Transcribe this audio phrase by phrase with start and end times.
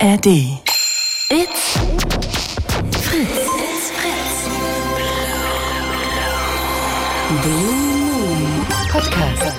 [0.00, 0.26] ARD.
[0.26, 1.76] It's
[3.00, 3.48] Fritz.
[3.58, 4.48] It's Fritz.
[7.42, 9.56] Blue Moon Podcast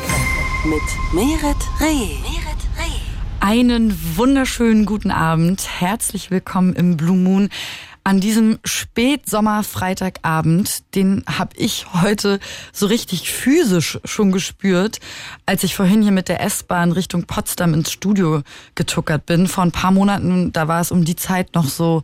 [0.64, 2.20] mit Meret Reh.
[3.42, 5.68] Einen wunderschönen guten Abend.
[5.82, 7.50] Herzlich willkommen im Blue Moon
[8.04, 12.40] an diesem Spätsommer-Freitagabend, den habe ich heute
[12.72, 15.00] so richtig physisch schon gespürt,
[15.46, 18.42] als ich vorhin hier mit der S-Bahn Richtung Potsdam ins Studio
[18.76, 19.48] getuckert bin.
[19.48, 22.04] Vor ein paar Monaten, da war es um die Zeit noch so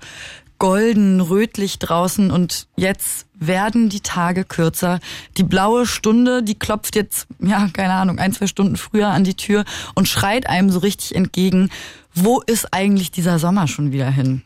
[0.58, 5.00] golden, rötlich draußen und jetzt werden die Tage kürzer.
[5.38, 9.36] Die blaue Stunde, die klopft jetzt, ja, keine Ahnung, ein, zwei Stunden früher an die
[9.36, 11.70] Tür und schreit einem so richtig entgegen,
[12.14, 14.44] wo ist eigentlich dieser Sommer schon wieder hin?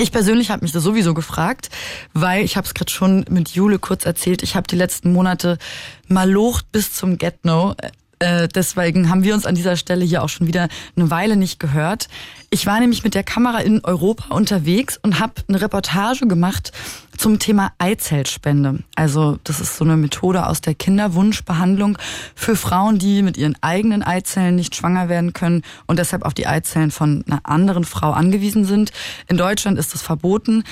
[0.00, 1.70] Ich persönlich habe mich das sowieso gefragt,
[2.12, 4.44] weil ich habe es gerade schon mit Jule kurz erzählt.
[4.44, 5.58] Ich habe die letzten Monate
[6.06, 7.74] malocht bis zum Get No.
[8.20, 11.58] Äh, deswegen haben wir uns an dieser Stelle hier auch schon wieder eine Weile nicht
[11.58, 12.06] gehört.
[12.50, 16.70] Ich war nämlich mit der Kamera in Europa unterwegs und habe eine Reportage gemacht
[17.18, 18.78] zum Thema Eizellspende.
[18.94, 21.98] Also das ist so eine Methode aus der Kinderwunschbehandlung
[22.34, 26.46] für Frauen, die mit ihren eigenen Eizellen nicht schwanger werden können und deshalb auf die
[26.46, 28.92] Eizellen von einer anderen Frau angewiesen sind.
[29.26, 30.64] In Deutschland ist das verboten.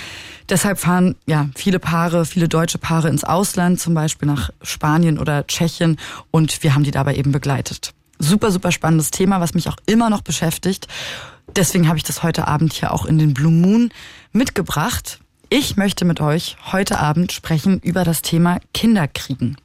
[0.48, 5.46] Deshalb fahren ja viele Paare, viele deutsche Paare ins Ausland, zum Beispiel nach Spanien oder
[5.46, 5.98] Tschechien
[6.30, 7.92] und wir haben die dabei eben begleitet.
[8.18, 10.86] Super, super spannendes Thema, was mich auch immer noch beschäftigt.
[11.54, 13.90] Deswegen habe ich das heute Abend hier auch in den Blue Moon
[14.32, 15.20] mitgebracht.
[15.48, 19.56] Ich möchte mit euch heute Abend sprechen über das Thema Kinderkriegen.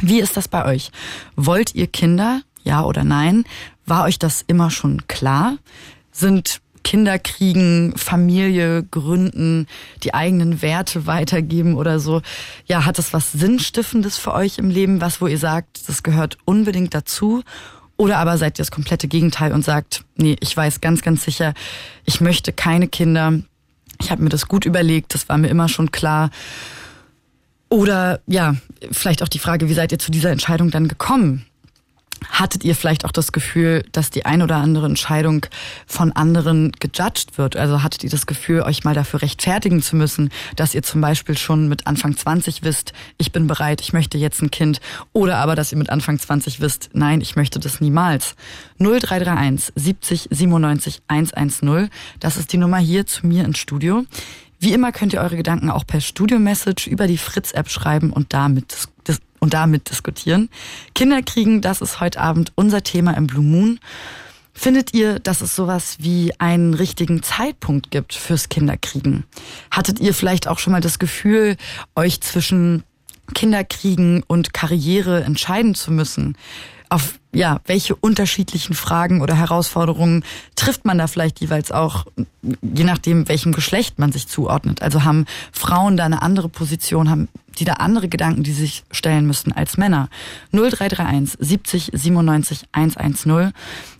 [0.00, 0.90] Wie ist das bei euch?
[1.36, 2.42] Wollt ihr Kinder?
[2.64, 3.44] Ja oder nein?
[3.86, 5.58] War euch das immer schon klar?
[6.10, 9.68] Sind Kinderkriegen, Familie gründen,
[10.02, 12.20] die eigenen Werte weitergeben oder so.
[12.66, 16.36] Ja, hat das was Sinnstiftendes für euch im Leben, was wo ihr sagt, das gehört
[16.46, 17.44] unbedingt dazu?
[17.96, 21.54] Oder aber seid ihr das komplette Gegenteil und sagt, nee, ich weiß ganz, ganz sicher,
[22.04, 23.40] ich möchte keine Kinder,
[24.00, 26.30] ich habe mir das gut überlegt, das war mir immer schon klar.
[27.68, 28.54] Oder ja,
[28.90, 31.44] vielleicht auch die Frage, wie seid ihr zu dieser Entscheidung dann gekommen?
[32.30, 35.46] Hattet ihr vielleicht auch das Gefühl, dass die ein oder andere Entscheidung
[35.86, 37.56] von anderen gejudged wird?
[37.56, 41.36] Also hattet ihr das Gefühl, euch mal dafür rechtfertigen zu müssen, dass ihr zum Beispiel
[41.38, 44.80] schon mit Anfang 20 wisst, ich bin bereit, ich möchte jetzt ein Kind?
[45.12, 48.34] Oder aber, dass ihr mit Anfang 20 wisst, nein, ich möchte das niemals.
[48.78, 51.90] 0331 70 97 110,
[52.20, 54.04] das ist die Nummer hier zu mir ins Studio.
[54.60, 58.88] Wie immer könnt ihr eure Gedanken auch per Studio-Message über die Fritz-App schreiben und damit
[59.40, 60.48] und damit diskutieren.
[60.94, 63.80] Kinderkriegen, das ist heute Abend unser Thema im Blue Moon.
[64.52, 69.22] Findet ihr, dass es sowas wie einen richtigen Zeitpunkt gibt fürs Kinderkriegen?
[69.70, 71.56] Hattet ihr vielleicht auch schon mal das Gefühl,
[71.94, 72.82] euch zwischen
[73.34, 76.36] Kinderkriegen und Karriere entscheiden zu müssen?
[76.88, 80.24] Auf ja, welche unterschiedlichen Fragen oder Herausforderungen
[80.56, 82.06] trifft man da vielleicht jeweils auch,
[82.42, 84.82] je nachdem, welchem Geschlecht man sich zuordnet?
[84.82, 87.28] Also haben Frauen da eine andere Position, haben
[87.58, 90.08] die da andere Gedanken, die sich stellen müssen als Männer.
[90.52, 93.52] 0331 70 97 110.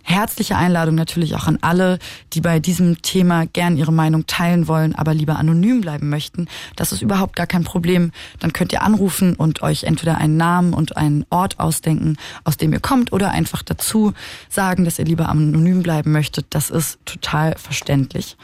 [0.03, 1.99] Herzliche Einladung natürlich auch an alle,
[2.33, 6.47] die bei diesem Thema gern ihre Meinung teilen wollen, aber lieber anonym bleiben möchten.
[6.75, 8.11] Das ist überhaupt gar kein Problem.
[8.39, 12.73] Dann könnt ihr anrufen und euch entweder einen Namen und einen Ort ausdenken, aus dem
[12.73, 14.13] ihr kommt, oder einfach dazu
[14.49, 16.47] sagen, dass ihr lieber anonym bleiben möchtet.
[16.49, 18.37] Das ist total verständlich.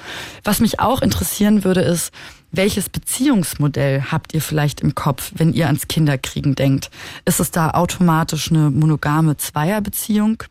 [0.44, 2.12] Was mich auch interessieren würde, ist,
[2.58, 6.90] welches Beziehungsmodell habt ihr vielleicht im Kopf, wenn ihr ans Kinderkriegen denkt?
[7.26, 10.44] Ist es da automatisch eine monogame Zweierbeziehung?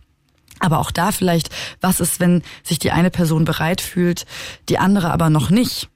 [0.61, 1.51] Aber auch da vielleicht,
[1.81, 4.25] was ist, wenn sich die eine Person bereit fühlt,
[4.69, 5.89] die andere aber noch nicht?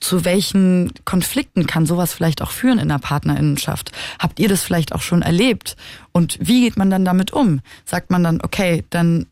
[0.00, 3.92] Zu welchen Konflikten kann sowas vielleicht auch führen in der Partnerinnenschaft?
[4.18, 5.76] Habt ihr das vielleicht auch schon erlebt?
[6.12, 7.60] Und wie geht man dann damit um?
[7.84, 9.26] Sagt man dann, okay, dann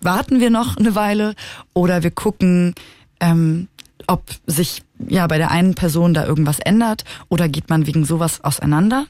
[0.00, 1.34] warten wir noch eine Weile
[1.72, 2.74] oder wir gucken,
[3.18, 3.68] ähm,
[4.06, 8.42] ob sich ja bei der einen Person da irgendwas ändert oder geht man wegen sowas
[8.44, 9.06] auseinander?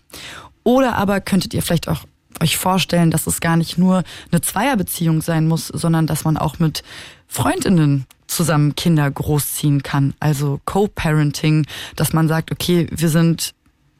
[0.62, 2.04] Oder aber könntet ihr vielleicht auch
[2.40, 4.02] euch vorstellen, dass es gar nicht nur
[4.32, 6.82] eine Zweierbeziehung sein muss, sondern dass man auch mit
[7.28, 10.14] Freundinnen zusammen Kinder großziehen kann.
[10.20, 11.66] Also Co-Parenting,
[11.96, 13.54] dass man sagt, okay, wir sind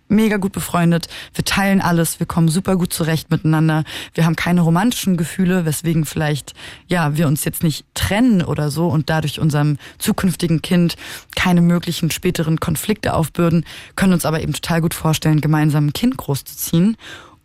[0.09, 3.85] mega gut befreundet, wir teilen alles, wir kommen super gut zurecht miteinander,
[4.15, 6.53] wir haben keine romantischen Gefühle, weswegen vielleicht,
[6.87, 10.97] ja, wir uns jetzt nicht trennen oder so und dadurch unserem zukünftigen Kind
[11.35, 13.65] keine möglichen späteren Konflikte aufbürden,
[13.97, 16.97] können uns aber eben total gut vorstellen, gemeinsam ein Kind großzuziehen.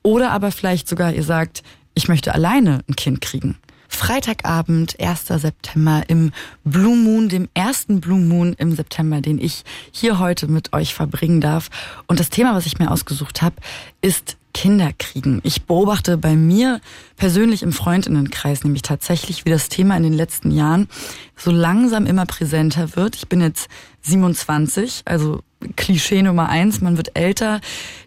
[0.01, 1.63] Oder aber vielleicht sogar ihr sagt,
[1.93, 3.57] ich möchte alleine ein Kind kriegen.
[3.89, 5.25] Freitagabend, 1.
[5.27, 6.31] September im
[6.63, 11.41] Blue Moon, dem ersten Blue Moon im September, den ich hier heute mit euch verbringen
[11.41, 11.69] darf.
[12.07, 13.55] Und das Thema, was ich mir ausgesucht habe,
[14.01, 15.41] ist Kinderkriegen.
[15.43, 16.81] Ich beobachte bei mir
[17.17, 20.87] persönlich im Freundinnenkreis nämlich tatsächlich, wie das Thema in den letzten Jahren
[21.35, 23.15] so langsam immer präsenter wird.
[23.15, 23.69] Ich bin jetzt
[24.01, 25.41] 27, also
[25.75, 27.61] Klischee Nummer eins, man wird älter.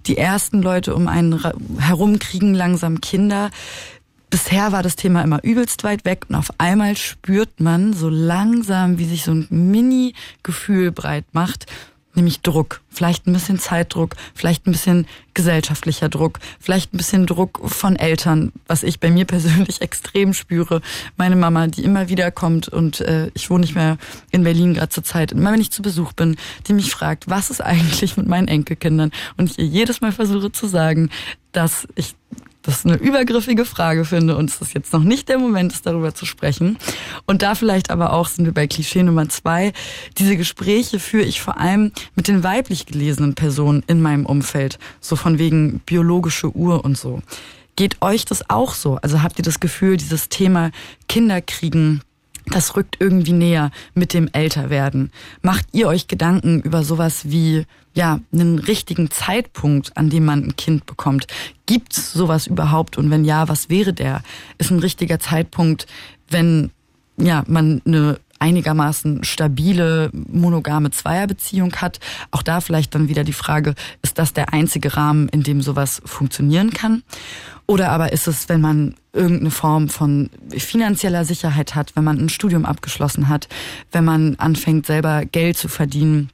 [0.06, 1.40] Die ersten Leute um einen
[1.78, 3.50] herum kriegen langsam Kinder.
[4.32, 8.96] Bisher war das Thema immer übelst weit weg und auf einmal spürt man so langsam,
[8.96, 11.66] wie sich so ein Mini-Gefühl breit macht
[12.14, 12.80] nämlich Druck.
[12.90, 18.52] Vielleicht ein bisschen Zeitdruck, vielleicht ein bisschen gesellschaftlicher Druck, vielleicht ein bisschen Druck von Eltern,
[18.66, 20.82] was ich bei mir persönlich extrem spüre.
[21.16, 23.96] Meine Mama, die immer wieder kommt und äh, ich wohne nicht mehr
[24.30, 25.32] in Berlin gerade zur Zeit.
[25.32, 26.36] Immer wenn ich zu Besuch bin,
[26.66, 29.10] die mich fragt, was ist eigentlich mit meinen Enkelkindern?
[29.36, 31.10] Und ich ihr jedes Mal versuche zu sagen,
[31.52, 32.14] dass ich
[32.62, 36.14] das eine übergriffige Frage finde und es ist jetzt noch nicht der Moment ist, darüber
[36.14, 36.78] zu sprechen.
[37.26, 39.72] Und da vielleicht aber auch sind wir bei Klischee Nummer zwei.
[40.18, 44.78] Diese Gespräche führe ich vor allem mit den weiblich gelesenen Personen in meinem Umfeld.
[45.00, 47.20] So von wegen biologische Uhr und so.
[47.74, 48.96] Geht euch das auch so?
[49.02, 50.70] Also habt ihr das Gefühl, dieses Thema
[51.08, 52.02] Kinderkriegen,
[52.46, 55.10] das rückt irgendwie näher mit dem Älterwerden.
[55.42, 60.56] Macht ihr euch Gedanken über sowas wie, ja, einen richtigen Zeitpunkt, an dem man ein
[60.56, 61.26] Kind bekommt?
[61.66, 62.98] Gibt's sowas überhaupt?
[62.98, 64.22] Und wenn ja, was wäre der?
[64.58, 65.86] Ist ein richtiger Zeitpunkt,
[66.28, 66.70] wenn,
[67.16, 72.00] ja, man eine einigermaßen stabile monogame Zweierbeziehung hat.
[72.32, 76.02] Auch da vielleicht dann wieder die Frage, ist das der einzige Rahmen, in dem sowas
[76.04, 77.04] funktionieren kann?
[77.72, 82.28] Oder aber ist es, wenn man irgendeine Form von finanzieller Sicherheit hat, wenn man ein
[82.28, 83.48] Studium abgeschlossen hat,
[83.92, 86.28] wenn man anfängt selber Geld zu verdienen,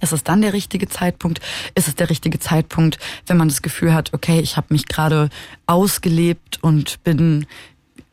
[0.00, 1.40] ist es dann der richtige Zeitpunkt?
[1.74, 5.28] Ist es der richtige Zeitpunkt, wenn man das Gefühl hat, okay, ich habe mich gerade
[5.66, 7.46] ausgelebt und bin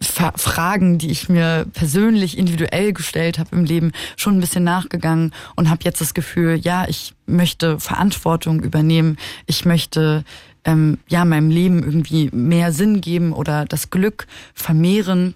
[0.02, 5.69] Fragen, die ich mir persönlich individuell gestellt habe im Leben, schon ein bisschen nachgegangen und
[5.69, 10.26] habe jetzt das Gefühl, ja, ich möchte Verantwortung übernehmen, ich möchte
[10.65, 15.36] ähm, ja meinem Leben irgendwie mehr Sinn geben oder das Glück vermehren.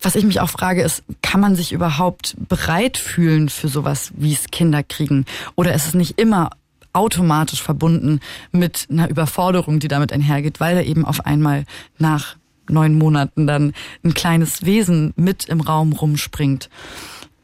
[0.00, 4.32] Was ich mich auch frage, ist, kann man sich überhaupt bereit fühlen für sowas wie
[4.32, 5.24] es Kinder kriegen?
[5.54, 6.50] Oder ist es nicht immer
[6.92, 8.20] automatisch verbunden
[8.50, 11.64] mit einer Überforderung, die damit einhergeht, weil da eben auf einmal
[11.98, 12.36] nach
[12.68, 13.72] neun Monaten dann
[14.04, 16.68] ein kleines Wesen mit im Raum rumspringt.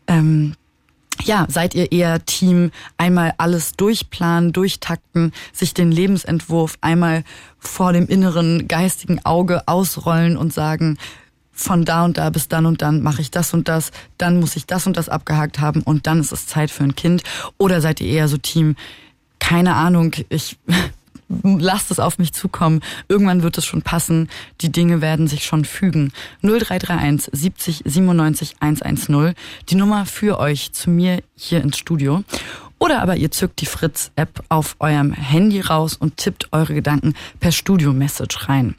[0.06, 0.54] Ähm,
[1.24, 7.24] ja, seid ihr eher Team, einmal alles durchplanen, durchtakten, sich den Lebensentwurf einmal
[7.58, 10.98] vor dem inneren geistigen Auge ausrollen und sagen,
[11.52, 14.54] von da und da bis dann und dann mache ich das und das, dann muss
[14.54, 17.24] ich das und das abgehakt haben und dann ist es Zeit für ein Kind?
[17.58, 18.76] Oder seid ihr eher so Team,
[19.40, 20.56] keine Ahnung, ich
[21.28, 22.80] lasst es auf mich zukommen.
[23.08, 24.28] Irgendwann wird es schon passen.
[24.60, 26.12] Die Dinge werden sich schon fügen.
[26.42, 29.34] 0331 70 97 110.
[29.68, 32.24] Die Nummer für euch zu mir hier ins Studio.
[32.78, 37.52] Oder aber ihr zückt die Fritz-App auf eurem Handy raus und tippt eure Gedanken per
[37.52, 38.76] Studio-Message rein.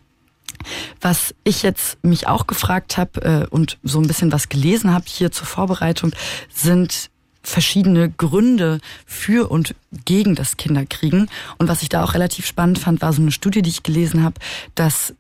[1.02, 5.06] Was ich jetzt mich auch gefragt habe äh, und so ein bisschen was gelesen habe
[5.08, 6.12] hier zur Vorbereitung,
[6.54, 7.10] sind
[7.50, 9.76] verschiedene Gründe für und
[10.06, 11.30] gegen das Kinderkriegen.
[11.58, 14.24] Und was ich da auch relativ spannend fand, war so eine Studie, die ich gelesen
[14.24, 14.40] habe,
[14.76, 15.14] dass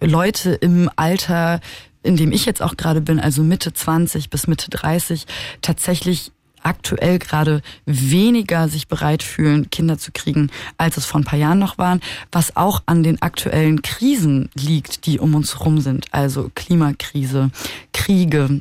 [0.00, 1.60] Leute im Alter,
[2.02, 5.26] in dem ich jetzt auch gerade bin, also Mitte 20 bis Mitte 30,
[5.62, 6.30] tatsächlich
[6.64, 11.58] aktuell gerade weniger sich bereit fühlen, Kinder zu kriegen, als es vor ein paar Jahren
[11.58, 12.00] noch waren,
[12.32, 16.06] was auch an den aktuellen Krisen liegt, die um uns herum sind.
[16.10, 17.50] Also Klimakrise,
[17.92, 18.60] Kriege,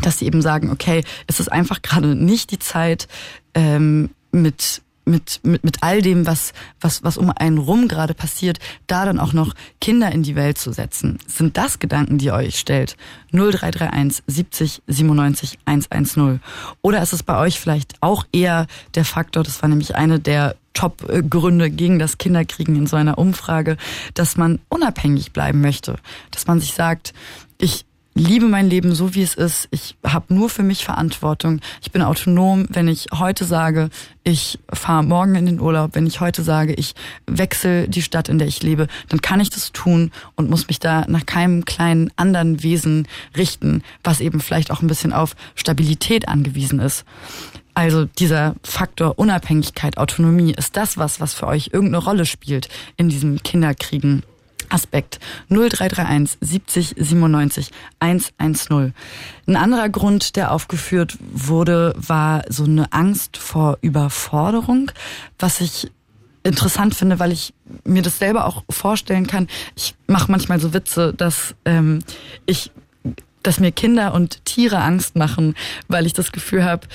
[0.00, 3.08] dass sie eben sagen, okay, es ist einfach gerade nicht die Zeit,
[3.54, 8.58] ähm, mit mit, mit, mit all dem, was, was, was um einen rum gerade passiert,
[8.86, 11.18] da dann auch noch Kinder in die Welt zu setzen.
[11.26, 12.96] Sind das Gedanken, die ihr euch stellt?
[13.32, 16.40] 0331 70 97 110.
[16.82, 20.56] Oder ist es bei euch vielleicht auch eher der Faktor, das war nämlich eine der
[20.72, 23.76] Top-Gründe gegen das Kinderkriegen in so einer Umfrage,
[24.14, 25.96] dass man unabhängig bleiben möchte.
[26.30, 27.12] Dass man sich sagt,
[27.58, 29.68] ich liebe mein Leben so, wie es ist.
[29.70, 31.60] Ich habe nur für mich Verantwortung.
[31.80, 33.90] Ich bin autonom, wenn ich heute sage,
[34.24, 36.94] ich fahre morgen in den Urlaub, wenn ich heute sage, ich
[37.26, 40.78] wechsle die Stadt, in der ich lebe, dann kann ich das tun und muss mich
[40.78, 46.28] da nach keinem kleinen anderen Wesen richten, was eben vielleicht auch ein bisschen auf Stabilität
[46.28, 47.04] angewiesen ist.
[47.74, 53.08] Also dieser Faktor Unabhängigkeit, Autonomie, ist das was, was für euch irgendeine Rolle spielt in
[53.08, 54.22] diesem Kinderkriegen
[54.68, 58.94] Aspekt 0331 70 97 110.
[59.46, 64.90] Ein anderer Grund, der aufgeführt wurde, war so eine Angst vor Überforderung,
[65.38, 65.90] was ich
[66.42, 67.52] interessant finde, weil ich
[67.84, 69.48] mir das selber auch vorstellen kann.
[69.76, 72.00] Ich mache manchmal so Witze, dass ähm,
[72.46, 72.70] ich
[73.42, 75.54] dass mir Kinder und Tiere Angst machen,
[75.88, 76.86] weil ich das Gefühl habe,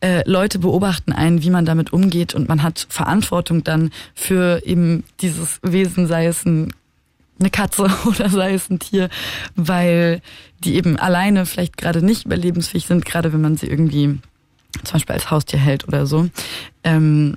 [0.00, 5.04] äh, Leute beobachten einen, wie man damit umgeht und man hat Verantwortung dann für eben
[5.20, 6.72] dieses Wesen, sei es ein,
[7.38, 9.08] eine Katze oder sei es ein Tier,
[9.54, 10.20] weil
[10.60, 14.18] die eben alleine vielleicht gerade nicht überlebensfähig sind, gerade wenn man sie irgendwie
[14.84, 16.28] zum Beispiel als Haustier hält oder so.
[16.84, 17.36] Ähm,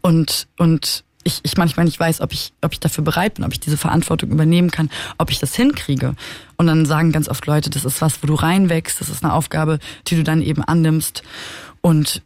[0.00, 3.52] und und ich, ich manchmal nicht weiß, ob ich, ob ich dafür bereit bin, ob
[3.52, 6.14] ich diese Verantwortung übernehmen kann, ob ich das hinkriege.
[6.56, 9.32] Und dann sagen ganz oft Leute, das ist was, wo du reinwächst, das ist eine
[9.32, 11.22] Aufgabe, die du dann eben annimmst
[11.80, 12.22] und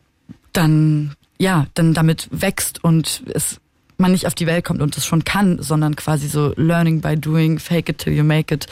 [0.52, 3.60] dann, ja, dann damit wächst und es
[3.98, 7.16] man nicht auf die Welt kommt und es schon kann, sondern quasi so learning by
[7.16, 8.66] doing, fake it till you make it,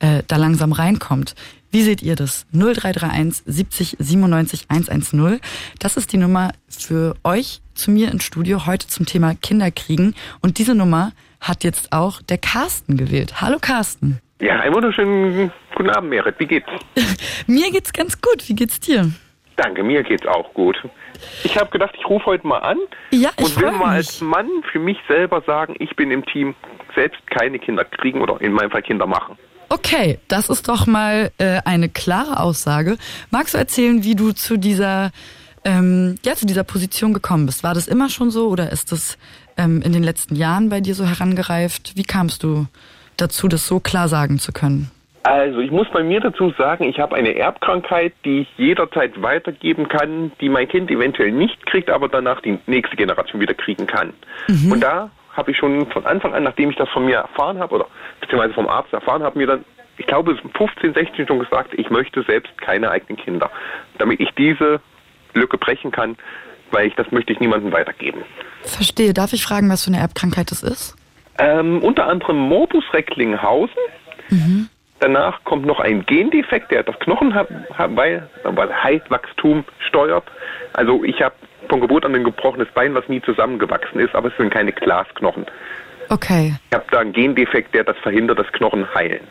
[0.00, 1.34] äh, da langsam reinkommt.
[1.70, 2.46] Wie seht ihr das?
[2.52, 5.40] 0331 70 97 110.
[5.78, 10.14] Das ist die Nummer für euch zu mir ins Studio heute zum Thema Kinderkriegen.
[10.42, 13.40] Und diese Nummer hat jetzt auch der Carsten gewählt.
[13.40, 14.18] Hallo Carsten.
[14.42, 16.34] Ja, einen wunderschönen guten Abend, Merit.
[16.38, 16.68] Wie geht's?
[17.46, 18.48] mir geht's ganz gut.
[18.48, 19.10] Wie geht's dir?
[19.56, 20.76] Danke, mir geht's auch gut.
[21.44, 22.78] Ich habe gedacht, ich rufe heute mal an
[23.10, 26.54] ja, ich und will mal als Mann für mich selber sagen, ich bin im Team
[26.94, 29.36] selbst keine Kinder kriegen oder in meinem Fall Kinder machen.
[29.68, 32.98] Okay, das ist doch mal äh, eine klare Aussage.
[33.30, 35.12] Magst du erzählen, wie du zu dieser
[35.64, 37.62] ähm, ja zu dieser Position gekommen bist?
[37.62, 39.16] War das immer schon so oder ist das
[39.56, 41.92] ähm, in den letzten Jahren bei dir so herangereift?
[41.96, 42.66] Wie kamst du
[43.16, 44.90] dazu, das so klar sagen zu können?
[45.24, 49.88] Also ich muss bei mir dazu sagen, ich habe eine Erbkrankheit, die ich jederzeit weitergeben
[49.88, 54.12] kann, die mein Kind eventuell nicht kriegt, aber danach die nächste Generation wieder kriegen kann.
[54.48, 54.72] Mhm.
[54.72, 57.74] Und da habe ich schon von Anfang an, nachdem ich das von mir erfahren habe,
[57.76, 57.86] oder
[58.20, 59.64] beziehungsweise vom Arzt erfahren habe, mir dann,
[59.96, 63.48] ich glaube, 15, 16 schon gesagt, ich möchte selbst keine eigenen Kinder,
[63.98, 64.80] damit ich diese
[65.34, 66.16] Lücke brechen kann,
[66.72, 68.22] weil ich das möchte ich niemandem weitergeben.
[68.62, 69.14] Verstehe.
[69.14, 70.96] Darf ich fragen, was für eine Erbkrankheit das ist?
[71.38, 73.76] Ähm, unter anderem Morbus Recklinghausen.
[74.30, 74.68] Mhm.
[75.02, 80.24] Danach kommt noch ein Gendefekt, der das Knochenwachstum steuert.
[80.74, 81.34] Also ich habe
[81.68, 85.46] von Geburt an ein gebrochenes Bein, was nie zusammengewachsen ist, aber es sind keine Glasknochen.
[86.08, 86.54] Okay.
[86.70, 89.26] Ich habe da einen Gendefekt, der das verhindert, dass Knochen heilen.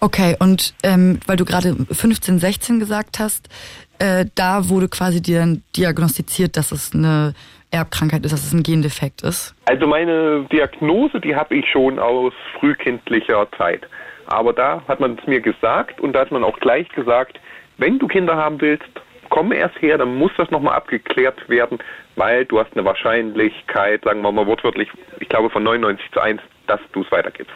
[0.00, 3.50] Okay, und ähm, weil du gerade 15, 16 gesagt hast,
[3.98, 7.34] äh, da wurde quasi dir diagnostiziert, dass es eine
[7.70, 9.54] Erbkrankheit ist, dass es ein Gendefekt ist?
[9.66, 13.82] Also meine Diagnose, die habe ich schon aus frühkindlicher Zeit.
[14.28, 17.40] Aber da hat man es mir gesagt und da hat man auch gleich gesagt,
[17.78, 18.88] wenn du Kinder haben willst,
[19.30, 21.78] komm erst her, dann muss das nochmal abgeklärt werden,
[22.16, 24.88] weil du hast eine Wahrscheinlichkeit, sagen wir mal wortwörtlich,
[25.20, 27.54] ich glaube von 99 zu 1, dass du es weitergibst.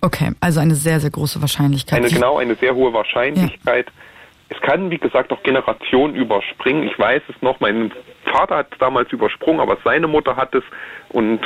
[0.00, 1.98] Okay, also eine sehr, sehr große Wahrscheinlichkeit.
[1.98, 3.86] Eine, genau, eine sehr hohe Wahrscheinlichkeit.
[3.86, 3.92] Ja.
[4.48, 6.82] Es kann, wie gesagt, auch Generationen überspringen.
[6.82, 7.90] Ich weiß es noch, mein
[8.24, 10.64] Vater hat es damals übersprungen, aber seine Mutter hat es
[11.08, 11.40] und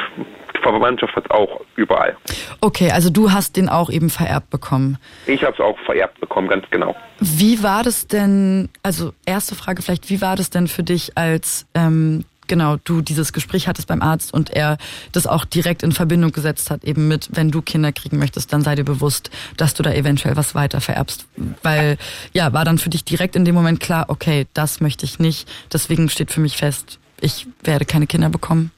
[0.73, 2.16] Verwandtschaft hat es auch überall.
[2.61, 4.99] Okay, also du hast den auch eben vererbt bekommen.
[5.26, 6.94] Ich habe es auch vererbt bekommen, ganz genau.
[7.20, 11.66] Wie war das denn, also erste Frage vielleicht, wie war das denn für dich als
[11.75, 14.78] ähm, genau, du dieses Gespräch hattest beim Arzt und er
[15.12, 18.62] das auch direkt in Verbindung gesetzt hat, eben mit, wenn du Kinder kriegen möchtest, dann
[18.62, 21.26] sei dir bewusst, dass du da eventuell was weiter vererbst.
[21.62, 21.96] Weil,
[22.32, 25.49] ja, war dann für dich direkt in dem Moment klar, okay, das möchte ich nicht,
[25.73, 28.70] deswegen steht für mich fest, ich werde keine Kinder bekommen?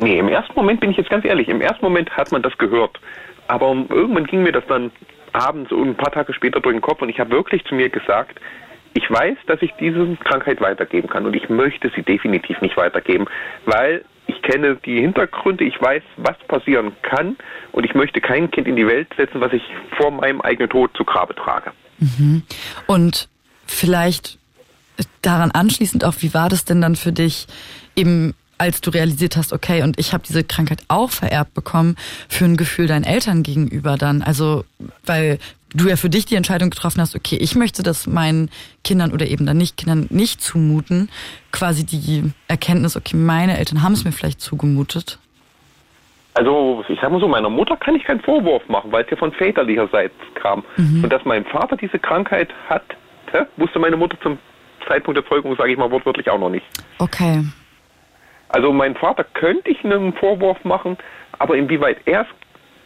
[0.00, 2.56] Nee, im ersten Moment bin ich jetzt ganz ehrlich, im ersten Moment hat man das
[2.58, 2.98] gehört.
[3.48, 4.90] Aber irgendwann ging mir das dann
[5.32, 7.88] abends und ein paar Tage später durch den Kopf und ich habe wirklich zu mir
[7.88, 8.40] gesagt,
[8.94, 13.26] ich weiß, dass ich diese Krankheit weitergeben kann und ich möchte sie definitiv nicht weitergeben,
[13.66, 17.36] weil ich kenne die Hintergründe, ich weiß, was passieren kann
[17.72, 19.62] und ich möchte kein Kind in die Welt setzen, was ich
[19.96, 21.72] vor meinem eigenen Tod zu Grabe trage.
[21.98, 22.42] Mhm.
[22.86, 23.28] Und
[23.66, 24.38] vielleicht
[25.22, 27.46] daran anschließend auch, wie war das denn dann für dich,
[27.96, 31.96] eben als du realisiert hast, okay, und ich habe diese Krankheit auch vererbt bekommen,
[32.28, 34.22] für ein Gefühl deinen Eltern gegenüber dann?
[34.22, 34.64] Also,
[35.06, 35.38] weil
[35.74, 38.50] du ja für dich die Entscheidung getroffen hast, okay, ich möchte das meinen
[38.84, 41.10] Kindern oder eben dann nicht Kindern nicht zumuten,
[41.52, 45.18] quasi die Erkenntnis, okay, meine Eltern haben es mir vielleicht zugemutet.
[46.34, 49.16] Also, ich sag mal so, meiner Mutter kann ich keinen Vorwurf machen, weil es ja
[49.16, 50.62] von väterlicher Seite kam.
[50.76, 51.02] Mhm.
[51.02, 52.84] Und dass mein Vater diese Krankheit hat,
[53.56, 54.38] wusste meine Mutter zum
[54.86, 56.64] Zeitpunkt der Zeugung, sage ich mal wortwörtlich, auch noch nicht.
[56.98, 57.44] Okay.
[58.48, 60.96] Also, mein Vater könnte ich einen Vorwurf machen,
[61.38, 62.26] aber inwieweit er es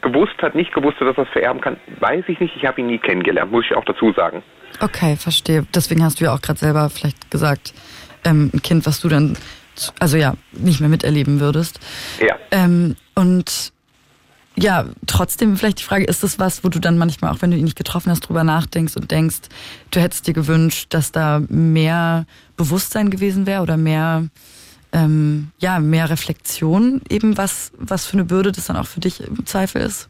[0.02, 2.54] gewusst hat, nicht gewusst hat, dass er es vererben kann, weiß ich nicht.
[2.57, 4.42] Ich habe ihn nie kennengelernt, muss ich auch dazu sagen.
[4.81, 5.66] Okay, verstehe.
[5.75, 7.73] Deswegen hast du ja auch gerade selber vielleicht gesagt,
[8.25, 9.37] ähm, ein Kind, was du dann,
[10.00, 11.81] also ja, nicht mehr miterleben würdest.
[12.21, 12.37] Ja.
[12.50, 13.73] Ähm, und
[14.54, 17.57] ja, trotzdem vielleicht die Frage, ist das was, wo du dann manchmal, auch wenn du
[17.57, 19.42] ihn nicht getroffen hast, drüber nachdenkst und denkst,
[19.90, 22.26] du hättest dir gewünscht, dass da mehr
[22.57, 24.28] Bewusstsein gewesen wäre oder mehr
[24.92, 29.20] ähm, ja, mehr Reflexion eben, was, was für eine Bürde das dann auch für dich
[29.26, 30.08] im Zweifel ist?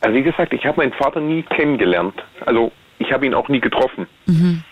[0.00, 2.14] Also wie gesagt, ich habe meinen Vater nie kennengelernt.
[2.44, 4.06] Also ich habe ihn auch nie getroffen.
[4.26, 4.62] Mhm.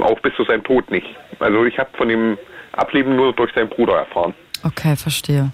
[0.00, 1.06] Auch bis zu seinem Tod nicht.
[1.38, 2.36] Also ich habe von dem
[2.72, 4.34] Ableben nur durch seinen Bruder erfahren.
[4.62, 5.52] Okay, verstehe.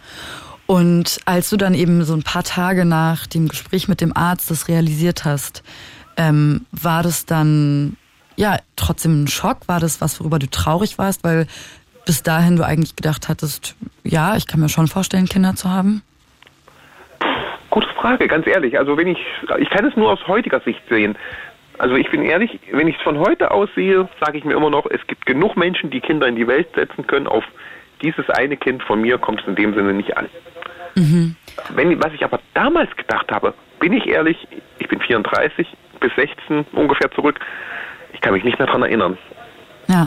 [0.66, 4.50] Und als du dann eben so ein paar Tage nach dem Gespräch mit dem Arzt
[4.50, 5.62] das realisiert hast,
[6.16, 7.96] ähm, war das dann
[8.36, 9.68] ja trotzdem ein Schock?
[9.68, 11.46] War das was, worüber du traurig warst, weil
[12.04, 16.02] bis dahin du eigentlich gedacht hattest, ja, ich kann mir schon vorstellen, Kinder zu haben?
[17.70, 18.78] Gute Frage, ganz ehrlich.
[18.78, 19.18] Also wenn ich,
[19.58, 21.16] ich kann es nur aus heutiger Sicht sehen.
[21.78, 24.70] Also ich bin ehrlich, wenn ich es von heute aus sehe, sage ich mir immer
[24.70, 27.26] noch, es gibt genug Menschen, die Kinder in die Welt setzen können.
[27.26, 27.44] Auf
[28.00, 30.28] dieses eine Kind von mir kommt es in dem Sinne nicht an.
[30.94, 31.34] Mhm.
[31.70, 34.46] Wenn, was ich aber damals gedacht habe, bin ich ehrlich,
[34.78, 35.66] ich bin 34
[36.00, 37.40] bis 16 ungefähr zurück.
[38.12, 39.18] Ich kann mich nicht mehr daran erinnern.
[39.88, 40.06] Ja.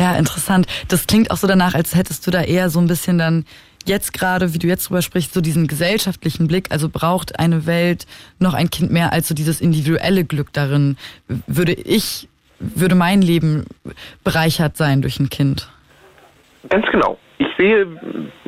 [0.00, 0.66] Ja, interessant.
[0.88, 3.44] Das klingt auch so danach, als hättest du da eher so ein bisschen dann
[3.84, 6.72] jetzt gerade, wie du jetzt drüber sprichst, so diesen gesellschaftlichen Blick.
[6.72, 8.06] Also braucht eine Welt
[8.38, 10.96] noch ein Kind mehr als so dieses individuelle Glück darin.
[11.46, 12.30] Würde ich,
[12.60, 13.66] würde mein Leben
[14.24, 15.68] bereichert sein durch ein Kind?
[16.70, 17.18] Ganz genau.
[17.36, 17.86] Ich sehe,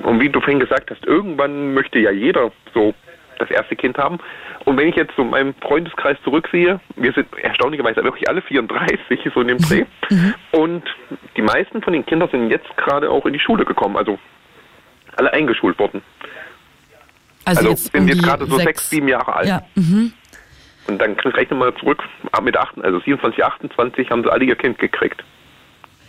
[0.02, 2.94] und wie du vorhin gesagt hast, irgendwann möchte ja jeder so
[3.42, 4.18] das erste Kind haben.
[4.64, 9.40] Und wenn ich jetzt so meinen Freundeskreis zurücksehe, wir sind erstaunlicherweise wirklich alle 34, so
[9.40, 9.84] in dem Dreh.
[10.10, 10.34] Mhm.
[10.52, 10.84] Und
[11.36, 14.18] die meisten von den Kindern sind jetzt gerade auch in die Schule gekommen, also
[15.16, 16.02] alle eingeschult worden.
[17.44, 19.48] Also, also jetzt sind um jetzt gerade so sechs, sechs, sieben Jahre alt.
[19.48, 19.62] Ja.
[19.74, 20.12] Mhm.
[20.86, 22.02] Und dann rechnen wir zurück,
[22.42, 25.22] mit 8, also 27, 28 haben sie alle ihr Kind gekriegt.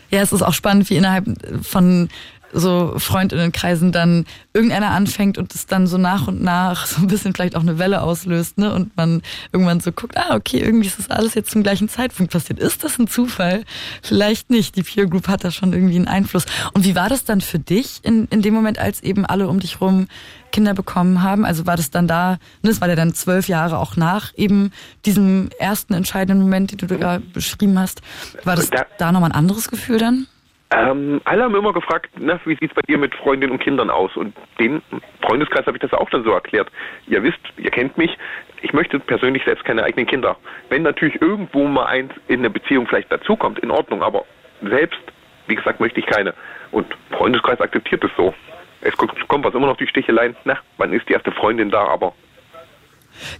[0.09, 1.25] Ja, es ist auch spannend, wie innerhalb
[1.63, 2.09] von
[2.53, 7.33] so Freundinnenkreisen dann irgendeiner anfängt und es dann so nach und nach so ein bisschen
[7.33, 8.73] vielleicht auch eine Welle auslöst, ne?
[8.73, 12.31] Und man irgendwann so guckt, ah, okay, irgendwie ist das alles jetzt zum gleichen Zeitpunkt
[12.31, 12.59] passiert.
[12.59, 13.63] Ist das ein Zufall?
[14.01, 14.75] Vielleicht nicht.
[14.75, 16.45] Die Peer Group hat da schon irgendwie einen Einfluss.
[16.73, 19.59] Und wie war das dann für dich in, in dem Moment, als eben alle um
[19.59, 20.07] dich rum
[20.51, 21.45] Kinder bekommen haben?
[21.45, 24.71] Also war das dann da, ne, das war ja dann zwölf Jahre auch nach eben
[25.05, 28.01] diesem ersten entscheidenden Moment, den du da beschrieben hast.
[28.43, 30.27] War das da, da nochmal ein anderes Gefühl dann?
[30.71, 33.89] Ähm, alle haben immer gefragt, na, wie sieht es bei dir mit Freundinnen und Kindern
[33.89, 34.15] aus?
[34.15, 34.81] Und den
[35.21, 36.71] Freundeskreis habe ich das auch dann so erklärt.
[37.07, 38.17] Ihr wisst, ihr kennt mich,
[38.61, 40.35] ich möchte persönlich selbst keine eigenen Kinder.
[40.69, 44.25] Wenn natürlich irgendwo mal eins in eine Beziehung vielleicht dazukommt, in Ordnung, aber
[44.61, 44.99] selbst,
[45.47, 46.33] wie gesagt, möchte ich keine.
[46.71, 48.33] Und Freundeskreis akzeptiert es so.
[48.81, 52.13] Es kommt was immer noch die Sticheleien, na, wann ist die erste Freundin da, aber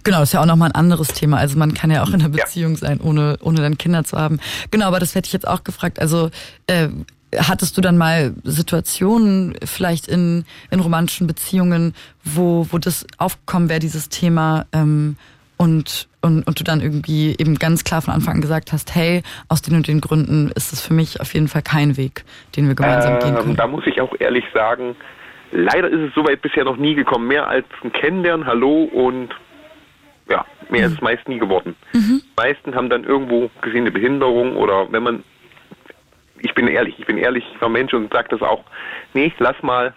[0.04, 1.38] Genau, ist ja auch nochmal ein anderes Thema.
[1.38, 2.78] Also man kann ja auch in einer Beziehung ja.
[2.78, 4.38] sein, ohne, ohne dann Kinder zu haben.
[4.70, 6.00] Genau, aber das hätte ich jetzt auch gefragt.
[6.00, 6.30] Also
[6.66, 6.88] äh,
[7.38, 13.80] hattest du dann mal Situationen vielleicht in, in romantischen Beziehungen, wo, wo das aufgekommen wäre,
[13.80, 15.16] dieses Thema, ähm,
[15.56, 19.22] und, und, und du dann irgendwie eben ganz klar von Anfang an gesagt hast, hey,
[19.48, 22.24] aus den und den Gründen ist es für mich auf jeden Fall kein Weg,
[22.56, 23.56] den wir gemeinsam ähm, gehen können.
[23.56, 24.96] Da muss ich auch ehrlich sagen,
[25.52, 27.28] leider ist es soweit bisher noch nie gekommen.
[27.28, 29.30] Mehr als ein Kennenlernen, Hallo und
[30.28, 30.86] ja, mehr mhm.
[30.86, 31.76] ist es meist nie geworden.
[31.92, 32.22] Mhm.
[32.24, 35.24] Die meisten haben dann irgendwo gesehen eine Behinderung oder wenn man
[36.44, 38.62] ich bin ehrlich, ich bin ehrlicher Mensch und sage das auch,
[39.14, 39.94] nee, lass mal,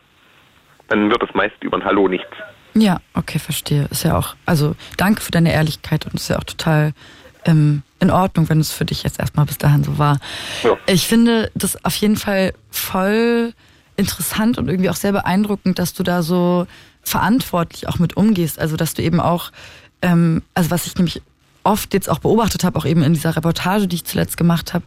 [0.88, 2.32] dann wird es meist über ein Hallo nichts.
[2.74, 3.88] Ja, okay, verstehe.
[3.92, 6.94] Ist ja auch, also danke für deine Ehrlichkeit und ist ja auch total
[7.46, 10.20] ähm, in Ordnung, wenn es für dich jetzt erstmal bis dahin so war.
[10.64, 10.78] Ja.
[10.86, 13.54] Ich finde das auf jeden Fall voll
[13.98, 16.68] interessant und irgendwie auch sehr beeindruckend, dass du da so
[17.02, 18.60] verantwortlich auch mit umgehst.
[18.60, 19.52] Also dass du eben auch,
[20.02, 21.22] ähm, also was ich nämlich
[21.68, 24.86] oft jetzt auch beobachtet habe, auch eben in dieser Reportage, die ich zuletzt gemacht habe,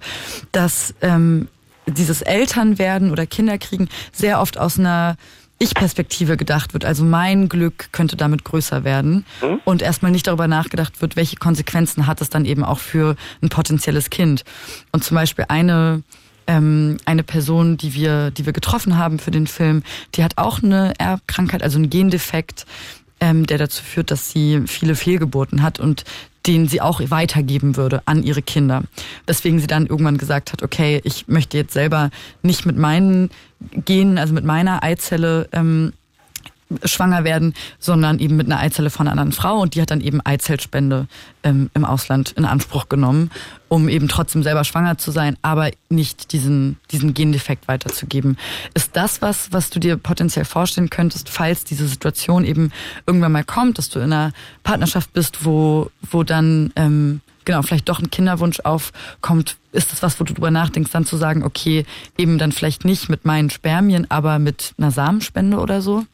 [0.52, 1.48] dass ähm,
[1.86, 5.16] dieses Elternwerden oder Kinderkriegen sehr oft aus einer
[5.58, 6.86] ich-Perspektive gedacht wird.
[6.86, 9.60] Also mein Glück könnte damit größer werden mhm.
[9.64, 13.50] und erstmal nicht darüber nachgedacht wird, welche Konsequenzen hat es dann eben auch für ein
[13.50, 14.44] potenzielles Kind.
[14.90, 16.02] Und zum Beispiel eine
[16.46, 19.82] ähm, eine Person, die wir, die wir getroffen haben für den Film,
[20.14, 22.66] die hat auch eine Erbkrankheit, also einen Gendefekt,
[23.20, 26.04] ähm, der dazu führt, dass sie viele Fehlgeburten hat und
[26.46, 28.82] den sie auch weitergeben würde an ihre Kinder.
[29.28, 32.10] Deswegen sie dann irgendwann gesagt hat, okay, ich möchte jetzt selber
[32.42, 33.30] nicht mit meinen
[33.84, 35.92] Genen, also mit meiner Eizelle ähm,
[36.84, 40.00] schwanger werden, sondern eben mit einer Eizelle von einer anderen Frau und die hat dann
[40.00, 41.06] eben Eizellspende
[41.42, 43.30] ähm, im Ausland in Anspruch genommen,
[43.68, 48.36] um eben trotzdem selber schwanger zu sein, aber nicht diesen, diesen Gendefekt weiterzugeben.
[48.74, 52.72] Ist das was, was du dir potenziell vorstellen könntest, falls diese Situation eben
[53.06, 57.88] irgendwann mal kommt, dass du in einer Partnerschaft bist, wo, wo dann ähm, genau, vielleicht
[57.88, 61.84] doch ein Kinderwunsch aufkommt, ist das was, wo du drüber nachdenkst, dann zu sagen, okay,
[62.16, 66.04] eben dann vielleicht nicht mit meinen Spermien, aber mit einer Samenspende oder so?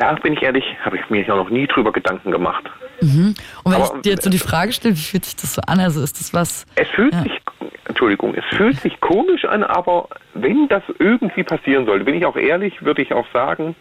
[0.00, 2.64] Da bin ich ehrlich, habe ich mir auch noch nie drüber Gedanken gemacht.
[3.02, 3.34] Mhm.
[3.64, 5.60] Und wenn Aber, ich dir jetzt so die Frage stelle, wie fühlt sich das so
[5.66, 5.78] an?
[5.78, 6.64] Also ist das was?
[6.76, 7.22] Es fühlt ja.
[7.22, 7.38] sich,
[7.84, 12.36] Entschuldigung, es fühlt sich komisch an, aber wenn das irgendwie passieren sollte, bin ich auch
[12.36, 13.76] ehrlich, würde ich auch sagen,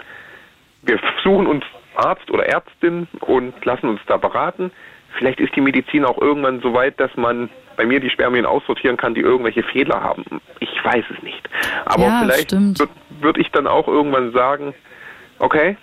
[0.82, 1.64] wir suchen uns
[1.96, 4.72] Arzt oder Ärztin und lassen uns da beraten.
[5.18, 8.98] vielleicht ist die Medizin auch irgendwann so weit, dass man bei mir die Spermien aussortieren
[8.98, 10.26] kann, die irgendwelche Fehler haben.
[10.60, 11.50] Ich weiß es nicht.
[11.86, 12.90] Aber Ja, vielleicht würde
[13.22, 14.74] würd ich dann auch irgendwann sagen,
[15.40, 15.78] okay,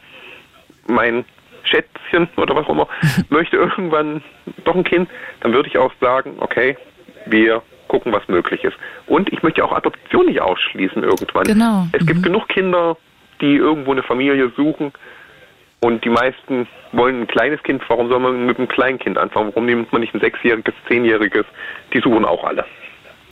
[0.89, 1.25] mein
[1.65, 2.89] Schätzchen oder was auch immer
[3.29, 4.23] möchte irgendwann
[4.65, 5.09] doch ein Kind,
[5.41, 6.77] dann würde ich auch sagen, okay,
[7.27, 8.77] wir gucken, was möglich ist.
[9.07, 11.45] Und ich möchte auch Adoption nicht ausschließen irgendwann.
[11.45, 11.87] Genau.
[11.93, 12.97] Es gibt genug Kinder,
[13.41, 14.93] die irgendwo eine Familie suchen
[15.81, 17.83] und die meisten wollen ein kleines Kind.
[17.89, 19.51] Warum soll man mit einem kleinen Kind anfangen?
[19.51, 21.45] Warum nimmt man nicht ein sechsjähriges, zehnjähriges?
[21.93, 22.65] Die suchen auch alle.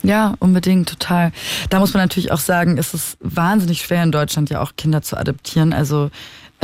[0.03, 1.31] Ja, unbedingt, total.
[1.71, 5.01] Da muss man natürlich auch sagen, es ist wahnsinnig schwer in Deutschland ja auch Kinder
[5.01, 5.73] zu adoptieren.
[5.73, 6.11] Also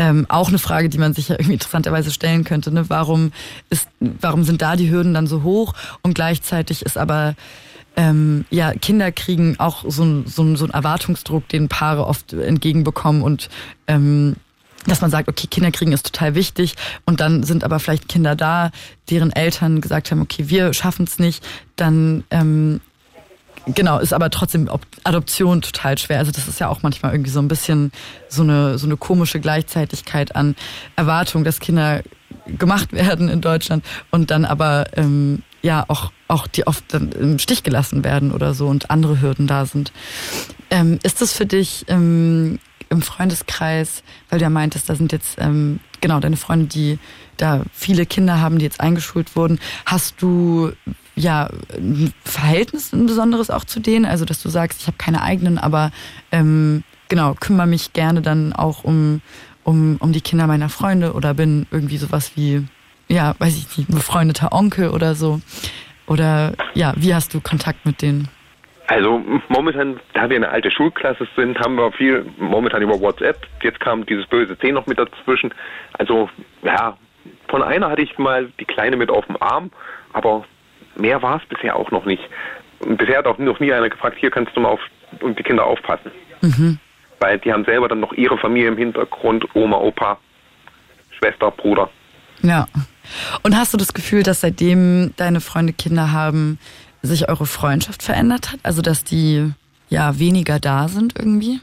[0.01, 2.71] ähm, auch eine Frage, die man sich ja irgendwie interessanterweise stellen könnte.
[2.71, 2.89] Ne?
[2.89, 3.31] Warum
[3.69, 7.35] ist, warum sind da die Hürden dann so hoch und gleichzeitig ist aber
[7.95, 12.33] ähm, ja Kinder kriegen auch so ein, so, ein, so ein Erwartungsdruck, den Paare oft
[12.33, 13.49] entgegenbekommen und
[13.85, 14.37] ähm,
[14.87, 16.73] dass man sagt, okay, Kinder kriegen ist total wichtig
[17.05, 18.71] und dann sind aber vielleicht Kinder da,
[19.11, 22.81] deren Eltern gesagt haben, okay, wir schaffen es nicht, dann ähm,
[23.67, 24.69] Genau, ist aber trotzdem
[25.03, 26.17] Adoption total schwer.
[26.19, 27.91] Also das ist ja auch manchmal irgendwie so ein bisschen
[28.27, 30.55] so eine so eine komische Gleichzeitigkeit an
[30.95, 32.01] Erwartung, dass Kinder
[32.47, 37.61] gemacht werden in Deutschland und dann aber ähm, ja auch auch die oft im Stich
[37.61, 39.91] gelassen werden oder so und andere Hürden da sind.
[40.69, 45.37] Ähm, ist das für dich ähm, im Freundeskreis, weil du ja meintest, da sind jetzt
[45.39, 46.99] ähm, genau deine Freunde, die
[47.37, 49.59] da viele Kinder haben, die jetzt eingeschult wurden.
[49.85, 50.71] Hast du
[51.21, 54.05] ja ein Verhältnis ein besonderes auch zu denen?
[54.05, 55.91] Also dass du sagst, ich habe keine eigenen, aber
[56.31, 59.21] ähm, genau kümmere mich gerne dann auch um
[59.63, 62.65] um um die Kinder meiner Freunde oder bin irgendwie sowas wie
[63.07, 65.41] ja weiß ich nicht ein befreundeter Onkel oder so
[66.07, 68.27] oder ja wie hast du Kontakt mit denen?
[68.87, 73.47] Also momentan, da wir eine alte Schulklasse sind, haben wir viel momentan über WhatsApp.
[73.63, 75.53] Jetzt kam dieses böse C noch mit dazwischen.
[75.93, 76.29] Also
[76.61, 76.97] ja,
[77.47, 79.71] von einer hatte ich mal die Kleine mit auf dem Arm,
[80.11, 80.43] aber
[81.01, 82.23] mehr war es bisher auch noch nicht.
[82.79, 84.79] Und bisher hat auch noch nie einer gefragt, hier kannst du mal auf
[85.19, 86.11] und die Kinder aufpassen.
[87.19, 90.17] Weil die haben selber dann noch ihre Familie im Hintergrund, Oma, Opa,
[91.17, 91.89] Schwester, Bruder.
[92.41, 92.67] Ja.
[93.43, 96.59] Und hast du das Gefühl, dass seitdem deine Freunde Kinder haben,
[97.01, 98.59] sich eure Freundschaft verändert hat?
[98.63, 99.51] Also dass die
[99.89, 101.59] ja weniger da sind irgendwie?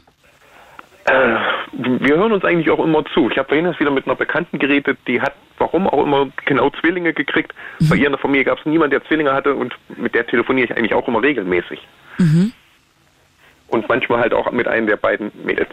[1.05, 1.37] Äh,
[1.71, 3.29] wir hören uns eigentlich auch immer zu.
[3.29, 6.69] Ich habe vorhin erst wieder mit einer Bekannten geredet, die hat, warum auch immer, genau
[6.81, 7.53] Zwillinge gekriegt.
[7.89, 10.65] Bei ihr in der Familie gab es niemanden, der Zwillinge hatte und mit der telefoniere
[10.65, 11.79] ich eigentlich auch immer regelmäßig.
[13.67, 15.69] Und manchmal halt auch mit einem der beiden Mädels.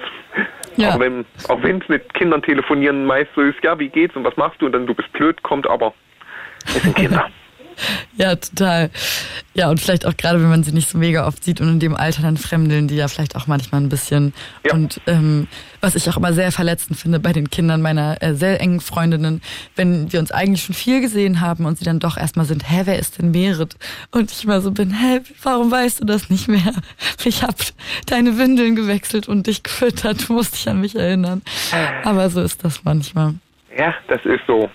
[0.76, 0.90] Ja.
[0.90, 4.24] Auch wenn auch wenn es mit Kindern telefonieren meist so ist, ja, wie geht's und
[4.24, 5.94] was machst du und dann du bist blöd, kommt aber
[6.66, 7.30] es sind Kinder.
[8.18, 8.90] Ja, total.
[9.52, 11.80] Ja, und vielleicht auch gerade, wenn man sie nicht so mega oft sieht und in
[11.80, 14.32] dem Alter dann fremdeln die ja vielleicht auch manchmal ein bisschen.
[14.64, 14.72] Ja.
[14.72, 15.48] Und ähm,
[15.80, 19.42] was ich auch immer sehr verletzend finde bei den Kindern meiner äh, sehr engen Freundinnen,
[19.76, 22.82] wenn wir uns eigentlich schon viel gesehen haben und sie dann doch erstmal sind, hä,
[22.84, 23.76] wer ist denn Merit?
[24.12, 26.72] Und ich immer so bin, hä, warum weißt du das nicht mehr?
[27.24, 27.56] Ich hab
[28.06, 31.42] deine Windeln gewechselt und dich gefüttert, du musst dich an mich erinnern.
[32.04, 33.34] Aber so ist das manchmal.
[33.76, 34.70] Ja, das ist so.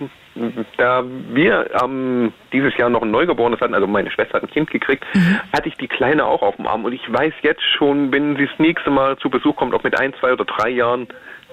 [0.77, 4.69] Da wir ähm, dieses Jahr noch ein Neugeborenes hatten, also meine Schwester hat ein Kind
[4.69, 5.03] gekriegt,
[5.51, 6.85] hatte ich die Kleine auch auf dem Arm.
[6.85, 9.99] Und ich weiß jetzt schon, wenn sie das nächste Mal zu Besuch kommt, ob mit
[9.99, 11.07] ein, zwei oder drei Jahren,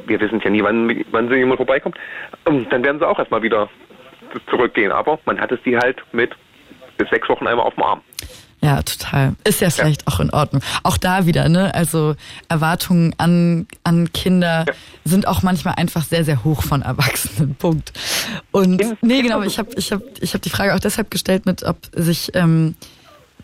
[0.06, 1.98] wir wissen ja nie, wann, wann sie jemand vorbeikommt,
[2.46, 3.68] ähm, dann werden sie auch erstmal wieder
[4.48, 4.92] zurückgehen.
[4.92, 6.30] Aber man hat es die halt mit
[6.96, 8.02] bis sechs Wochen einmal auf dem Arm.
[8.60, 9.36] Ja, total.
[9.44, 10.62] Ist ja vielleicht auch in Ordnung.
[10.82, 11.72] Auch da wieder, ne?
[11.74, 12.16] Also
[12.48, 14.66] Erwartungen an, an Kinder
[15.04, 17.54] sind auch manchmal einfach sehr, sehr hoch von Erwachsenen.
[17.58, 17.92] Punkt.
[18.50, 21.62] Und nee, genau, ich habe ich hab, ich hab die Frage auch deshalb gestellt mit,
[21.62, 22.74] ob sich ähm,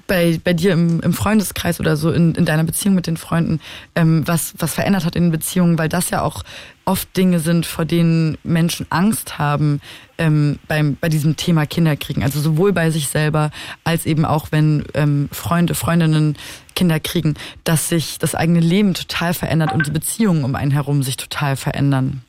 [0.07, 3.61] bei, bei dir im, im Freundeskreis oder so in, in deiner Beziehung mit den Freunden
[3.95, 6.43] ähm, was, was verändert hat in den Beziehungen, weil das ja auch
[6.85, 9.81] oft Dinge sind, vor denen Menschen Angst haben
[10.19, 12.23] ähm, beim, bei diesem Thema Kinderkriegen.
[12.23, 13.51] Also sowohl bei sich selber
[13.85, 16.37] als eben auch, wenn ähm, Freunde, Freundinnen
[16.75, 21.03] Kinder kriegen, dass sich das eigene Leben total verändert und die Beziehungen um einen herum
[21.03, 22.23] sich total verändern.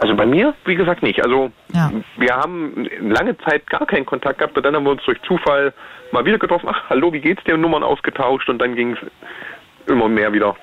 [0.00, 1.22] Also bei mir, wie gesagt, nicht.
[1.22, 1.90] Also Ja.
[2.16, 5.74] wir haben lange Zeit gar keinen Kontakt gehabt und dann haben wir uns durch Zufall
[6.10, 6.68] mal wieder getroffen.
[6.72, 7.58] Ach, hallo, wie geht's dir?
[7.58, 8.98] Nummern ausgetauscht und dann ging es
[9.92, 10.56] immer mehr wieder.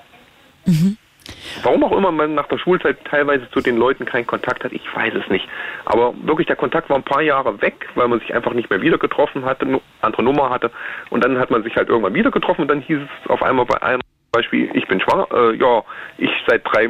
[1.62, 4.84] Warum auch immer man nach der Schulzeit teilweise zu den Leuten keinen Kontakt hat, ich
[4.95, 5.47] weiß es nicht.
[5.86, 8.82] Aber wirklich, der Kontakt war ein paar Jahre weg, weil man sich einfach nicht mehr
[8.82, 10.71] wieder getroffen hatte, andere Nummer hatte.
[11.12, 13.65] Und dann hat man sich halt irgendwann wieder getroffen und dann hieß es auf einmal
[13.65, 15.84] bei einem Beispiel, ich bin schwanger, äh, ja,
[16.18, 16.88] ich seit drei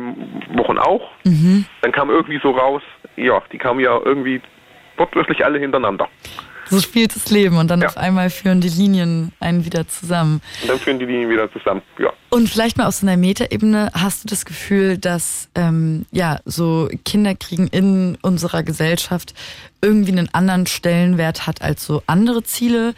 [0.56, 1.10] Wochen auch.
[1.24, 2.82] Dann kam irgendwie so raus,
[3.16, 4.42] ja, die kamen ja irgendwie
[4.98, 6.08] wortwörtlich alle hintereinander.
[6.70, 7.88] So spielt das Leben und dann Ja.
[7.88, 10.42] auf einmal führen die Linien einen wieder zusammen.
[10.62, 11.82] Und dann führen die Linien wieder zusammen.
[11.98, 12.12] Ja.
[12.30, 16.90] Und vielleicht mal aus so einer Metaebene, hast du das Gefühl, dass ähm, ja so
[17.06, 19.34] Kinderkriegen in unserer Gesellschaft
[19.82, 22.96] irgendwie einen anderen Stellenwert hat als so andere Ziele,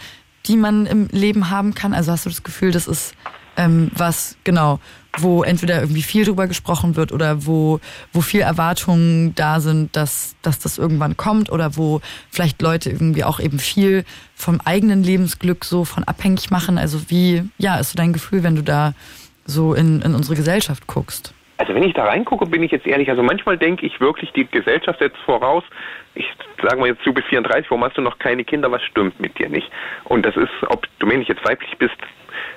[0.47, 1.93] die man im Leben haben kann?
[1.93, 3.13] Also hast du das Gefühl, das ist
[3.59, 4.79] ähm, was genau,
[5.17, 7.79] wo entweder irgendwie viel drüber gesprochen wird oder wo
[8.13, 11.99] wo viel Erwartungen da sind, dass dass das irgendwann kommt oder wo
[12.31, 16.77] vielleicht Leute irgendwie auch eben viel vom eigenen Lebensglück so von abhängig machen.
[16.77, 18.93] Also wie ja ist so dein Gefühl, wenn du da
[19.45, 21.33] so in, in unsere Gesellschaft guckst?
[21.57, 24.45] Also wenn ich da reingucke, bin ich jetzt ehrlich, also manchmal denke ich wirklich, die
[24.49, 25.65] Gesellschaft setzt voraus,
[26.15, 26.25] ich
[26.61, 29.37] sage mal jetzt, du bist 34, warum hast du noch keine Kinder, was stimmt mit
[29.37, 29.69] dir nicht?
[30.05, 31.97] Und das ist, ob du männlich jetzt weiblich bist,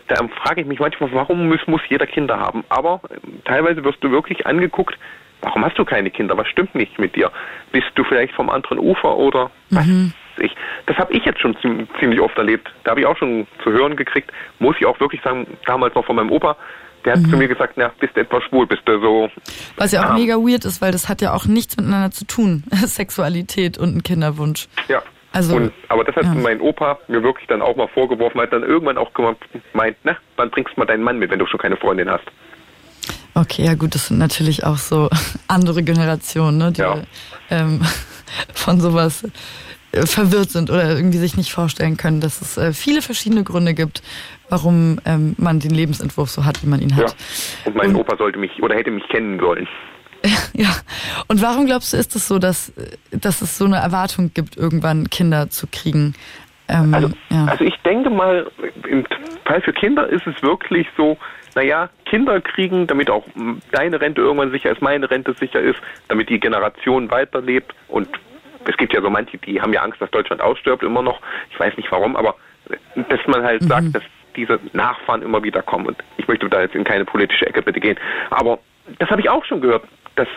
[0.08, 2.64] da frage ich mich manchmal, warum muss, muss jeder Kinder haben?
[2.68, 4.98] Aber ähm, teilweise wirst du wirklich angeguckt,
[5.42, 7.30] warum hast du keine Kinder, was stimmt nicht mit dir?
[7.72, 10.54] Bist du vielleicht vom anderen Ufer oder was weiß ich?
[10.86, 12.70] Das habe ich jetzt schon ziem- ziemlich oft erlebt.
[12.84, 16.04] Da habe ich auch schon zu hören gekriegt, muss ich auch wirklich sagen, damals noch
[16.04, 16.56] von meinem Opa,
[17.04, 19.28] der hat zu mir gesagt, na, bist du etwa schwul, bist du so
[19.76, 20.14] Was ja auch Ja.
[20.14, 22.62] mega weird ist, weil das hat ja auch nichts miteinander zu tun.
[22.72, 24.68] Sexualität und ein Kinderwunsch.
[24.88, 25.02] Ja.
[25.32, 26.34] Also, und, aber das hat ja.
[26.34, 30.50] mein Opa mir wirklich dann auch mal vorgeworfen, hat dann irgendwann auch gemeint, na, wann
[30.50, 32.24] bringst du mal deinen Mann mit, wenn du schon keine Freundin hast?
[33.34, 35.08] Okay, ja gut, das sind natürlich auch so
[35.48, 36.98] andere Generationen, ne, die Ja.
[37.50, 37.80] ähm,
[38.54, 39.24] von sowas
[39.92, 43.72] äh, verwirrt sind oder irgendwie sich nicht vorstellen können, dass es äh, viele verschiedene Gründe
[43.72, 44.02] gibt,
[44.50, 47.04] warum ähm, man den Lebensentwurf so hat, wie man ihn Ja.
[47.04, 47.16] hat.
[47.64, 49.66] Und mein Und- Opa sollte mich oder hätte mich kennen sollen.
[50.54, 50.68] Ja.
[51.28, 52.72] Und warum glaubst du, ist es so, dass,
[53.10, 56.14] dass es so eine Erwartung gibt, irgendwann Kinder zu kriegen?
[56.68, 57.46] Ähm, Also, ja.
[57.46, 58.50] also ich denke mal,
[58.88, 59.04] im
[59.44, 61.16] Fall für Kinder ist es wirklich so,
[61.54, 63.24] naja, Kinder kriegen, damit auch
[63.72, 67.74] deine Rente irgendwann sicher ist, meine Rente sicher ist, damit die Generation weiterlebt.
[67.88, 68.08] Und
[68.66, 71.20] es gibt ja so manche, die haben ja Angst, dass Deutschland ausstirbt immer noch.
[71.50, 72.36] Ich weiß nicht warum, aber
[72.94, 74.02] dass man halt sagt, dass
[74.36, 75.86] diese Nachfahren immer wieder kommen.
[75.86, 77.98] Und ich möchte da jetzt in keine politische Ecke bitte gehen.
[78.30, 78.58] Aber
[78.98, 79.84] das habe ich auch schon gehört,
[80.16, 80.28] dass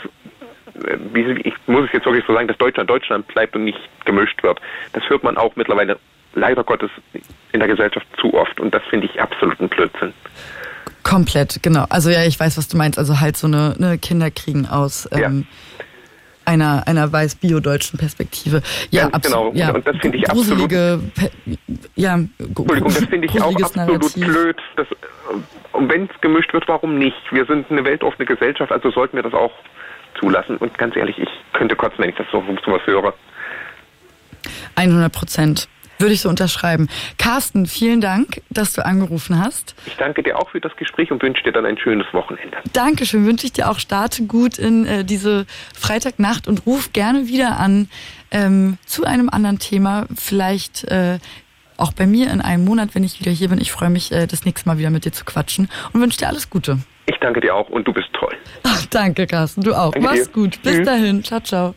[0.87, 0.97] äh,
[1.43, 4.59] ich muss es jetzt wirklich so sagen, dass Deutschland Deutschland bleibt und nicht gemischt wird.
[4.93, 5.97] Das hört man auch mittlerweile
[6.33, 6.89] leider Gottes
[7.53, 10.13] in der Gesellschaft zu oft und das finde ich absoluten Blödsinn.
[11.03, 11.85] Komplett, genau.
[11.89, 12.97] Also ja, ich weiß, was du meinst.
[12.97, 15.45] Also halt so eine, eine Kinderkriegen aus ähm,
[16.45, 18.61] einer, einer weiß-bio-deutschen Perspektive.
[18.91, 19.47] Ja, Ganz genau.
[19.47, 19.55] absolut.
[19.57, 21.31] Ja, Und das finde ich Pe
[21.95, 24.25] ja, Entschuldigung, das finde ich auch absolut Narrativ.
[24.25, 24.57] blöd.
[24.75, 27.17] Das, äh, und wenn es gemischt wird, warum nicht?
[27.31, 29.51] Wir sind eine weltoffene Gesellschaft, also sollten wir das auch
[30.19, 30.57] zulassen.
[30.57, 33.13] Und ganz ehrlich, ich könnte kotzen, wenn ich das so sowas höre.
[34.75, 35.67] 100 Prozent.
[35.99, 36.89] Würde ich so unterschreiben.
[37.17, 39.75] Carsten, vielen Dank, dass du angerufen hast.
[39.85, 42.57] Ich danke dir auch für das Gespräch und wünsche dir dann ein schönes Wochenende.
[42.73, 43.79] Dankeschön, wünsche ich dir auch.
[43.79, 47.89] Starte gut in äh, diese Freitagnacht und ruf gerne wieder an
[48.31, 50.05] ähm, zu einem anderen Thema.
[50.15, 51.19] Vielleicht äh,
[51.77, 53.59] auch bei mir in einem Monat, wenn ich wieder hier bin.
[53.61, 56.27] Ich freue mich, äh, das nächste Mal wieder mit dir zu quatschen und wünsche dir
[56.27, 56.79] alles Gute.
[57.07, 58.35] Ich danke dir auch und du bist toll.
[58.63, 59.61] Ach, danke, Carsten.
[59.61, 59.91] Du auch.
[59.91, 60.31] Danke Mach's dir.
[60.31, 60.61] gut.
[60.63, 60.85] Bis Tschüss.
[60.85, 61.23] dahin.
[61.23, 61.75] Ciao, ciao.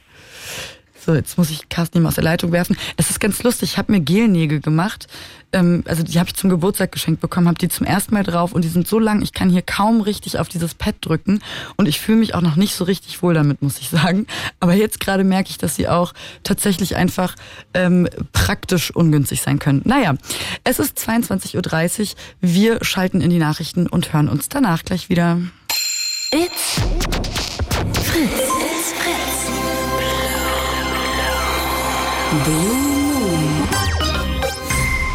[1.04, 2.76] So, jetzt muss ich Carsten eben aus der Leitung werfen.
[2.96, 3.72] Es ist ganz lustig.
[3.72, 5.06] Ich habe mir Gelnägel gemacht.
[5.52, 8.52] Ähm, also die habe ich zum Geburtstag geschenkt bekommen, habe die zum ersten Mal drauf
[8.52, 11.40] und die sind so lang, ich kann hier kaum richtig auf dieses Pad drücken
[11.76, 14.26] und ich fühle mich auch noch nicht so richtig wohl damit, muss ich sagen.
[14.60, 17.34] Aber jetzt gerade merke ich, dass sie auch tatsächlich einfach
[17.72, 19.82] ähm, praktisch ungünstig sein können.
[19.84, 20.14] Naja,
[20.64, 22.16] es ist 22.30 Uhr.
[22.40, 25.40] Wir schalten in die Nachrichten und hören uns danach gleich wieder.
[26.30, 26.76] It's
[28.02, 28.57] Fritz.
[32.30, 33.68] Blue Moon.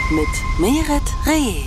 [0.09, 1.61] Mit Meret Reh.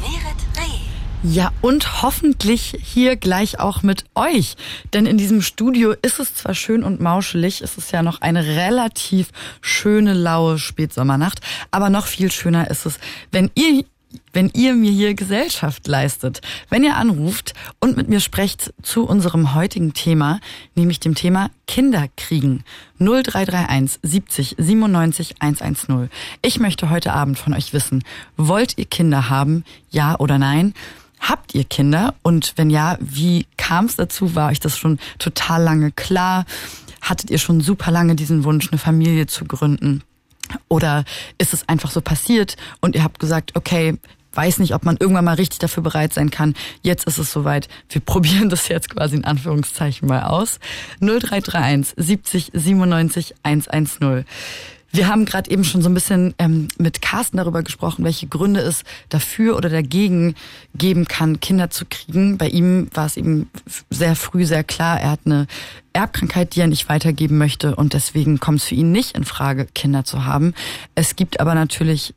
[1.22, 4.56] Ja, und hoffentlich hier gleich auch mit euch.
[4.92, 8.44] Denn in diesem Studio ist es zwar schön und mauschelig, es ist ja noch eine
[8.44, 9.30] relativ
[9.60, 12.98] schöne, laue Spätsommernacht, aber noch viel schöner ist es,
[13.32, 13.84] wenn ihr
[14.32, 19.54] wenn ihr mir hier Gesellschaft leistet, wenn ihr anruft und mit mir sprecht zu unserem
[19.54, 20.40] heutigen Thema,
[20.74, 22.64] nämlich dem Thema Kinderkriegen.
[22.98, 26.10] 0331 70 97 110.
[26.42, 28.04] Ich möchte heute Abend von euch wissen,
[28.36, 29.64] wollt ihr Kinder haben?
[29.90, 30.74] Ja oder nein?
[31.20, 32.14] Habt ihr Kinder?
[32.22, 34.34] Und wenn ja, wie kam es dazu?
[34.34, 36.44] War euch das schon total lange klar?
[37.00, 40.02] Hattet ihr schon super lange diesen Wunsch, eine Familie zu gründen?
[40.68, 41.04] Oder
[41.38, 43.98] ist es einfach so passiert und ihr habt gesagt, okay,
[44.36, 46.54] weiß nicht, ob man irgendwann mal richtig dafür bereit sein kann.
[46.82, 47.68] Jetzt ist es soweit.
[47.88, 50.60] Wir probieren das jetzt quasi in Anführungszeichen mal aus.
[51.00, 54.24] 0331 70 97 110.
[54.96, 58.60] Wir haben gerade eben schon so ein bisschen ähm, mit Carsten darüber gesprochen, welche Gründe
[58.60, 60.34] es dafür oder dagegen
[60.74, 62.38] geben kann, Kinder zu kriegen.
[62.38, 63.50] Bei ihm war es eben
[63.90, 65.48] sehr früh sehr klar, er hat eine
[65.92, 69.66] Erbkrankheit, die er nicht weitergeben möchte und deswegen kommt es für ihn nicht in Frage,
[69.74, 70.54] Kinder zu haben.
[70.94, 72.14] Es gibt aber natürlich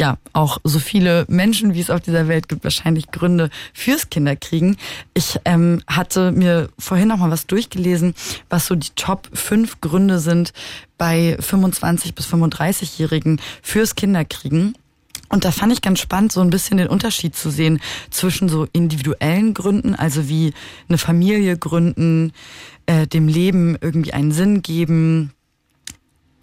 [0.00, 4.76] ja auch so viele Menschen, wie es auf dieser Welt gibt, wahrscheinlich Gründe fürs Kinderkriegen.
[5.14, 8.14] Ich ähm, hatte mir vorhin noch mal was durchgelesen,
[8.48, 10.52] was so die Top 5 Gründe sind
[10.98, 14.74] bei 25 bis 35-Jährigen fürs Kinderkriegen.
[15.28, 18.66] Und da fand ich ganz spannend, so ein bisschen den Unterschied zu sehen zwischen so
[18.72, 20.52] individuellen Gründen, also wie
[20.88, 22.32] eine Familie gründen,
[22.86, 25.32] äh, dem Leben irgendwie einen Sinn geben,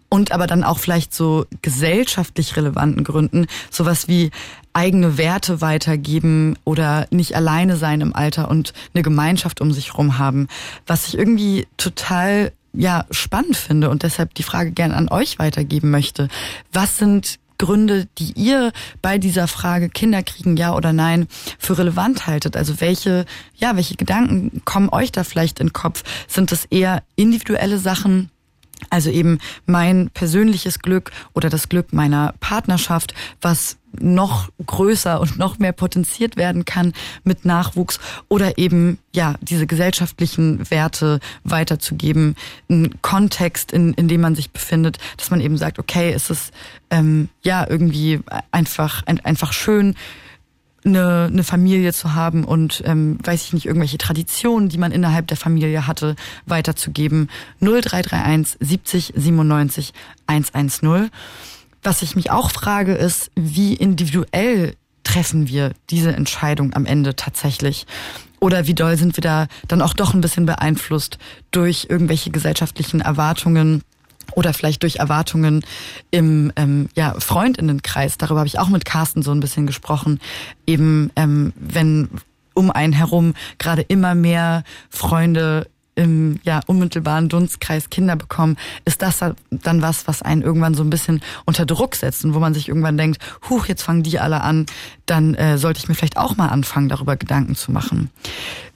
[0.10, 4.32] und aber dann auch vielleicht so gesellschaftlich relevanten Gründen, sowas wie
[4.74, 10.18] eigene Werte weitergeben oder nicht alleine sein im Alter und eine Gemeinschaft um sich rum
[10.18, 10.48] haben,
[10.86, 15.90] was ich irgendwie total ja spannend finde und deshalb die Frage gern an euch weitergeben
[15.90, 16.28] möchte.
[16.72, 22.28] Was sind Gründe, die ihr bei dieser Frage Kinder kriegen, ja oder nein, für relevant
[22.28, 22.56] haltet?
[22.56, 26.04] Also welche, ja, welche Gedanken kommen euch da vielleicht in den Kopf?
[26.28, 28.30] Sind es eher individuelle Sachen,
[28.90, 35.60] also eben mein persönliches Glück oder das Glück meiner Partnerschaft, was noch größer und noch
[35.60, 42.36] mehr potenziert werden kann mit Nachwuchs oder eben ja diese gesellschaftlichen Werte weiterzugeben,
[42.70, 46.54] einen Kontext, in, in dem man sich befindet, dass man eben sagt, okay, es ist
[46.90, 48.20] ähm, ja irgendwie
[48.52, 49.96] einfach ein, einfach schön
[50.86, 55.28] eine, eine Familie zu haben und ähm, weiß ich nicht, irgendwelche Traditionen, die man innerhalb
[55.28, 57.30] der Familie hatte, weiterzugeben.
[57.62, 59.94] 0331 70 97
[60.28, 61.10] 110.
[61.84, 67.86] Was ich mich auch frage, ist, wie individuell treffen wir diese Entscheidung am Ende tatsächlich?
[68.40, 71.18] Oder wie doll sind wir da dann auch doch ein bisschen beeinflusst
[71.52, 73.84] durch irgendwelche gesellschaftlichen Erwartungen?
[74.36, 75.66] Oder vielleicht durch Erwartungen
[76.12, 78.18] im ähm, ja, Freundinnenkreis.
[78.18, 80.20] Darüber habe ich auch mit Carsten so ein bisschen gesprochen.
[80.66, 82.10] Eben, ähm, wenn
[82.54, 89.20] um einen herum gerade immer mehr Freunde im ja, unmittelbaren Dunstkreis Kinder bekommen, ist das
[89.50, 92.70] dann was, was einen irgendwann so ein bisschen unter Druck setzt und wo man sich
[92.70, 94.68] irgendwann denkt, huch, jetzt fangen die alle an,
[95.08, 98.12] dann äh, sollte ich mir vielleicht auch mal anfangen, darüber Gedanken zu machen.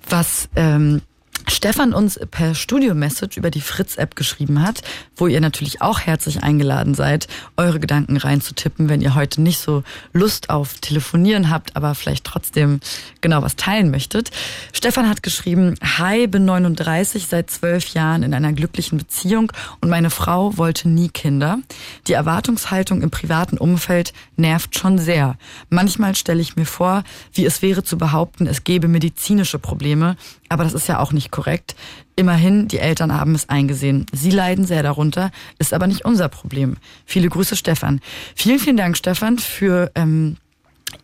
[0.10, 1.02] Was ähm,
[1.48, 4.82] Stefan uns per Studio-Message über die Fritz-App geschrieben hat,
[5.16, 7.28] wo ihr natürlich auch herzlich eingeladen seid,
[7.58, 12.80] eure Gedanken reinzutippen, wenn ihr heute nicht so Lust auf Telefonieren habt, aber vielleicht trotzdem
[13.22, 14.32] genau was teilen möchtet.
[14.74, 19.52] Stefan hat geschrieben, Hi, bin 39, seit zwölf Jahren in einer glücklichen Beziehung
[19.82, 21.60] und meine Frau wollte nie Kinder.
[22.08, 25.38] Die Erwartungshaltung im privaten Umfeld nervt schon sehr.
[25.70, 30.18] Manchmal stelle ich mir vor, wie es wäre zu behaupten, es gäbe medizinische Probleme,
[30.50, 31.76] aber das ist ja auch nicht korrekt.
[32.16, 34.06] Immerhin, die Eltern haben es eingesehen.
[34.14, 36.78] Sie leiden sehr darunter, ist aber nicht unser Problem.
[37.06, 38.02] Viele Grüße, Stefan.
[38.36, 40.38] Vielen, vielen Dank, Stefan, für ähm,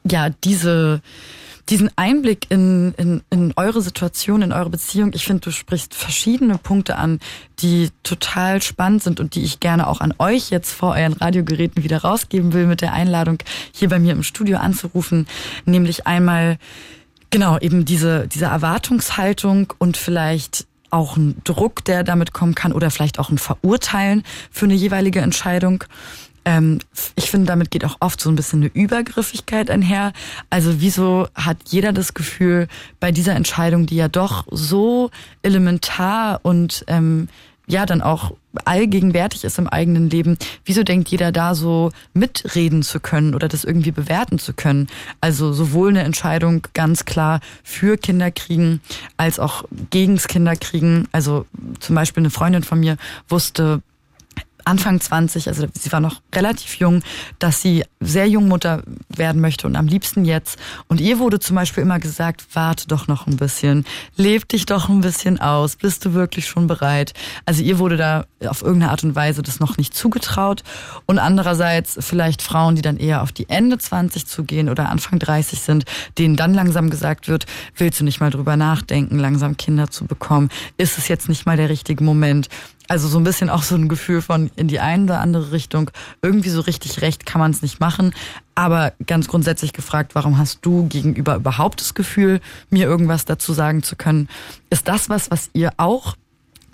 [0.03, 1.01] ja diese
[1.69, 5.11] diesen Einblick in, in, in eure Situation, in eure Beziehung.
[5.13, 7.19] Ich finde, du sprichst verschiedene Punkte an,
[7.59, 11.83] die total spannend sind und die ich gerne auch an euch jetzt vor euren Radiogeräten
[11.83, 13.39] wieder rausgeben will mit der Einladung,
[13.73, 15.27] hier bei mir im Studio anzurufen.
[15.65, 16.57] Nämlich einmal
[17.29, 22.89] Genau, eben diese, diese Erwartungshaltung und vielleicht auch ein Druck, der damit kommen kann oder
[22.91, 25.83] vielleicht auch ein Verurteilen für eine jeweilige Entscheidung.
[26.45, 26.79] Ähm,
[27.15, 30.13] ich finde, damit geht auch oft so ein bisschen eine Übergriffigkeit einher.
[30.49, 32.69] Also wieso hat jeder das Gefühl,
[33.01, 35.11] bei dieser Entscheidung, die ja doch so
[35.41, 37.27] elementar und ähm,
[37.67, 38.33] ja dann auch
[38.65, 43.63] allgegenwärtig ist im eigenen Leben, wieso denkt jeder da so mitreden zu können oder das
[43.63, 44.87] irgendwie bewerten zu können?
[45.21, 48.81] Also sowohl eine Entscheidung ganz klar für Kinder kriegen
[49.17, 51.07] als auch gegens Kinder kriegen.
[51.11, 51.45] Also
[51.79, 53.81] zum Beispiel eine Freundin von mir wusste
[54.67, 57.01] Anfang 20, also sie war noch relativ jung,
[57.39, 60.59] dass sie sehr jung Mutter werden möchte und am liebsten jetzt.
[60.87, 63.85] Und ihr wurde zum Beispiel immer gesagt, warte doch noch ein bisschen,
[64.17, 67.13] leb dich doch ein bisschen aus, bist du wirklich schon bereit?
[67.45, 70.63] Also ihr wurde da auf irgendeine Art und Weise das noch nicht zugetraut.
[71.05, 75.61] Und andererseits vielleicht Frauen, die dann eher auf die Ende 20 zugehen oder Anfang 30
[75.61, 75.85] sind,
[76.17, 77.45] denen dann langsam gesagt wird,
[77.77, 80.49] willst du nicht mal drüber nachdenken, langsam Kinder zu bekommen?
[80.77, 82.49] Ist es jetzt nicht mal der richtige Moment?
[82.87, 85.91] Also so ein bisschen auch so ein Gefühl von in die eine oder andere Richtung.
[86.21, 88.13] Irgendwie so richtig recht kann man es nicht machen.
[88.55, 93.83] Aber ganz grundsätzlich gefragt, warum hast du gegenüber überhaupt das Gefühl, mir irgendwas dazu sagen
[93.83, 94.29] zu können?
[94.69, 96.15] Ist das was, was ihr auch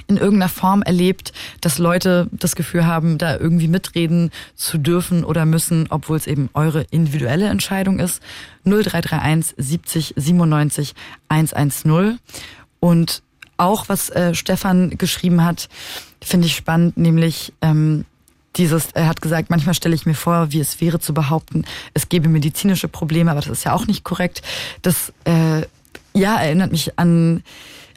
[0.08, 5.46] in irgendeiner Form erlebt, dass Leute das Gefühl haben, da irgendwie mitreden zu dürfen oder
[5.46, 8.22] müssen, obwohl es eben eure individuelle Entscheidung ist.
[8.66, 10.94] 0331 70 97
[11.30, 12.20] 110.
[12.80, 13.24] Und
[13.58, 15.70] auch was äh, Stefan geschrieben hat,
[16.22, 18.06] finde ich spannend, nämlich ähm,
[18.56, 22.10] dieses, er hat gesagt, manchmal stelle ich mir vor, wie es wäre zu behaupten, es
[22.10, 24.42] gebe medizinische Probleme, aber das ist ja auch nicht korrekt.
[24.82, 25.64] Das äh,
[26.14, 27.44] ja erinnert mich an,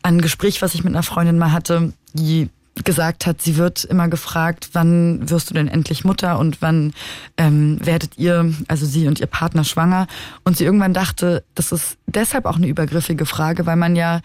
[0.03, 2.49] an ein Gespräch, was ich mit einer Freundin mal hatte, die
[2.85, 6.93] gesagt hat, sie wird immer gefragt, wann wirst du denn endlich Mutter und wann
[7.39, 10.07] ähm, werdet ihr, also sie und ihr Partner schwanger.
[10.45, 14.21] Und sie irgendwann dachte, das ist deshalb auch eine übergriffige Frage, weil man ja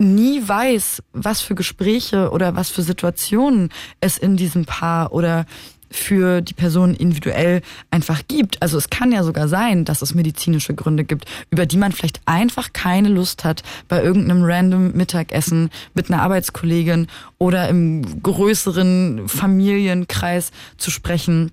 [0.00, 3.70] nie weiß, was für Gespräche oder was für Situationen
[4.00, 5.46] es in diesem Paar oder
[5.90, 8.62] für die Person individuell einfach gibt.
[8.62, 12.20] Also es kann ja sogar sein, dass es medizinische Gründe gibt, über die man vielleicht
[12.26, 20.52] einfach keine Lust hat, bei irgendeinem random Mittagessen mit einer Arbeitskollegin oder im größeren Familienkreis
[20.76, 21.50] zu sprechen.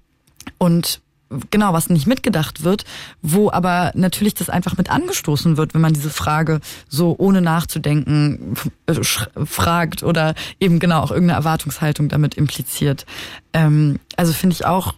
[0.59, 1.01] Und
[1.49, 2.85] genau, was nicht mitgedacht wird,
[3.21, 6.59] wo aber natürlich das einfach mit angestoßen wird, wenn man diese Frage
[6.89, 8.55] so ohne nachzudenken
[8.85, 8.93] äh,
[9.45, 13.05] fragt oder eben genau auch irgendeine Erwartungshaltung damit impliziert.
[13.53, 14.93] Ähm, also finde ich auch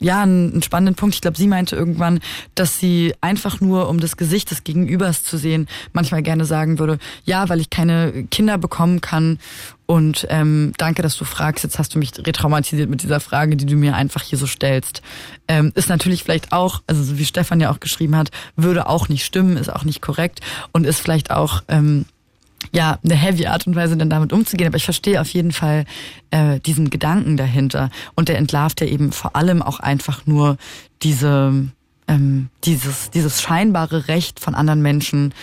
[0.00, 1.14] ja, einen, spannenden Punkt.
[1.14, 2.20] Ich glaube, sie meinte irgendwann,
[2.54, 6.98] dass sie einfach nur, um das Gesicht des Gegenübers zu sehen, manchmal gerne sagen würde,
[7.24, 9.38] ja, weil ich keine Kinder bekommen kann.
[9.86, 11.64] Und ähm, danke, dass du fragst.
[11.64, 15.02] Jetzt hast du mich retraumatisiert mit dieser Frage, die du mir einfach hier so stellst.
[15.48, 19.08] Ähm, ist natürlich vielleicht auch, also so wie Stefan ja auch geschrieben hat, würde auch
[19.08, 20.40] nicht stimmen, ist auch nicht korrekt
[20.72, 22.04] und ist vielleicht auch ähm,
[22.72, 24.68] ja, eine heavy Art und Weise, dann damit umzugehen.
[24.68, 25.84] Aber ich verstehe auf jeden Fall
[26.30, 27.90] äh, diesen Gedanken dahinter.
[28.14, 30.56] Und der entlarvt ja eben vor allem auch einfach nur
[31.02, 31.68] diese,
[32.06, 35.34] ähm, dieses, dieses scheinbare Recht von anderen Menschen,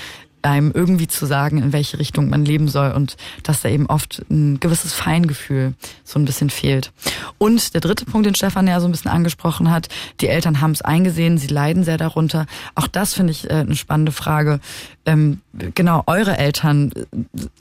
[0.41, 4.23] einem irgendwie zu sagen, in welche Richtung man leben soll und dass da eben oft
[4.29, 5.73] ein gewisses Feingefühl
[6.03, 6.91] so ein bisschen fehlt.
[7.37, 9.89] Und der dritte Punkt, den Stefan ja so ein bisschen angesprochen hat,
[10.21, 12.45] die Eltern haben es eingesehen, sie leiden sehr darunter.
[12.75, 14.59] Auch das finde ich äh, eine spannende Frage.
[15.05, 15.41] Ähm,
[15.73, 16.91] genau, eure Eltern,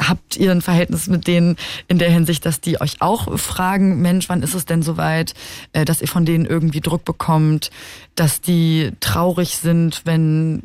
[0.01, 1.57] habt ihr ein Verhältnis mit denen
[1.89, 5.35] in der Hinsicht, dass die euch auch fragen, Mensch, wann ist es denn soweit,
[5.73, 7.71] äh, dass ihr von denen irgendwie Druck bekommt,
[8.17, 10.63] dass die traurig sind, wenn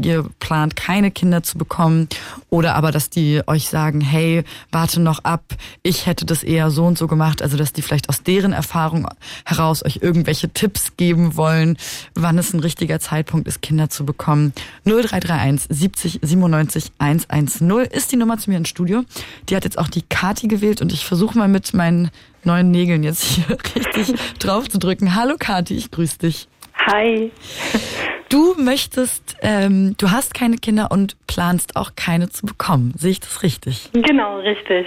[0.00, 2.08] ihr plant keine Kinder zu bekommen
[2.48, 5.42] oder aber, dass die euch sagen, hey, warte noch ab,
[5.82, 9.06] ich hätte das eher so und so gemacht, also dass die vielleicht aus deren Erfahrung
[9.44, 11.76] heraus euch irgendwelche Tipps geben wollen,
[12.14, 14.52] wann es ein richtiger Zeitpunkt ist, Kinder zu bekommen.
[14.84, 19.04] 0331 70 97 110 ist die Nummer zu mir ins Studio.
[19.48, 22.10] Die hat jetzt auch die Kati gewählt und ich versuche mal mit meinen
[22.44, 25.14] neuen Nägeln jetzt hier richtig drauf zu drücken.
[25.14, 26.48] Hallo Kati, ich grüße dich.
[26.86, 27.30] Hi.
[28.32, 32.94] Du möchtest, ähm, du hast keine Kinder und planst auch keine zu bekommen.
[32.96, 33.90] Sehe ich das richtig?
[33.92, 34.86] Genau, richtig.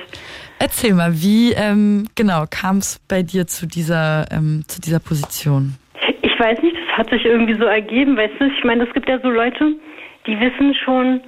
[0.57, 5.75] Erzähl mal, wie ähm, genau kam es bei dir zu dieser ähm, zu dieser Position?
[6.23, 8.47] Ich weiß nicht, das hat sich irgendwie so ergeben, weißt du?
[8.47, 9.75] Ich meine, es gibt ja so Leute,
[10.25, 11.21] die wissen schon,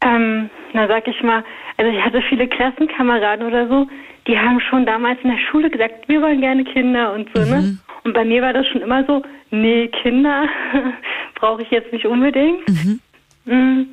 [0.00, 1.44] ähm, na sag ich mal,
[1.76, 3.86] also ich hatte viele Klassenkameraden oder so,
[4.26, 7.60] die haben schon damals in der Schule gesagt, wir wollen gerne Kinder und so, ne?
[7.60, 7.66] mhm.
[7.66, 7.78] ne?
[8.04, 10.48] Und bei mir war das schon immer so, nee, Kinder
[11.34, 12.68] brauche ich jetzt nicht unbedingt.
[12.68, 13.00] Mhm.
[13.44, 13.86] Mm.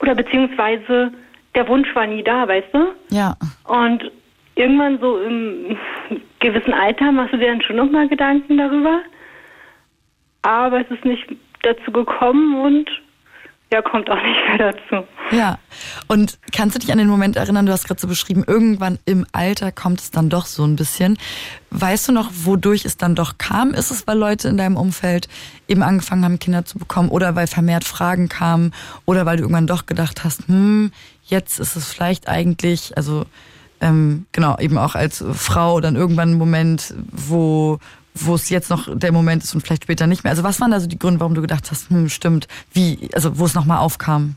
[0.00, 1.12] Oder beziehungsweise
[1.54, 2.86] der Wunsch war nie da, weißt du?
[3.10, 3.36] Ja.
[3.64, 4.10] Und
[4.54, 5.76] irgendwann so im
[6.40, 9.00] gewissen Alter machst du dir dann schon nochmal Gedanken darüber.
[10.42, 11.26] Aber es ist nicht
[11.62, 12.90] dazu gekommen und
[13.72, 15.06] ja, kommt auch nicht mehr dazu.
[15.30, 15.58] Ja,
[16.08, 19.26] und kannst du dich an den Moment erinnern, du hast gerade so beschrieben, irgendwann im
[19.32, 21.18] Alter kommt es dann doch so ein bisschen.
[21.70, 23.72] Weißt du noch, wodurch es dann doch kam?
[23.72, 25.28] Ist es, weil Leute in deinem Umfeld
[25.68, 28.72] eben angefangen haben, Kinder zu bekommen oder weil vermehrt Fragen kamen
[29.04, 30.90] oder weil du irgendwann doch gedacht hast, hm,
[31.24, 33.24] jetzt ist es vielleicht eigentlich, also
[33.80, 37.78] ähm, genau, eben auch als Frau dann irgendwann ein Moment, wo
[38.14, 40.30] wo es jetzt noch der Moment ist und vielleicht später nicht mehr.
[40.30, 43.38] Also was waren da so die Gründe, warum du gedacht hast, hm, stimmt, wie, also
[43.38, 44.36] wo es nochmal aufkam?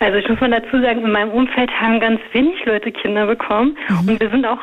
[0.00, 3.76] Also ich muss mal dazu sagen, in meinem Umfeld haben ganz wenig Leute Kinder bekommen
[3.88, 4.08] mhm.
[4.08, 4.60] und wir sind auch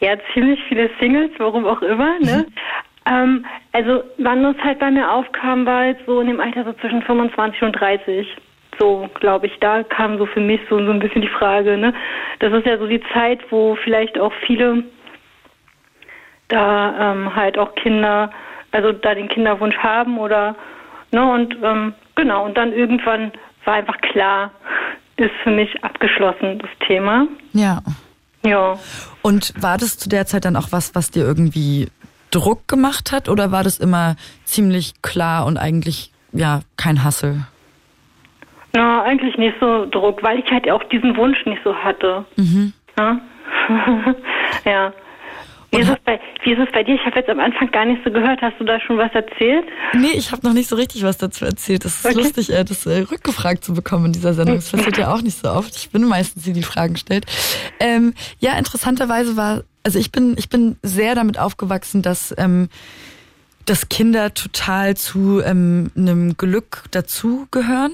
[0.00, 2.46] ja ziemlich viele Singles, warum auch immer, ne?
[2.46, 2.54] Mhm.
[3.10, 6.72] Ähm, also wann das halt bei mir aufkam, war jetzt so in dem Alter so
[6.74, 8.26] zwischen 25 und 30
[8.78, 11.92] so, glaube ich, da kam so für mich so, so ein bisschen die Frage, ne?
[12.38, 14.84] Das ist ja so die Zeit, wo vielleicht auch viele
[16.48, 18.30] da ähm, halt auch Kinder,
[18.72, 20.56] also da den Kinderwunsch haben oder
[21.12, 23.32] ne und ähm, genau und dann irgendwann
[23.64, 24.50] war einfach klar,
[25.16, 27.26] ist für mich abgeschlossen das Thema.
[27.52, 27.82] Ja.
[28.44, 28.78] Ja.
[29.22, 31.88] Und war das zu der Zeit dann auch was, was dir irgendwie
[32.30, 37.46] Druck gemacht hat oder war das immer ziemlich klar und eigentlich ja kein Hassel?
[38.74, 42.24] Na, eigentlich nicht so Druck, weil ich halt auch diesen Wunsch nicht so hatte.
[42.36, 42.72] Mhm.
[42.98, 43.20] Ja.
[44.64, 44.92] ja.
[45.70, 46.94] Wie ist, es bei, wie ist es bei dir?
[46.94, 48.40] Ich habe jetzt am Anfang gar nicht so gehört.
[48.40, 49.66] Hast du da schon was erzählt?
[49.92, 51.84] Nee, ich habe noch nicht so richtig was dazu erzählt.
[51.84, 52.14] Das ist okay.
[52.14, 54.56] lustig, äh, das äh, rückgefragt zu bekommen in dieser Sendung.
[54.56, 55.76] Das passiert ja auch nicht so oft.
[55.76, 57.26] Ich bin meistens die, die Fragen stellt.
[57.80, 62.70] Ähm, ja, interessanterweise war, also ich bin, ich bin sehr damit aufgewachsen, dass, ähm,
[63.66, 67.92] dass Kinder total zu ähm, einem Glück dazugehören.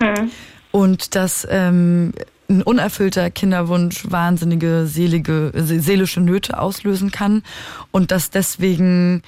[0.00, 0.32] Hm.
[0.72, 2.12] Und dass ähm,
[2.48, 7.42] ein unerfüllter Kinderwunsch wahnsinnige seelige, seelische Nöte auslösen kann.
[7.90, 9.22] Und dass deswegen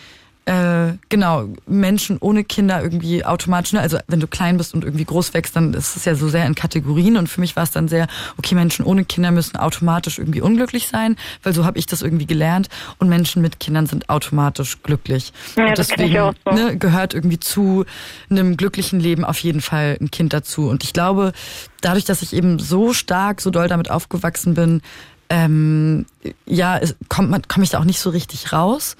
[0.47, 3.81] äh, genau, Menschen ohne Kinder irgendwie automatisch, ne?
[3.81, 6.47] also wenn du klein bist und irgendwie groß wächst, dann ist es ja so sehr
[6.47, 8.07] in Kategorien und für mich war es dann sehr,
[8.39, 12.27] okay, Menschen ohne Kinder müssen automatisch irgendwie unglücklich sein, weil so habe ich das irgendwie
[12.27, 12.69] gelernt
[12.99, 15.33] und Menschen mit Kindern sind automatisch glücklich.
[15.57, 16.53] Ja, und deswegen auch so.
[16.53, 17.85] ne, gehört irgendwie zu
[18.31, 20.69] einem glücklichen Leben auf jeden Fall ein Kind dazu.
[20.69, 21.33] Und ich glaube,
[21.81, 24.81] dadurch, dass ich eben so stark, so doll damit aufgewachsen bin,
[25.29, 26.07] ähm,
[26.45, 28.97] ja, kommt man, komme ich da auch nicht so richtig raus.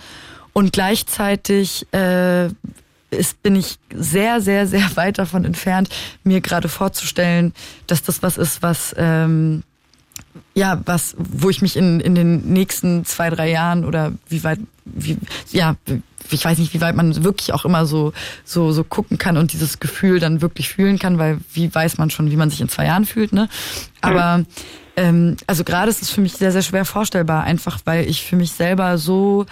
[0.57, 2.47] Und gleichzeitig äh,
[3.11, 5.91] ist, bin ich sehr, sehr, sehr weit davon entfernt,
[6.25, 7.53] mir gerade vorzustellen,
[7.87, 9.65] dass das was ist, was ähm,
[10.55, 14.61] ja, was, wo ich mich in, in den nächsten zwei, drei Jahren oder wie weit,
[14.87, 15.19] wie,
[15.53, 15.77] ja,
[16.31, 18.15] ich weiß nicht, wie weit man wirklich auch immer so,
[18.47, 22.09] so, so gucken kann und dieses Gefühl dann wirklich fühlen kann, weil wie weiß man
[22.09, 23.51] schon, wie man sich in zwei Jahren fühlt, ne?
[24.01, 24.47] Aber
[24.97, 28.37] ähm, also gerade ist es für mich sehr, sehr schwer vorstellbar, einfach weil ich für
[28.37, 29.45] mich selber so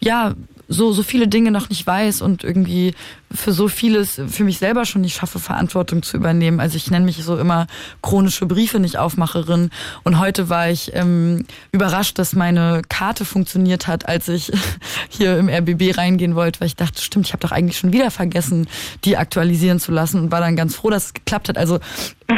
[0.00, 0.34] ja,
[0.68, 2.94] so, so viele Dinge noch nicht weiß und irgendwie
[3.32, 6.58] für so vieles für mich selber schon nicht schaffe, Verantwortung zu übernehmen.
[6.58, 7.66] Also ich nenne mich so immer
[8.02, 9.70] chronische Briefe nicht Aufmacherin.
[10.02, 14.52] Und heute war ich ähm, überrascht, dass meine Karte funktioniert hat, als ich
[15.08, 18.10] hier im RBB reingehen wollte, weil ich dachte, stimmt, ich habe doch eigentlich schon wieder
[18.10, 18.66] vergessen,
[19.04, 21.58] die aktualisieren zu lassen und war dann ganz froh, dass es geklappt hat.
[21.58, 21.78] Also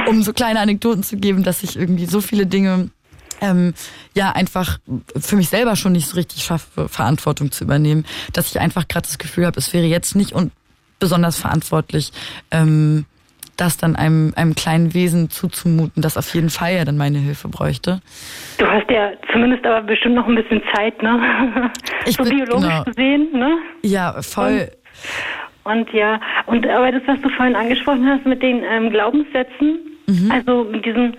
[0.06, 2.90] um so kleine Anekdoten zu geben, dass ich irgendwie so viele Dinge
[3.40, 3.74] ähm,
[4.14, 4.78] ja einfach
[5.16, 9.06] für mich selber schon nicht so richtig schaffe, Verantwortung zu übernehmen, dass ich einfach gerade
[9.06, 10.52] das Gefühl habe, es wäre jetzt nicht und
[10.98, 12.12] besonders verantwortlich,
[12.50, 13.04] ähm,
[13.56, 17.48] das dann einem, einem kleinen Wesen zuzumuten, das auf jeden Fall ja dann meine Hilfe
[17.48, 18.00] bräuchte.
[18.58, 21.70] Du hast ja zumindest aber bestimmt noch ein bisschen Zeit, ne?
[22.06, 22.84] Ich so bin, biologisch genau.
[22.84, 23.58] gesehen, ne?
[23.82, 24.70] Ja, voll.
[25.64, 29.80] Und, und, ja, und aber das, was du vorhin angesprochen hast mit den ähm, Glaubenssätzen,
[30.06, 30.30] mhm.
[30.30, 31.14] also mit diesem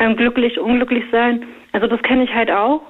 [0.00, 2.82] ähm, glücklich, unglücklich sein, also das kenne ich halt auch.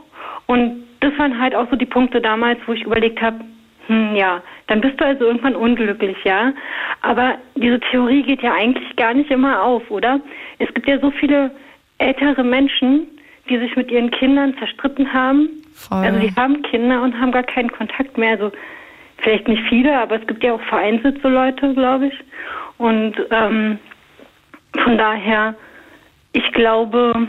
[0.47, 3.41] Und das waren halt auch so die Punkte damals, wo ich überlegt habe,
[3.87, 6.53] hm, ja, dann bist du also irgendwann unglücklich, ja.
[7.03, 10.21] Aber diese Theorie geht ja eigentlich gar nicht immer auf, oder?
[10.59, 11.51] Es gibt ja so viele
[11.99, 13.09] ältere Menschen,
[13.49, 15.49] die sich mit ihren Kindern zerstritten haben.
[15.75, 15.99] Voll.
[15.99, 18.33] Also die haben Kinder und haben gar keinen Kontakt mehr.
[18.33, 18.53] Also
[19.19, 22.15] vielleicht nicht viele, aber es gibt ja auch vereinzelt so Leute, glaube ich.
[22.79, 23.79] Und ähm,
[24.79, 25.55] von daher,
[26.33, 27.29] ich glaube,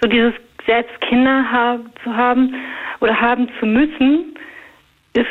[0.00, 0.34] so dieses
[0.66, 2.54] selbst Kinder haben, zu haben
[3.00, 4.34] oder haben zu müssen,
[5.12, 5.26] ist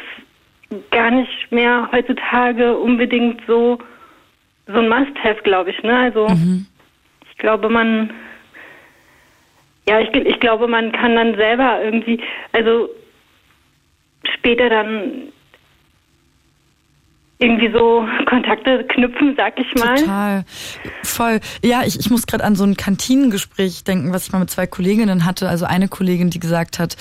[0.92, 3.78] gar nicht mehr heutzutage unbedingt so
[4.66, 5.84] so ein Must-have, glaube ich.
[5.84, 5.98] Ne?
[5.98, 6.66] Also mhm.
[7.30, 8.12] ich glaube, man
[9.88, 12.22] ja, ich, ich glaube, man kann dann selber irgendwie,
[12.54, 12.90] also
[14.36, 15.34] später dann
[17.44, 19.96] irgendwie so Kontakte knüpfen, sag ich mal.
[19.98, 20.46] Total.
[21.04, 21.40] Voll.
[21.64, 24.66] Ja, ich, ich muss gerade an so ein Kantinengespräch denken, was ich mal mit zwei
[24.66, 25.50] Kolleginnen hatte.
[25.50, 26.96] Also eine Kollegin, die gesagt hat,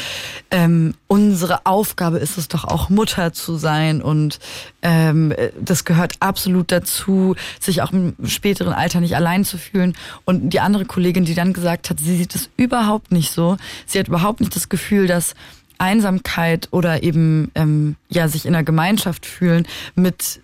[0.51, 4.41] ähm, unsere Aufgabe ist es doch auch Mutter zu sein und
[4.83, 9.95] ähm, das gehört absolut dazu, sich auch im späteren Alter nicht allein zu fühlen.
[10.25, 13.57] Und die andere Kollegin, die dann gesagt hat, sie sieht es überhaupt nicht so.
[13.87, 15.35] Sie hat überhaupt nicht das Gefühl, dass
[15.83, 19.67] Einsamkeit oder eben ähm, ja sich in einer Gemeinschaft fühlen
[19.97, 20.41] mit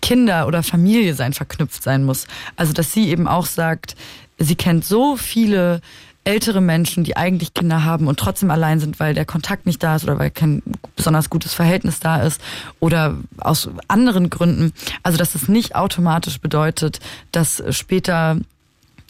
[0.00, 2.26] Kinder oder Familie sein verknüpft sein muss.
[2.54, 3.96] Also dass sie eben auch sagt,
[4.38, 5.80] sie kennt so viele
[6.22, 9.96] ältere Menschen, die eigentlich Kinder haben und trotzdem allein sind, weil der Kontakt nicht da
[9.96, 10.62] ist oder weil kein
[10.94, 12.40] besonders gutes Verhältnis da ist
[12.80, 14.72] oder aus anderen Gründen.
[15.02, 17.00] Also dass es nicht automatisch bedeutet,
[17.32, 18.38] dass später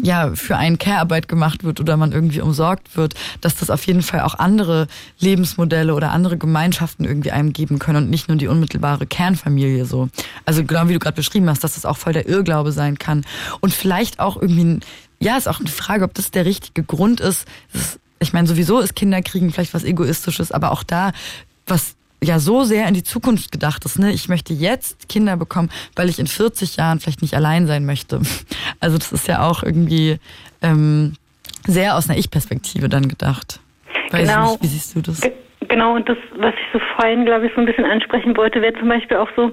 [0.00, 4.02] ja für einen Care-Arbeit gemacht wird oder man irgendwie umsorgt wird, dass das auf jeden
[4.02, 4.88] Fall auch andere
[5.18, 10.08] Lebensmodelle oder andere Gemeinschaften irgendwie einem geben können und nicht nur die unmittelbare Kernfamilie so.
[10.44, 13.24] Also genau wie du gerade beschrieben hast, dass das auch voll der Irrglaube sein kann
[13.60, 14.80] und vielleicht auch irgendwie, ein,
[15.18, 17.46] ja, ist auch eine Frage, ob das der richtige Grund ist.
[17.72, 21.12] ist ich meine, sowieso ist Kinderkriegen vielleicht was Egoistisches, aber auch da,
[21.66, 23.98] was ja so sehr in die Zukunft gedacht ist.
[23.98, 24.12] Ne?
[24.12, 28.20] Ich möchte jetzt Kinder bekommen, weil ich in 40 Jahren vielleicht nicht allein sein möchte.
[28.78, 30.18] Also das ist ja auch irgendwie
[30.60, 31.14] ähm,
[31.66, 33.58] sehr aus einer Ich-Perspektive dann gedacht.
[34.10, 34.52] Weiß genau.
[34.52, 35.20] nicht, wie siehst du das?
[35.68, 38.74] Genau, und das, was ich so vorhin, glaube ich, so ein bisschen ansprechen wollte, wäre
[38.78, 39.50] zum Beispiel auch so,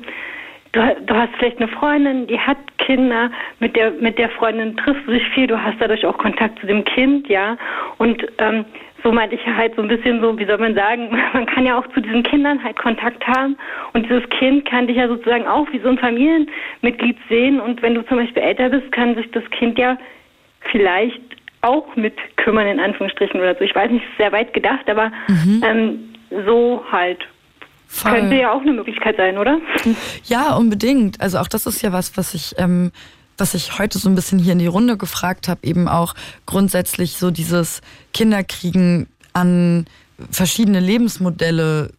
[0.73, 5.07] du, du hast vielleicht eine Freundin, die hat Kinder, mit der, mit der Freundin triffst
[5.07, 7.57] du dich viel, du hast dadurch auch Kontakt zu dem Kind, ja.
[7.97, 8.65] Und ähm,
[9.03, 11.77] so meinte ich halt so ein bisschen so, wie soll man sagen, man kann ja
[11.77, 13.57] auch zu diesen Kindern halt Kontakt haben
[13.93, 17.95] und dieses Kind kann dich ja sozusagen auch wie so ein Familienmitglied sehen und wenn
[17.95, 19.97] du zum Beispiel älter bist, kann sich das Kind ja
[20.71, 21.21] vielleicht
[21.63, 23.61] auch mit kümmern, in Anführungsstrichen oder so.
[23.61, 25.61] Ich weiß nicht, sehr weit gedacht, aber mhm.
[25.65, 25.99] ähm,
[26.45, 27.19] so halt.
[27.87, 28.11] Voll.
[28.11, 29.59] Könnte ja auch eine Möglichkeit sein, oder?
[30.25, 31.21] Ja, unbedingt.
[31.21, 32.91] Also auch das ist ja was, was ich, ähm,
[33.37, 36.15] was ich heute so ein bisschen hier in die Runde gefragt habe, eben auch
[36.45, 37.81] grundsätzlich so dieses
[38.13, 39.85] Kinderkriegen an
[40.31, 41.91] verschiedene Lebensmodelle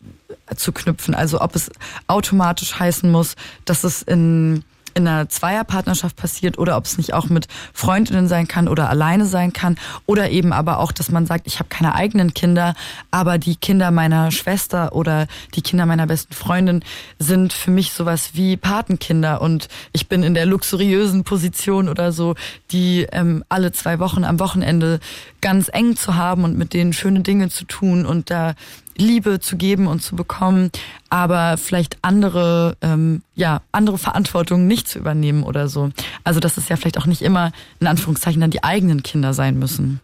[0.56, 1.14] zu knüpfen.
[1.14, 1.70] Also ob es
[2.06, 4.64] automatisch heißen muss, dass es in
[4.94, 9.26] in einer Zweierpartnerschaft passiert oder ob es nicht auch mit Freundinnen sein kann oder alleine
[9.26, 9.76] sein kann.
[10.06, 12.74] Oder eben aber auch, dass man sagt, ich habe keine eigenen Kinder,
[13.10, 16.82] aber die Kinder meiner Schwester oder die Kinder meiner besten Freundin
[17.18, 19.40] sind für mich sowas wie Patenkinder.
[19.40, 22.34] Und ich bin in der luxuriösen Position oder so,
[22.70, 25.00] die ähm, alle zwei Wochen am Wochenende
[25.40, 28.06] ganz eng zu haben und mit denen schöne Dinge zu tun.
[28.06, 28.54] Und da
[28.96, 30.70] Liebe zu geben und zu bekommen,
[31.10, 35.90] aber vielleicht andere, ähm, ja, andere Verantwortung nicht zu übernehmen oder so.
[36.24, 39.58] Also dass es ja vielleicht auch nicht immer in Anführungszeichen dann die eigenen Kinder sein
[39.58, 40.00] müssen.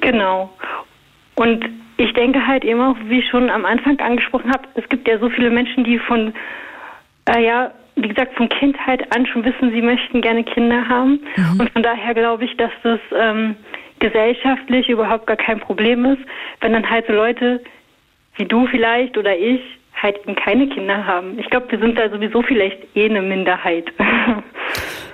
[0.00, 0.50] Genau.
[1.34, 1.64] Und
[1.96, 5.30] ich denke halt immer, wie ich schon am Anfang angesprochen habe, es gibt ja so
[5.30, 6.32] viele Menschen, die von,
[7.26, 11.20] äh, ja, wie gesagt, von Kindheit an schon wissen, sie möchten gerne Kinder haben.
[11.36, 11.60] Mhm.
[11.60, 13.54] Und von daher glaube ich, dass das ähm,
[13.98, 16.22] gesellschaftlich überhaupt gar kein Problem ist,
[16.60, 17.62] wenn dann halt so Leute
[18.36, 19.60] wie du vielleicht oder ich
[20.02, 21.38] halt eben keine Kinder haben.
[21.38, 23.86] Ich glaube, wir sind da sowieso vielleicht eh eine Minderheit.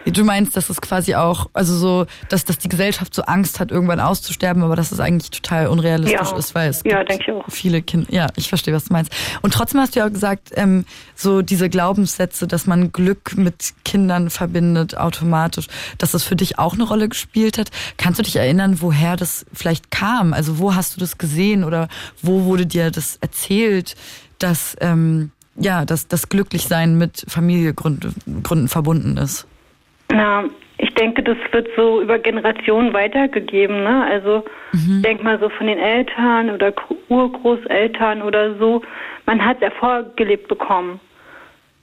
[0.07, 3.70] Du meinst, dass es quasi auch, also so, dass, dass die Gesellschaft so Angst hat,
[3.70, 6.36] irgendwann auszusterben, aber dass es eigentlich total unrealistisch ja.
[6.36, 8.07] ist, weil es ja, gibt viele Kinder.
[8.11, 9.12] Ja, ich verstehe, was du meinst.
[9.43, 13.74] Und trotzdem hast du ja auch gesagt, ähm, so diese Glaubenssätze, dass man Glück mit
[13.84, 15.66] Kindern verbindet, automatisch,
[15.99, 17.70] dass das für dich auch eine Rolle gespielt hat.
[17.99, 20.32] Kannst du dich erinnern, woher das vielleicht kam?
[20.32, 21.89] Also wo hast du das gesehen oder
[22.22, 23.95] wo wurde dir das erzählt?
[24.39, 29.47] Dass ähm, ja, dass das Glücklichsein mit Familiegründen verbunden ist?
[30.11, 30.45] Na,
[30.78, 33.82] ich denke, das wird so über Generationen weitergegeben.
[33.82, 34.07] Ne?
[34.09, 35.03] Also mhm.
[35.03, 36.72] denk mal so von den Eltern oder
[37.09, 38.82] Urgroßeltern oder so.
[39.26, 41.01] Man hat es vorgelebt bekommen.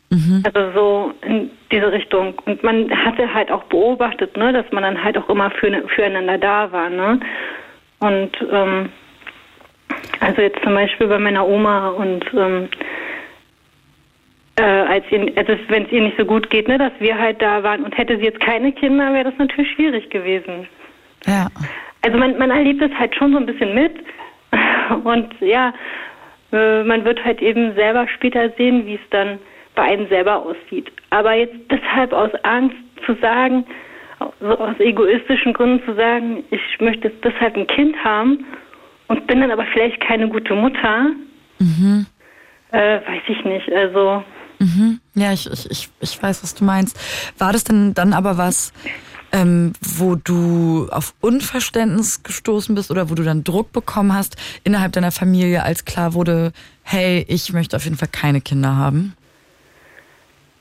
[0.10, 0.44] Mhm.
[0.46, 2.36] Also so in diese Richtung.
[2.46, 6.38] Und man hatte halt auch beobachtet, ne, dass man dann halt auch immer für, füreinander
[6.38, 6.90] da war.
[6.90, 7.20] Ne?
[8.00, 8.90] Und ähm,
[10.20, 12.70] also jetzt zum Beispiel bei meiner Oma und ähm,
[14.58, 17.42] äh, als ihr, also wenn es ihr nicht so gut geht, ne, dass wir halt
[17.42, 20.68] da waren und hätte sie jetzt keine Kinder, wäre das natürlich schwierig gewesen.
[21.26, 21.48] Ja.
[22.02, 23.94] Also man, man erlebt es halt schon so ein bisschen mit
[25.04, 25.74] und ja,
[26.52, 29.40] äh, man wird halt eben selber später sehen, wie es dann
[29.76, 30.92] bei einem selber aussieht.
[31.10, 33.66] Aber jetzt deshalb aus Angst zu sagen,
[34.40, 38.46] so aus egoistischen Gründen zu sagen, ich möchte deshalb ein Kind haben
[39.08, 41.08] und bin dann aber vielleicht keine gute Mutter.
[41.60, 42.06] Mhm.
[42.72, 43.72] Äh, weiß ich nicht.
[43.72, 44.24] Also.
[44.60, 45.00] Mhm.
[45.16, 46.98] Ja, ich, ich, ich, weiß, was du meinst.
[47.38, 48.74] War das denn dann aber was,
[49.32, 54.94] ähm, wo du auf Unverständnis gestoßen bist oder wo du dann Druck bekommen hast innerhalb
[54.94, 56.52] deiner Familie, als klar wurde,
[56.84, 59.16] hey, ich möchte auf jeden Fall keine Kinder haben?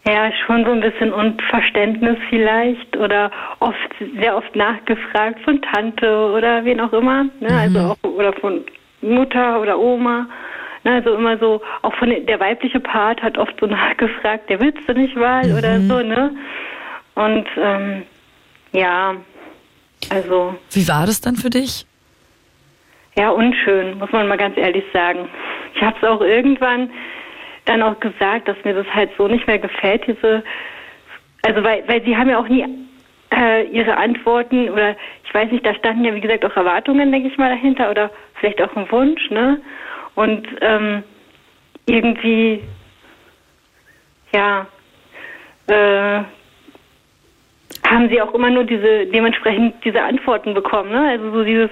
[0.06, 3.30] Ja, schon so ein bisschen Unverständnis vielleicht oder
[3.60, 3.76] oft
[4.20, 7.48] sehr oft nachgefragt von Tante oder wen auch immer, ne?
[7.48, 7.56] Mhm.
[7.56, 8.64] also auch oder von
[9.00, 10.26] Mutter oder Oma.
[10.84, 10.92] Ne?
[10.92, 14.86] Also immer so, auch von der, der weibliche Part hat oft so nachgefragt, der willst
[14.86, 15.56] du nicht mal mhm.
[15.56, 16.30] oder so, ne?
[17.14, 18.02] Und ähm,
[18.72, 19.14] ja,
[20.10, 20.54] also.
[20.70, 21.86] Wie war das dann für dich?
[23.16, 25.28] Ja, unschön, muss man mal ganz ehrlich sagen.
[25.74, 26.90] Ich habe es auch irgendwann
[27.64, 30.42] dann auch gesagt, dass mir das halt so nicht mehr gefällt, diese,
[31.42, 32.64] also weil, weil sie haben ja auch nie
[33.34, 37.28] äh, ihre Antworten oder ich weiß nicht, da standen ja wie gesagt auch Erwartungen, denke
[37.28, 39.60] ich mal, dahinter oder vielleicht auch ein Wunsch, ne?
[40.14, 41.02] Und ähm,
[41.86, 42.62] irgendwie,
[44.32, 44.66] ja,
[45.66, 46.22] äh,
[47.86, 51.08] haben sie auch immer nur diese dementsprechend diese Antworten bekommen, ne?
[51.10, 51.70] Also so dieses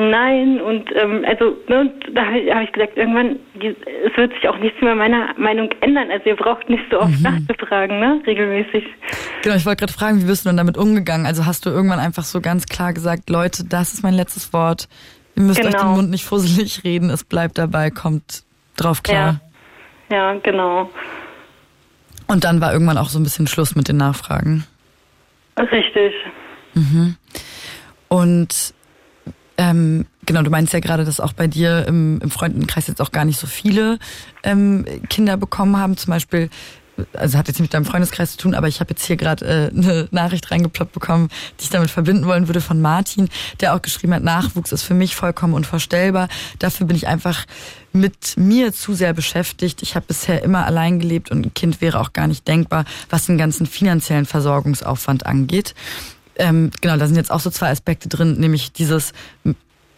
[0.00, 4.80] Nein, und ähm, also ne, da habe ich gesagt, irgendwann, es wird sich auch nichts
[4.80, 6.10] mehr meiner Meinung ändern.
[6.10, 7.22] Also ihr braucht nicht so oft mhm.
[7.22, 8.84] nachzufragen, ne, regelmäßig.
[9.42, 11.26] Genau, ich wollte gerade fragen, wie bist du denn damit umgegangen?
[11.26, 14.88] Also hast du irgendwann einfach so ganz klar gesagt, Leute, das ist mein letztes Wort.
[15.36, 15.68] Ihr müsst genau.
[15.68, 15.96] euch den genau.
[15.96, 18.44] Mund nicht fusselig reden, es bleibt dabei, kommt
[18.78, 19.40] drauf klar.
[20.10, 20.88] Ja, ja genau.
[22.26, 24.64] Und dann war irgendwann auch so ein bisschen Schluss mit den Nachfragen.
[25.58, 26.14] Richtig.
[26.74, 27.16] Mhm.
[28.08, 28.74] Und
[29.60, 33.12] ähm, genau, du meinst ja gerade, dass auch bei dir im, im Freundenkreis jetzt auch
[33.12, 33.98] gar nicht so viele
[34.42, 35.98] ähm, Kinder bekommen haben.
[35.98, 36.48] Zum Beispiel
[37.12, 39.44] also hat jetzt nicht mit deinem Freundeskreis zu tun, aber ich habe jetzt hier gerade
[39.44, 43.28] äh, eine Nachricht reingeploppt bekommen, die ich damit verbinden wollen würde von Martin,
[43.60, 46.28] der auch geschrieben hat, Nachwuchs ist für mich vollkommen unvorstellbar.
[46.58, 47.44] Dafür bin ich einfach
[47.92, 49.82] mit mir zu sehr beschäftigt.
[49.82, 53.26] Ich habe bisher immer allein gelebt und ein Kind wäre auch gar nicht denkbar, was
[53.26, 55.74] den ganzen finanziellen Versorgungsaufwand angeht.
[56.36, 59.12] Ähm, genau, da sind jetzt auch so zwei Aspekte drin, nämlich dieses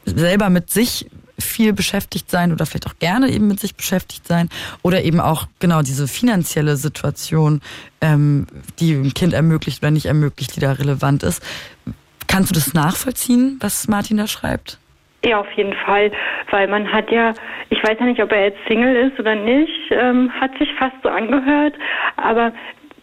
[0.04, 1.06] selber mit sich
[1.38, 4.48] viel beschäftigt sein oder vielleicht auch gerne eben mit sich beschäftigt sein
[4.82, 7.60] oder eben auch genau diese finanzielle Situation,
[8.00, 8.46] ähm,
[8.78, 11.42] die ein Kind ermöglicht oder nicht ermöglicht, die da relevant ist.
[12.28, 14.78] Kannst du das nachvollziehen, was Martin da schreibt?
[15.24, 16.10] Ja, auf jeden Fall,
[16.50, 17.32] weil man hat ja,
[17.70, 20.96] ich weiß ja nicht, ob er jetzt Single ist oder nicht, ähm, hat sich fast
[21.02, 21.74] so angehört,
[22.16, 22.52] aber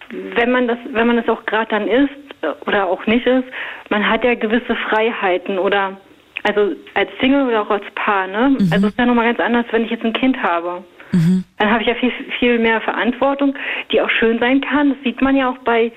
[0.10, 2.10] wenn man das, wenn man das auch gerade dann ist
[2.42, 3.46] äh, oder auch nicht ist,
[3.90, 5.98] man hat ja gewisse Freiheiten oder
[6.44, 8.50] also als Single oder auch als Paar, ne?
[8.50, 8.70] Mhm.
[8.72, 10.84] Also es ist ja nochmal ganz anders, wenn ich jetzt ein Kind habe.
[11.12, 11.44] Mhm.
[11.58, 13.56] Dann habe ich ja viel, viel mehr Verantwortung,
[13.92, 14.90] die auch schön sein kann.
[14.90, 15.92] Das sieht man ja auch bei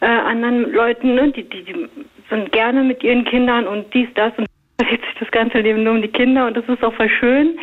[0.00, 1.32] äh, anderen Leuten, ne?
[1.32, 1.88] Die, die, die
[2.28, 4.46] sind gerne mit ihren Kindern und dies, das und
[4.78, 7.58] dreht sich das ganze Leben nur um die Kinder und das ist auch voll schön.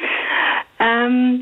[0.80, 1.42] Ähm,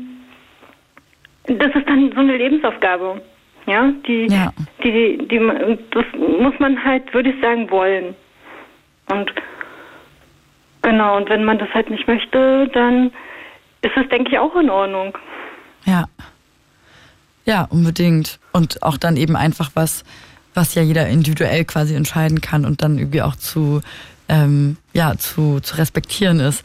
[1.46, 3.22] das ist dann so eine Lebensaufgabe,
[3.68, 4.52] ja, die, ja.
[4.82, 8.14] die, die, die, das muss man halt, würde ich sagen, wollen.
[9.10, 9.32] Und
[10.88, 13.10] Genau, und wenn man das halt nicht möchte, dann
[13.82, 15.16] ist es, denke ich, auch in Ordnung.
[15.84, 16.06] Ja.
[17.44, 18.38] Ja, unbedingt.
[18.52, 20.04] Und auch dann eben einfach was,
[20.54, 23.82] was ja jeder individuell quasi entscheiden kann und dann irgendwie auch zu,
[24.30, 26.64] ähm, ja, zu, zu respektieren ist.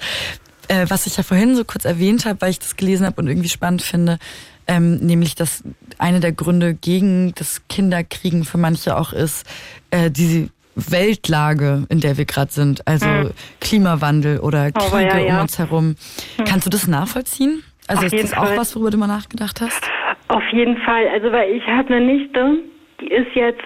[0.70, 3.28] Äh, was ich ja vorhin so kurz erwähnt habe, weil ich das gelesen habe und
[3.28, 4.20] irgendwie spannend finde,
[4.68, 5.64] ähm, nämlich dass
[5.98, 9.46] eine der Gründe gegen das Kinderkriegen für manche auch ist,
[9.92, 13.32] äh, die Weltlage, in der wir gerade sind, also mhm.
[13.62, 15.36] Klimawandel oder Kriege ja, ja.
[15.36, 15.96] um uns herum.
[16.38, 16.44] Mhm.
[16.46, 17.64] Kannst du das nachvollziehen?
[17.88, 18.58] Also Auf ist das auch Fall.
[18.58, 19.84] was, worüber du mal nachgedacht hast?
[20.30, 21.08] Auf jeden Fall.
[21.10, 22.58] Also weil ich habe eine Nichte,
[23.02, 23.62] die ist jetzt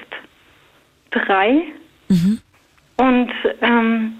[1.11, 1.61] drei
[2.09, 2.39] mhm.
[2.97, 3.31] und
[3.61, 4.13] ähm,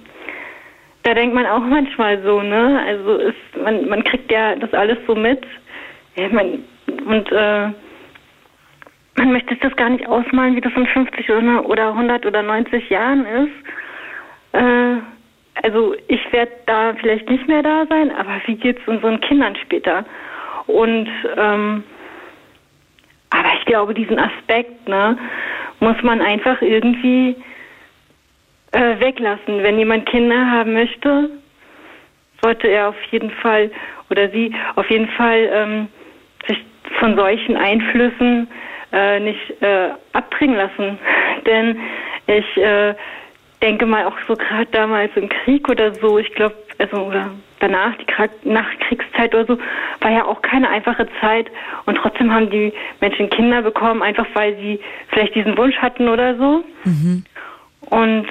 [1.04, 2.82] da denkt man auch manchmal so, ne?
[2.86, 5.46] Also ist, man, man kriegt ja das alles so mit.
[6.18, 6.64] Ja, man,
[7.06, 7.70] und äh,
[9.18, 12.90] man möchte sich das gar nicht ausmalen, wie das in 50 oder 100 oder 90
[12.90, 13.54] Jahren ist.
[14.54, 14.96] Äh,
[15.64, 19.56] also ich werde da vielleicht nicht mehr da sein, aber wie geht es unseren Kindern
[19.58, 20.06] später?
[20.66, 21.84] Und ähm,
[23.30, 25.18] aber ich glaube, diesen Aspekt ne,
[25.80, 27.36] muss man einfach irgendwie
[28.72, 29.64] äh, weglassen.
[29.64, 31.30] Wenn jemand Kinder haben möchte,
[32.42, 33.70] sollte er auf jeden Fall
[34.10, 35.88] oder sie auf jeden Fall ähm,
[37.00, 38.48] von solchen Einflüssen
[38.92, 40.98] äh, nicht äh, abbringen lassen.
[41.46, 41.80] Denn
[42.28, 42.96] ich äh,
[43.62, 47.94] denke mal auch so gerade damals im Krieg oder so, ich glaube, also oder danach,
[47.98, 49.58] die Nachkriegszeit oder so,
[50.02, 51.48] war ja auch keine einfache Zeit
[51.86, 52.72] und trotzdem haben die
[53.02, 54.80] Menschen Kinder bekommen, einfach weil sie
[55.10, 56.64] vielleicht diesen Wunsch hatten oder so.
[56.84, 57.24] Mhm.
[57.90, 58.28] Und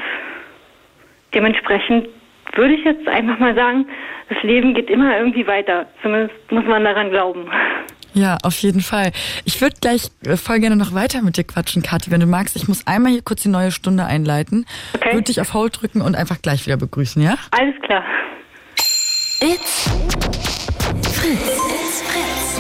[1.35, 2.09] dementsprechend
[2.55, 3.87] würde ich jetzt einfach mal sagen,
[4.29, 5.87] das Leben geht immer irgendwie weiter.
[6.03, 7.51] Zumindest muss man daran glauben.
[8.17, 9.13] Ja, auf jeden Fall.
[9.45, 12.57] Ich würde gleich äh, voll gerne noch weiter mit dir quatschen, Kathi, wenn du magst.
[12.57, 14.65] Ich muss einmal hier kurz die neue Stunde einleiten.
[14.95, 15.13] Okay.
[15.13, 17.37] Würde dich auf Hold drücken und einfach gleich wieder begrüßen, ja?
[17.51, 18.03] Alles klar.
[19.41, 19.91] It's
[21.13, 21.41] Fritz.
[21.43, 22.59] It's Fritz.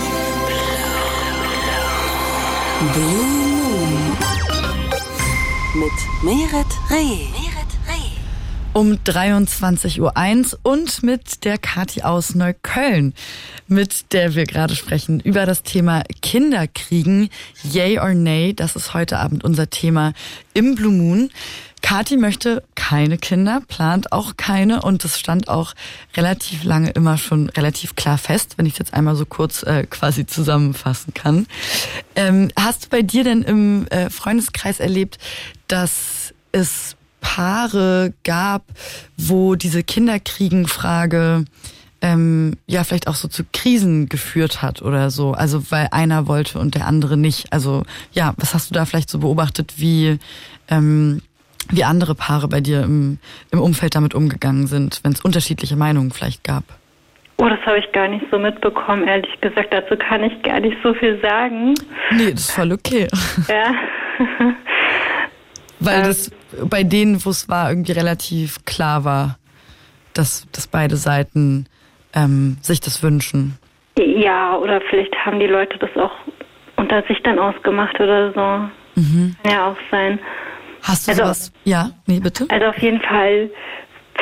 [2.92, 4.16] Blue Moon.
[5.74, 7.65] Mit Meret Reh
[8.76, 13.14] um 23.01 Uhr und mit der Kathi aus Neukölln,
[13.68, 17.30] mit der wir gerade sprechen über das Thema Kinderkriegen.
[17.62, 20.12] Yay or nay, das ist heute Abend unser Thema
[20.52, 21.30] im Blue Moon.
[21.80, 25.72] Kathi möchte keine Kinder, plant auch keine und das stand auch
[26.14, 29.86] relativ lange immer schon relativ klar fest, wenn ich es jetzt einmal so kurz äh,
[29.88, 31.46] quasi zusammenfassen kann.
[32.14, 35.16] Ähm, hast du bei dir denn im äh, Freundeskreis erlebt,
[35.66, 36.95] dass es
[37.26, 38.62] Paare gab,
[39.16, 41.44] wo diese Kinderkriegenfrage
[42.00, 45.32] ähm, ja vielleicht auch so zu Krisen geführt hat oder so.
[45.32, 47.52] Also weil einer wollte und der andere nicht.
[47.52, 50.18] Also ja, was hast du da vielleicht so beobachtet, wie
[50.70, 51.20] ähm,
[51.68, 53.18] wie andere Paare bei dir im,
[53.50, 56.62] im Umfeld damit umgegangen sind, wenn es unterschiedliche Meinungen vielleicht gab?
[57.38, 59.74] Oh, das habe ich gar nicht so mitbekommen, ehrlich gesagt.
[59.74, 61.74] Dazu kann ich gar nicht so viel sagen.
[62.12, 63.08] Nee, das ist voll okay.
[63.48, 63.74] Ja.
[65.86, 66.30] Weil das
[66.68, 69.38] bei denen, wo es war, irgendwie relativ klar war,
[70.14, 71.66] dass, dass beide Seiten
[72.14, 73.58] ähm, sich das wünschen.
[73.98, 76.12] Ja, oder vielleicht haben die Leute das auch
[76.76, 79.00] unter sich dann ausgemacht oder so.
[79.00, 79.36] Mhm.
[79.42, 80.18] Kann ja auch sein.
[80.82, 81.52] Hast du also, sowas?
[81.64, 82.46] Ja, nee, bitte.
[82.48, 83.50] Also auf jeden Fall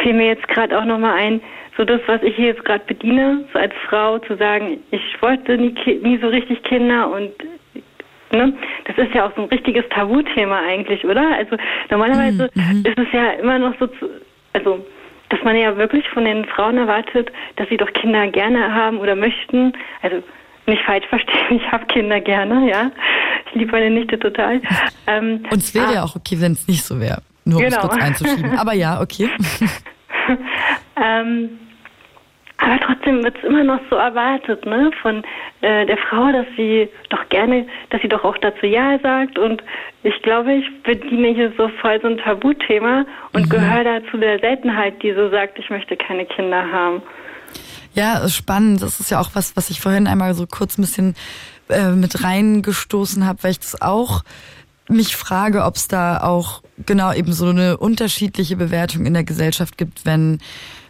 [0.02, 1.40] fiel mir jetzt gerade auch nochmal ein,
[1.76, 5.58] so das, was ich hier jetzt gerade bediene, so als Frau zu sagen, ich wollte
[5.58, 7.32] nie, nie so richtig Kinder und
[8.34, 8.52] Ne?
[8.84, 11.36] Das ist ja auch so ein richtiges Tabuthema eigentlich, oder?
[11.36, 11.56] Also
[11.90, 12.84] normalerweise mhm.
[12.84, 14.08] ist es ja immer noch so, zu,
[14.52, 14.84] also
[15.30, 19.14] dass man ja wirklich von den Frauen erwartet, dass sie doch Kinder gerne haben oder
[19.16, 19.72] möchten.
[20.02, 20.22] Also
[20.66, 22.90] nicht falsch verstehen, ich habe Kinder gerne, ja.
[23.46, 24.60] Ich liebe meine Nichte total.
[25.06, 27.20] Ähm, Und es wäre ah, ja auch okay, wenn es nicht so wäre.
[27.44, 27.88] Nur um es genau.
[27.88, 28.56] kurz einzuschieben.
[28.58, 29.28] Aber ja, okay.
[30.96, 31.58] ähm,
[32.64, 35.22] aber trotzdem wird es immer noch so erwartet, ne, von
[35.60, 39.38] äh, der Frau, dass sie doch gerne, dass sie doch auch dazu Ja sagt.
[39.38, 39.62] Und
[40.02, 43.48] ich glaube, ich bediene hier so voll so ein Tabuthema und mhm.
[43.48, 47.02] gehöre da zu der Seltenheit, die so sagt, ich möchte keine Kinder haben.
[47.94, 48.82] Ja, spannend.
[48.82, 51.14] Das ist ja auch was, was ich vorhin einmal so kurz ein bisschen
[51.68, 54.22] äh, mit reingestoßen habe, weil ich das auch
[54.88, 59.78] mich frage, ob es da auch genau eben so eine unterschiedliche Bewertung in der Gesellschaft
[59.78, 60.38] gibt, wenn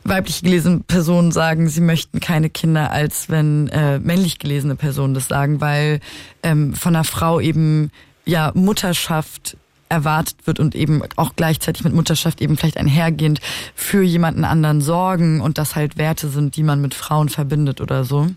[0.04, 5.28] weiblich gelesene Personen sagen, sie möchten keine Kinder, als wenn äh, männlich gelesene Personen das
[5.28, 6.00] sagen, weil
[6.42, 7.90] ähm, von einer Frau eben
[8.26, 9.56] ja Mutterschaft
[9.88, 13.40] erwartet wird und eben auch gleichzeitig mit Mutterschaft eben vielleicht einhergehend
[13.74, 18.04] für jemanden anderen sorgen und das halt Werte sind, die man mit Frauen verbindet oder
[18.04, 18.28] so.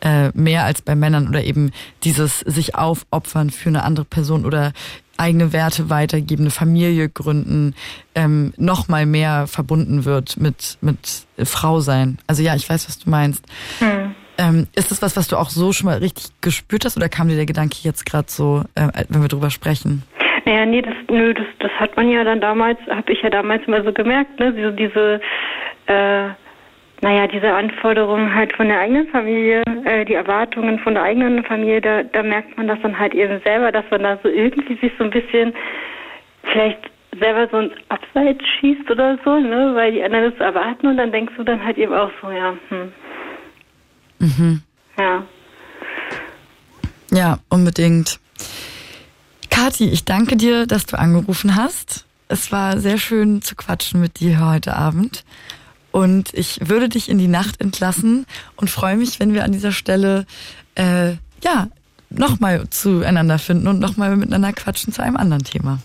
[0.00, 1.70] Äh, mehr als bei Männern oder eben
[2.02, 4.72] dieses sich aufopfern für eine andere Person oder
[5.16, 7.74] eigene Werte weitergeben, eine Familie gründen,
[8.14, 12.18] ähm, noch mal mehr verbunden wird mit mit Frau sein.
[12.26, 13.46] Also ja, ich weiß, was du meinst.
[13.78, 14.14] Hm.
[14.36, 17.28] Ähm, ist das was, was du auch so schon mal richtig gespürt hast oder kam
[17.28, 20.02] dir der Gedanke jetzt gerade so, äh, wenn wir drüber sprechen?
[20.44, 23.62] Naja, nee, das, nö, das, das hat man ja dann damals, habe ich ja damals
[23.66, 25.20] immer so gemerkt, ne, so diese,
[25.86, 26.30] äh,
[27.04, 31.82] naja, diese Anforderungen halt von der eigenen Familie, äh, die Erwartungen von der eigenen Familie,
[31.82, 34.90] da, da merkt man das dann halt eben selber, dass man da so irgendwie sich
[34.96, 35.52] so ein bisschen
[36.44, 36.78] vielleicht
[37.20, 41.12] selber so ins Abseits schießt oder so, ne, weil die anderen das erwarten und dann
[41.12, 42.92] denkst du dann halt eben auch so, ja, hm.
[44.20, 44.62] Mhm.
[44.96, 45.22] Ja.
[47.10, 48.18] Ja, unbedingt.
[49.50, 52.06] Kathi, ich danke dir, dass du angerufen hast.
[52.28, 55.22] Es war sehr schön zu quatschen mit dir heute Abend.
[55.94, 58.26] Und ich würde dich in die Nacht entlassen
[58.56, 60.26] und freue mich, wenn wir an dieser Stelle
[60.74, 61.12] äh,
[61.44, 61.68] ja
[62.10, 65.78] nochmal zueinander finden und nochmal miteinander quatschen zu einem anderen Thema.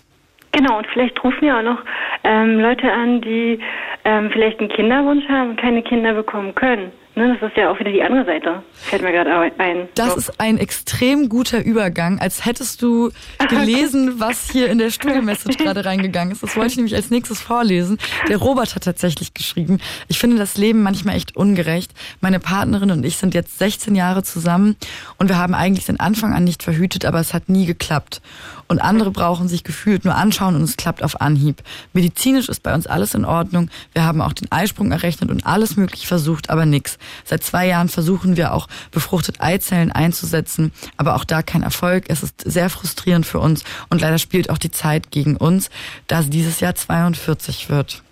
[0.50, 1.78] Genau, und vielleicht rufen ja auch noch
[2.24, 3.60] ähm, Leute an, die
[4.04, 6.90] ähm, vielleicht einen Kinderwunsch haben und keine Kinder bekommen können.
[7.16, 8.62] Ne, das ist ja auch wieder die andere Seite.
[8.72, 9.88] Fällt mir gerade ein.
[9.96, 10.16] Das so.
[10.16, 13.10] ist ein extrem guter Übergang, als hättest du
[13.48, 16.42] gelesen, was hier in der Studio-Message gerade reingegangen ist.
[16.42, 17.98] Das wollte ich nämlich als nächstes vorlesen.
[18.28, 21.92] Der Robert hat tatsächlich geschrieben, ich finde das Leben manchmal echt ungerecht.
[22.20, 24.76] Meine Partnerin und ich sind jetzt 16 Jahre zusammen
[25.18, 28.22] und wir haben eigentlich den Anfang an nicht verhütet, aber es hat nie geklappt.
[28.70, 31.60] Und andere brauchen sich gefühlt nur anschauen und es klappt auf Anhieb.
[31.92, 33.68] Medizinisch ist bei uns alles in Ordnung.
[33.94, 36.96] Wir haben auch den Eisprung errechnet und alles möglich versucht, aber nix.
[37.24, 42.04] Seit zwei Jahren versuchen wir auch befruchtet Eizellen einzusetzen, aber auch da kein Erfolg.
[42.06, 45.68] Es ist sehr frustrierend für uns und leider spielt auch die Zeit gegen uns,
[46.06, 48.04] da sie dieses Jahr 42 wird.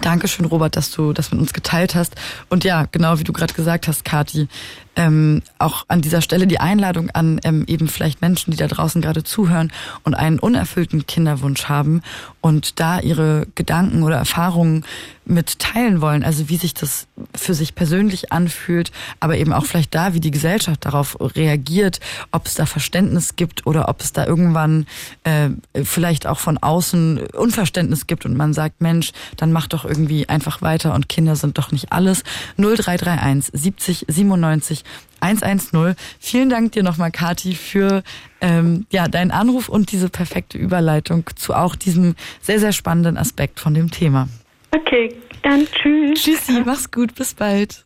[0.00, 2.14] Dankeschön, Robert, dass du das mit uns geteilt hast.
[2.50, 4.48] Und ja, genau wie du gerade gesagt hast, Kati,
[4.96, 9.02] ähm, auch an dieser Stelle die Einladung an ähm, eben vielleicht Menschen, die da draußen
[9.02, 9.72] gerade zuhören
[10.02, 12.02] und einen unerfüllten Kinderwunsch haben
[12.40, 14.84] und da ihre Gedanken oder Erfahrungen
[15.24, 16.22] mit teilen wollen.
[16.22, 20.30] Also wie sich das für sich persönlich anfühlt, aber eben auch vielleicht da, wie die
[20.30, 24.86] Gesellschaft darauf reagiert, ob es da Verständnis gibt oder ob es da irgendwann
[25.24, 25.50] äh,
[25.82, 30.60] vielleicht auch von außen Unverständnis gibt und man sagt, Mensch, dann mach doch irgendwie einfach
[30.62, 32.22] weiter und Kinder sind doch nicht alles.
[32.58, 34.83] 0331 70 97
[35.20, 35.96] 110.
[36.20, 38.02] Vielen Dank dir nochmal, Kati, für
[38.40, 43.60] ähm, ja, deinen Anruf und diese perfekte Überleitung zu auch diesem sehr, sehr spannenden Aspekt
[43.60, 44.28] von dem Thema.
[44.70, 46.22] Okay, dann tschüss.
[46.22, 47.84] Tschüssi, mach's gut, bis bald.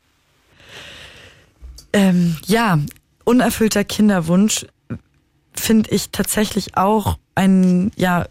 [1.92, 2.78] Ähm, ja,
[3.24, 4.66] unerfüllter Kinderwunsch
[5.55, 8.26] finde ich tatsächlich auch ein, ja,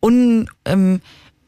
[0.00, 1.00] un, ähm,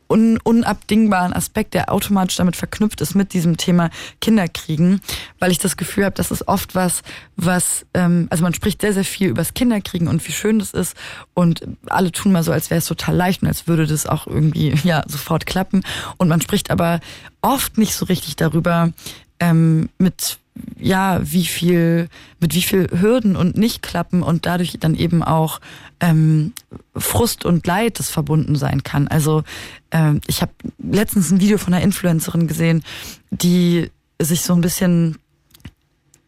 [0.08, 3.90] un, unabdingbaren Aspekt, der automatisch damit verknüpft ist mit diesem Thema
[4.20, 5.00] Kinderkriegen,
[5.38, 7.02] weil ich das Gefühl habe, das ist oft was,
[7.36, 10.96] was, ähm, also man spricht sehr, sehr viel übers Kinderkriegen und wie schön das ist
[11.34, 14.26] und alle tun mal so, als wäre es total leicht und als würde das auch
[14.26, 15.82] irgendwie ja sofort klappen.
[16.16, 17.00] Und man spricht aber
[17.42, 18.92] oft nicht so richtig darüber,
[19.40, 20.38] ähm, mit
[20.78, 22.08] ja, wie viel,
[22.40, 25.60] mit wie viel Hürden und Nichtklappen und dadurch dann eben auch
[26.00, 26.52] ähm,
[26.96, 29.08] Frust und Leid, das verbunden sein kann.
[29.08, 29.42] Also
[29.90, 32.82] ähm, ich habe letztens ein Video von einer Influencerin gesehen,
[33.30, 35.18] die sich so ein bisschen,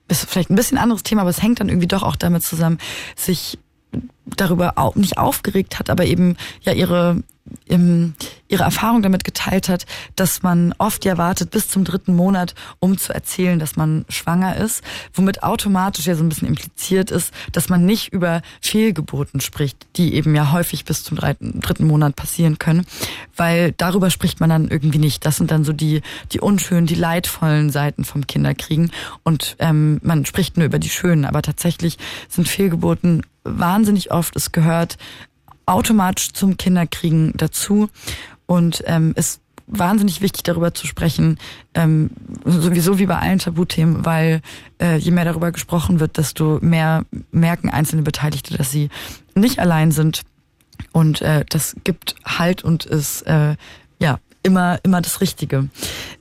[0.09, 2.79] ist vielleicht ein bisschen anderes Thema, aber es hängt dann irgendwie doch auch damit zusammen,
[3.17, 3.59] sich
[4.25, 7.23] darüber auch nicht aufgeregt hat, aber eben ja ihre
[7.67, 9.87] ihre Erfahrung damit geteilt hat,
[10.17, 14.57] dass man oft ja wartet bis zum dritten Monat, um zu erzählen, dass man schwanger
[14.57, 14.83] ist,
[15.15, 20.15] womit automatisch ja so ein bisschen impliziert ist, dass man nicht über Fehlgeburten spricht, die
[20.15, 22.85] eben ja häufig bis zum dritten Monat passieren können,
[23.37, 25.25] weil darüber spricht man dann irgendwie nicht.
[25.25, 28.91] Das sind dann so die, die unschönen, die leidvollen Seiten vom Kinderkriegen.
[29.23, 31.99] Und ähm, man spricht nur über die schönen, aber tatsächlich
[32.29, 34.99] sind Fehlgeburten wahnsinnig oft, es gehört
[35.71, 37.89] automatisch zum Kinderkriegen dazu
[38.47, 41.39] und ähm, ist wahnsinnig wichtig darüber zu sprechen,
[41.75, 42.11] ähm,
[42.45, 44.43] sowieso wie bei allen Tabuthemen, weil
[44.81, 48.89] äh, je mehr darüber gesprochen wird, desto mehr merken einzelne Beteiligte, dass sie
[49.35, 50.23] nicht allein sind
[50.93, 53.55] und äh, das gibt Halt und ist äh,
[54.01, 55.69] ja immer immer das Richtige.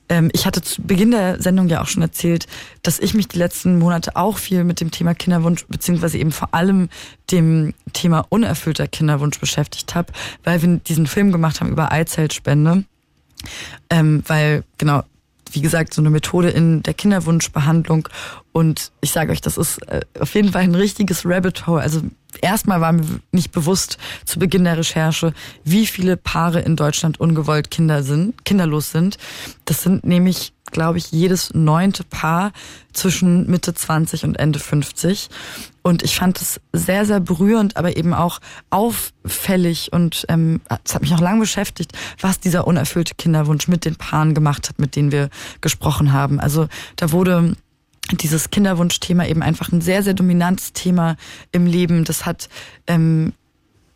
[0.10, 2.48] Ähm, ich hatte zu Beginn der Sendung ja auch schon erzählt,
[2.84, 6.54] dass ich mich die letzten Monate auch viel mit dem Thema Kinderwunsch beziehungsweise eben vor
[6.54, 6.90] allem
[7.32, 10.12] dem Thema unerfüllter Kinderwunsch beschäftigt habe,
[10.44, 12.84] weil wir diesen Film gemacht haben über Eizellspende.
[13.90, 15.04] Ähm, weil genau
[15.52, 18.08] wie gesagt, so eine Methode in der Kinderwunschbehandlung.
[18.52, 21.82] Und ich sage euch, das ist äh, auf jeden Fall ein richtiges Rabbit Hole.
[21.82, 22.02] Also
[22.42, 25.34] erstmal war mir nicht bewusst zu Beginn der Recherche,
[25.64, 29.18] wie viele Paare in Deutschland ungewollt Kinder sind, kinderlos sind.
[29.66, 32.52] Das sind nämlich, glaube ich, jedes neunte Paar
[32.94, 35.30] zwischen Mitte 20 und Ende 50.
[35.82, 38.40] Und ich fand es sehr, sehr berührend, aber eben auch
[38.70, 43.96] auffällig und ähm, es hat mich auch lange beschäftigt, was dieser unerfüllte Kinderwunsch mit den
[43.96, 45.30] Paaren gemacht hat, mit denen wir
[45.62, 46.40] gesprochen haben.
[46.40, 47.56] Also da wurde
[48.12, 51.16] dieses Kinderwunschthema eben einfach ein sehr, sehr dominantes Thema
[51.52, 52.06] im Leben.
[52.06, 52.50] Das hat
[52.88, 53.34] ähm,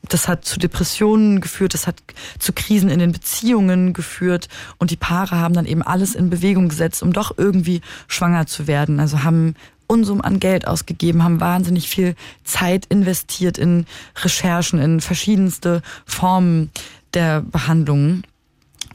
[0.09, 1.95] das hat zu Depressionen geführt, das hat
[2.39, 6.69] zu Krisen in den Beziehungen geführt und die Paare haben dann eben alles in Bewegung
[6.69, 8.99] gesetzt, um doch irgendwie schwanger zu werden.
[8.99, 9.55] Also haben
[9.87, 13.85] Unsummen an Geld ausgegeben, haben wahnsinnig viel Zeit investiert in
[14.23, 16.71] Recherchen, in verschiedenste Formen
[17.13, 18.23] der Behandlungen.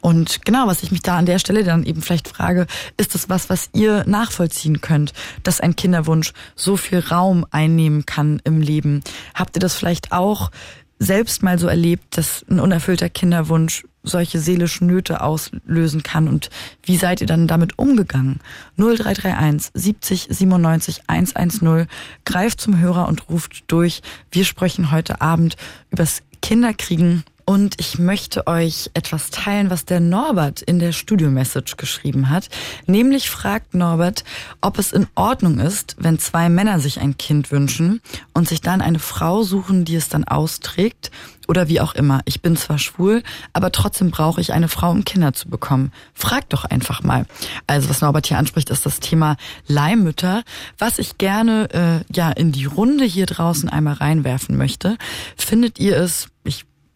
[0.01, 3.29] Und genau, was ich mich da an der Stelle dann eben vielleicht frage, ist das
[3.29, 9.03] was, was ihr nachvollziehen könnt, dass ein Kinderwunsch so viel Raum einnehmen kann im Leben?
[9.35, 10.51] Habt ihr das vielleicht auch
[10.99, 16.51] selbst mal so erlebt, dass ein unerfüllter Kinderwunsch solche seelischen Nöte auslösen kann und
[16.83, 18.41] wie seid ihr dann damit umgegangen?
[18.77, 21.87] 0331 70 97 110
[22.25, 24.01] greift zum Hörer und ruft durch.
[24.31, 25.57] Wir sprechen heute Abend
[25.91, 32.29] übers Kinderkriegen und ich möchte euch etwas teilen, was der Norbert in der Studio-Message geschrieben
[32.29, 32.51] hat.
[32.87, 34.23] Nämlich fragt Norbert,
[34.61, 38.03] ob es in Ordnung ist, wenn zwei Männer sich ein Kind wünschen
[38.35, 41.11] und sich dann eine Frau suchen, die es dann austrägt
[41.49, 42.21] oder wie auch immer.
[42.27, 43.23] Ich bin zwar schwul,
[43.55, 45.93] aber trotzdem brauche ich eine Frau, um Kinder zu bekommen.
[46.13, 47.25] Frag doch einfach mal.
[47.67, 49.37] Also was Norbert hier anspricht, ist das Thema
[49.67, 50.45] Leihmütter,
[50.77, 54.99] was ich gerne äh, ja in die Runde hier draußen einmal reinwerfen möchte.
[55.37, 56.29] Findet ihr es,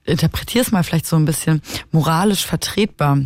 [0.04, 3.18] interpretiere es mal vielleicht so ein bisschen moralisch vertretbar,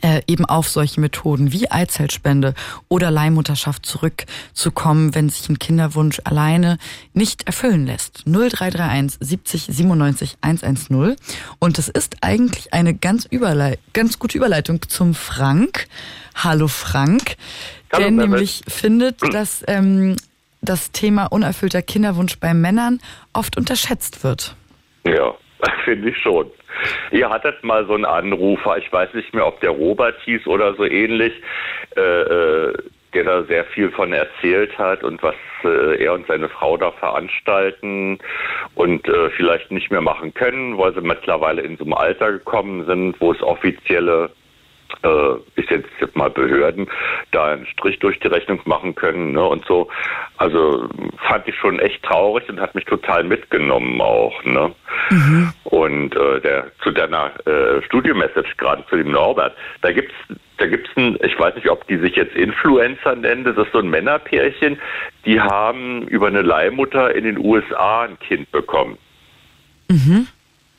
[0.00, 2.54] äh, eben auf solche Methoden wie Eizellspende
[2.88, 6.78] oder Leihmutterschaft zurückzukommen, wenn sich ein Kinderwunsch alleine
[7.14, 8.24] nicht erfüllen lässt.
[8.26, 11.16] 0331 70 97 110.
[11.58, 15.88] Und es ist eigentlich eine ganz, Überlei ganz gute Überleitung zum Frank.
[16.34, 17.36] Hallo Frank,
[17.92, 20.16] Hallo, der nämlich findet, dass ähm,
[20.60, 23.00] das Thema unerfüllter Kinderwunsch bei Männern
[23.32, 24.54] oft unterschätzt wird.
[25.04, 25.34] Ja,
[25.84, 26.50] Finde ich schon.
[27.10, 30.74] Ihr hattet mal so einen Anrufer, ich weiß nicht mehr, ob der Robert hieß oder
[30.74, 31.32] so ähnlich,
[31.96, 32.74] äh, äh,
[33.14, 35.34] der da sehr viel von erzählt hat und was
[35.64, 38.18] äh, er und seine Frau da veranstalten
[38.74, 42.84] und äh, vielleicht nicht mehr machen können, weil sie mittlerweile in so einem Alter gekommen
[42.84, 44.30] sind, wo es offizielle
[45.02, 46.88] äh, ich jetzt mal Behörden
[47.32, 49.88] da einen Strich durch die Rechnung machen können ne, und so.
[50.36, 50.88] Also
[51.18, 54.42] fand ich schon echt traurig und hat mich total mitgenommen auch.
[54.44, 54.74] Ne?
[55.10, 55.52] Mhm.
[55.64, 60.14] Und äh, der zu deiner äh, Studio-Message gerade zu dem Norbert, da gibt's
[60.58, 63.78] da gibt's ein, ich weiß nicht, ob die sich jetzt Influencer nennen, das ist so
[63.78, 64.80] ein Männerpärchen,
[65.24, 68.98] die haben über eine Leihmutter in den USA ein Kind bekommen.
[69.88, 70.26] Mhm.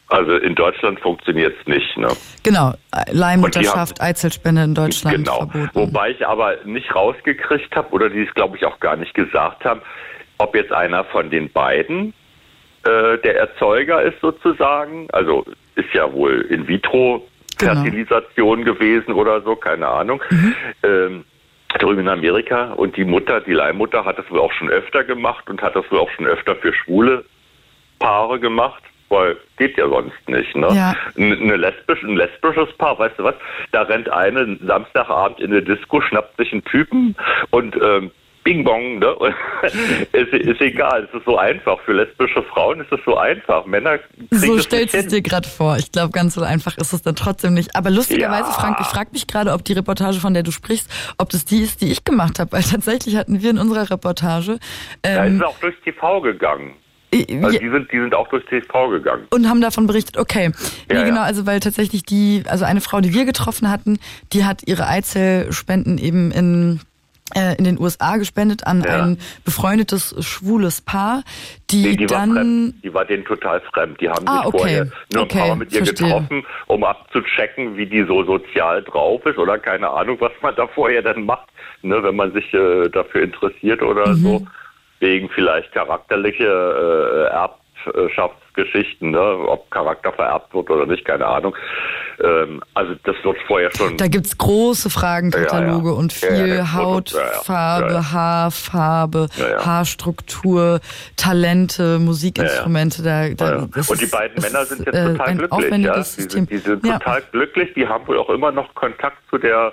[0.09, 1.95] Also in Deutschland funktioniert es nicht.
[1.95, 2.07] Ne?
[2.41, 2.73] Genau,
[3.11, 5.37] Leihmutterschaft, Eizellspende in Deutschland genau.
[5.37, 5.69] verboten.
[5.73, 9.63] Wobei ich aber nicht rausgekriegt habe, oder die es glaube ich auch gar nicht gesagt
[9.65, 9.81] haben,
[10.39, 12.13] ob jetzt einer von den beiden
[12.83, 15.07] äh, der Erzeuger ist sozusagen.
[15.11, 15.45] Also
[15.75, 17.27] ist ja wohl in vitro
[17.59, 18.73] Fertilisation genau.
[18.73, 20.23] gewesen oder so, keine Ahnung.
[20.31, 20.55] Mhm.
[20.81, 21.25] Ähm,
[21.77, 25.47] drüben in Amerika und die Mutter, die Leihmutter, hat das wohl auch schon öfter gemacht
[25.51, 27.25] und hat das wohl auch schon öfter für schwule
[27.99, 30.55] Paare gemacht weil geht ja sonst nicht.
[30.55, 30.67] Ne?
[30.73, 30.95] Ja.
[31.17, 33.35] Eine lesbisch, ein lesbisches Paar, weißt du was?
[33.71, 37.15] Da rennt eine Samstagabend in eine Disco, schnappt sich einen Typen
[37.51, 38.11] und ähm,
[38.43, 39.15] Bing Bong, ne?
[40.13, 41.79] ist, ist egal, es ist so einfach.
[41.81, 43.65] Für lesbische Frauen ist es so einfach.
[43.65, 43.99] Männer
[44.31, 45.77] So stellst du es dir gerade vor.
[45.77, 47.75] Ich glaube, ganz so einfach ist es dann trotzdem nicht.
[47.75, 48.53] Aber lustigerweise, Ja.
[48.53, 51.61] Frank, ich frage mich gerade, ob die Reportage, von der du sprichst, ob das die
[51.61, 52.51] ist, die ich gemacht habe.
[52.53, 54.57] Weil tatsächlich hatten wir in unserer Reportage
[55.01, 56.75] Da ist ähm, es auch durchs TV gegangen.
[57.11, 59.25] Äh, Also ja, die sind, die sind auch durchs TV gegangen.
[59.31, 60.49] und haben davon berichtet, okay.
[60.89, 61.05] Nee, Ja, ja.
[61.05, 63.99] genau, also weil tatsächlich die, also eine Frau, die wir getroffen hatten,
[64.33, 66.79] die hat ihre Eizellspenden eben in
[67.35, 69.03] äh, in den USA gespendet an Ja.
[69.03, 71.21] ein befreundetes schwules Paar,
[71.69, 72.83] die, Nee, die war dann fremd.
[72.83, 74.01] Die war denen total fremd.
[74.01, 74.57] Die haben Ah, sich okay.
[74.57, 76.07] vorher nur ein Okay, paar Mal mit ihr verstehe.
[76.07, 80.65] getroffen, um abzuchecken, wie die so sozial drauf ist oder keine Ahnung, was man da
[80.65, 81.47] vorher dann macht,
[81.83, 84.21] ne, wenn man sich äh, dafür interessiert oder Mhm.
[84.23, 84.47] so.
[84.99, 91.55] Wegen vielleicht charakterliche äh, Erbschaftsgeschichten, ne, ob Charakter vererbt wird oder nicht, keine Ahnung.
[92.21, 93.95] Ähm, also das wird vorher schon.
[93.95, 95.99] Da gibt's große Fragenkataloge Ja, ja.
[95.99, 96.73] und viel ja, Ja, ja.
[98.11, 99.65] Haarfarbe, Ja, ja.
[99.65, 100.81] Haarstruktur,
[101.15, 103.01] Talente, Musikinstrumente.
[103.03, 105.69] Da, da, Und die ist- beiden das Männer ist, sind jetzt äh, total glücklich.
[105.85, 105.93] Ja?
[105.95, 107.73] Die, sind, die sind total glücklich.
[107.75, 109.71] Die haben wohl auch immer noch Kontakt zu der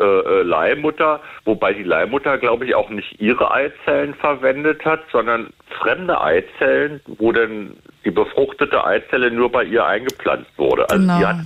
[0.00, 5.48] äh, äh, Leihmutter, wobei die Leihmutter, glaube ich, auch nicht ihre Eizellen verwendet hat, sondern
[5.80, 10.88] fremde Eizellen, wo dann die befruchtete Eizelle nur bei ihr eingepflanzt wurde.
[10.88, 11.18] Also Genau.
[11.18, 11.36] die hat,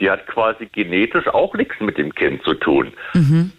[0.00, 2.92] die hat quasi genetisch auch nichts mit dem Kind zu tun.
[3.14, 3.52] Mhm.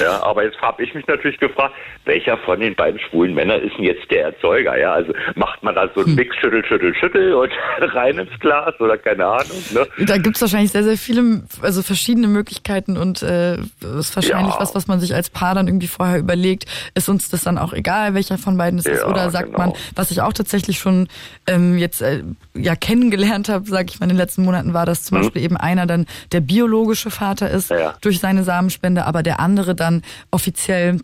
[0.00, 1.74] Ja, aber jetzt habe ich mich natürlich gefragt,
[2.04, 4.78] welcher von den beiden schwulen Männern ist denn jetzt der Erzeuger?
[4.78, 6.06] Ja, also macht man da so Hm.
[6.08, 7.50] einen Mix, schüttel, schüttel, schüttel und
[7.94, 9.62] rein ins Glas oder keine Ahnung.
[9.72, 9.86] Ne?
[10.06, 13.56] Da gibt's wahrscheinlich sehr, sehr viele, also verschiedene Möglichkeiten und äh,
[13.98, 14.60] ist wahrscheinlich Ja.
[14.60, 16.64] was, was man sich als Paar dann irgendwie vorher überlegt.
[16.94, 19.02] Ist uns das dann auch egal, welcher von beiden es ist?
[19.02, 19.58] Ja, Oder sagt genau.
[19.58, 21.08] man, was ich auch tatsächlich schon
[21.46, 22.22] ähm, jetzt äh,
[22.54, 25.56] ja kennengelernt habe, sage ich mal, in den letzten Monaten war, dass zum Beispiel eben
[25.56, 27.78] einer dann der biologische Vater ist Hm?
[27.78, 27.94] Ja.
[28.00, 30.98] durch seine Samenspende, aber der andere dann offiziell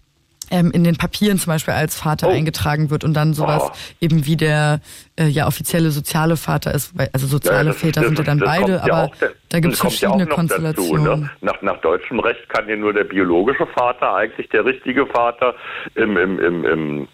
[0.51, 2.33] ähm, in den Papieren zum Beispiel als Vater Oh.
[2.33, 3.77] eingetragen wird und dann sowas Oh.
[4.01, 4.81] eben wie der
[5.21, 8.39] äh, ja offizielle soziale Vater ist, also soziale das ist- Väter das sind ja dann
[8.39, 9.11] das beide, ja aber
[9.51, 11.05] da- gibt es das ja verschiedene Konstellationen.
[11.05, 11.31] Dazu, ne?
[11.43, 15.55] nach, nach deutschem Recht kann ja nur der biologische Vater eigentlich der richtige Vater
[15.97, 17.09] im, im, im, im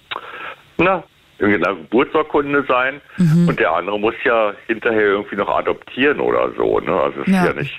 [0.78, 1.02] na,
[1.40, 3.48] in der Geburtsurkunde sein Mhm.
[3.48, 6.78] und der andere muss ja hinterher irgendwie noch adoptieren oder so.
[6.78, 6.92] Ne?
[6.92, 7.46] Also ist Ja.
[7.46, 7.74] ja nicht.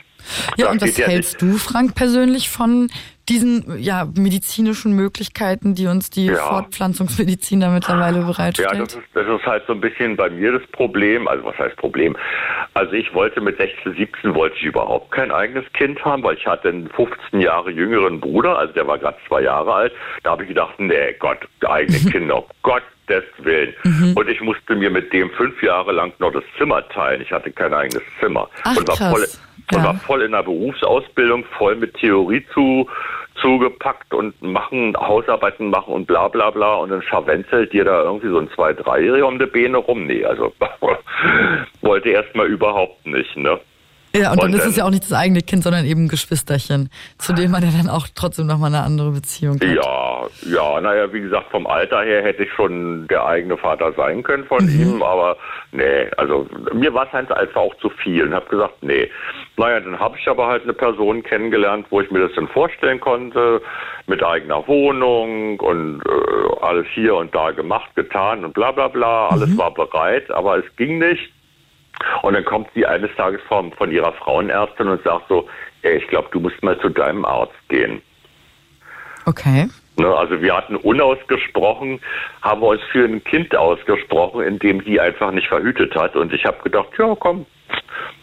[0.57, 2.89] Ja, und was ja hältst du, Frank, persönlich von
[3.29, 6.35] diesen ja, medizinischen Möglichkeiten, die uns die Ja.
[6.35, 8.79] Fortpflanzungsmedizin da mittlerweile Ja, bereitstellt?
[8.81, 11.27] das ist, das ist halt so ein bisschen bei mir das Problem.
[11.27, 12.15] Also was heißt Problem?
[12.73, 16.45] Also ich wollte mit 16, 17 wollte ich überhaupt kein eigenes Kind haben, weil ich
[16.45, 19.93] hatte einen 15 Jahre jüngeren Bruder, also der war gerade zwei Jahre alt.
[20.23, 23.73] Da habe ich gedacht, nee Gott, eigene Kinder, um Gottes Willen.
[23.83, 24.13] Mhm.
[24.15, 27.21] Und ich musste mir mit dem fünf Jahre lang noch das Zimmer teilen.
[27.21, 28.49] Ich hatte kein eigenes Zimmer.
[28.63, 29.41] Ach, und war krass.
[29.71, 29.83] Und Ja.
[29.85, 32.87] war voll in der Berufsausbildung, voll mit Theorie zu,
[33.41, 38.29] zugepackt und machen, Hausarbeiten machen und bla bla bla und dann scharwenzelt dir da irgendwie
[38.29, 40.05] so ein zwei, dreijähriger um die Beine rum.
[40.05, 40.53] Nee, also
[41.81, 43.59] wollte erstmal überhaupt nicht, ne?
[44.15, 46.05] Ja, und, dann Und ist es dann- ja auch nicht das eigene Kind, sondern eben
[46.05, 49.63] ein Geschwisterchen, zu dem man ja dann auch trotzdem nochmal eine andere Beziehung hat.
[49.63, 54.23] Ja, ja, naja, wie gesagt, vom Alter her hätte ich schon der eigene Vater sein
[54.23, 55.37] können von ihm, aber
[55.71, 59.09] nee, also mir war es einfach auch zu viel und habe gesagt, nee.
[59.57, 62.99] Naja, dann habe ich aber halt eine Person kennengelernt, wo ich mir das dann vorstellen
[62.99, 63.61] konnte,
[64.07, 69.29] mit eigener Wohnung und äh, alles hier und da gemacht, getan und bla bla bla,
[69.29, 71.31] alles war bereit, aber es ging nicht.
[72.21, 75.47] Und dann kommt sie eines Tages von, von ihrer Frauenärztin und sagt so,
[75.83, 78.01] ey, ich glaube, du musst mal zu deinem Arzt gehen.
[79.25, 79.67] Okay.
[79.97, 82.01] Ne, also wir hatten unausgesprochen,
[82.41, 86.15] haben wir uns für ein Kind ausgesprochen, in dem sie einfach nicht verhütet hat.
[86.15, 87.45] Und ich habe gedacht, ja komm,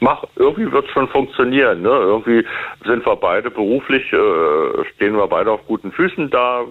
[0.01, 1.83] mach, irgendwie wird es schon funktionieren.
[1.83, 1.89] Ne?
[1.89, 2.45] Irgendwie
[2.85, 6.65] sind wir beide beruflich, äh, stehen wir beide auf guten Füßen da.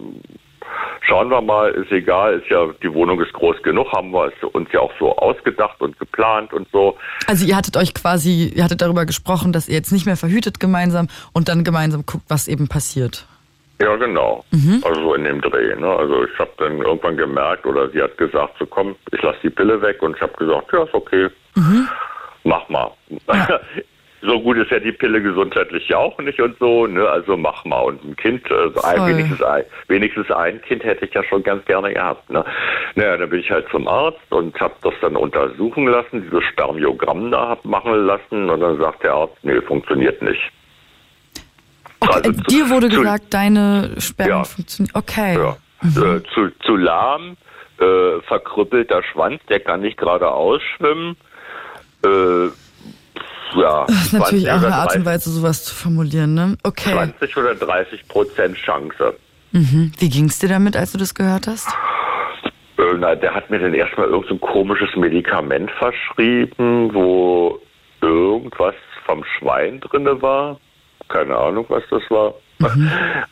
[1.04, 4.44] Schauen wir mal, ist egal, ist ja, die Wohnung ist groß genug, haben wir es
[4.54, 6.96] uns ja auch so ausgedacht und geplant und so.
[7.28, 10.60] Also ihr hattet euch quasi, ihr hattet darüber gesprochen, dass ihr jetzt nicht mehr verhütet
[10.60, 13.26] gemeinsam und dann gemeinsam guckt, was eben passiert.
[13.82, 14.46] Ja, genau.
[14.84, 15.76] Also so in dem Dreh.
[15.76, 15.88] Ne?
[15.88, 19.50] Also ich habe dann irgendwann gemerkt, oder sie hat gesagt, so komm, ich lasse die
[19.50, 21.30] Pille weg und ich habe gesagt, ja, ist okay.
[22.44, 22.92] Mach mal.
[24.22, 27.08] so gut ist ja die Pille gesundheitlich ja auch nicht und so, ne?
[27.10, 27.80] Also mach mal.
[27.82, 31.66] Und ein Kind, also ein, wenigstens, ein, wenigstens ein Kind hätte ich ja schon ganz
[31.66, 32.30] gerne gehabt.
[32.30, 32.46] Ne?
[32.96, 37.32] Naja, dann bin ich halt zum Arzt und habe das dann untersuchen lassen, dieses Spermiogramm
[37.32, 40.42] da hab machen lassen und dann sagt der Arzt, nee, funktioniert nicht.
[42.00, 44.44] Okay, Also äh, zu- dir wurde zu- gesagt, deine Spermien Ja.
[44.44, 44.94] funktionieren.
[44.96, 45.36] Okay.
[45.38, 45.58] Ja.
[45.84, 47.38] Äh, zu, zu lahm,
[47.80, 51.16] äh, verkrüppelter Schwanz, der kann nicht geradeaus schwimmen.
[52.06, 52.50] Äh,
[53.56, 56.58] ja, Das ist natürlich 20 auch eine Art und 30 Weise, sowas zu formulieren, ne?
[56.64, 56.92] Okay.
[56.92, 59.16] 20 oder 30 Prozent Chance.
[59.52, 59.92] Mhm.
[59.98, 61.68] Wie ging's dir damit, als du das gehört hast?
[62.78, 67.60] Äh, na, der hat mir dann erstmal irgend so komisches Medikament verschrieben, wo
[68.02, 68.76] irgendwas
[69.06, 70.60] vom Schwein drinne war.
[71.10, 72.34] Keine Ahnung, was das war.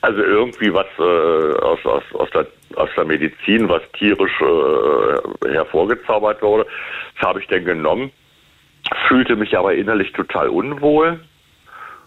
[0.02, 6.42] Also irgendwie was äh, aus, aus, aus, der, aus der Medizin, was tierisch äh, hervorgezaubert
[6.42, 6.66] wurde.
[7.16, 8.12] Das habe ich dann genommen,
[9.08, 11.20] fühlte mich aber innerlich total unwohl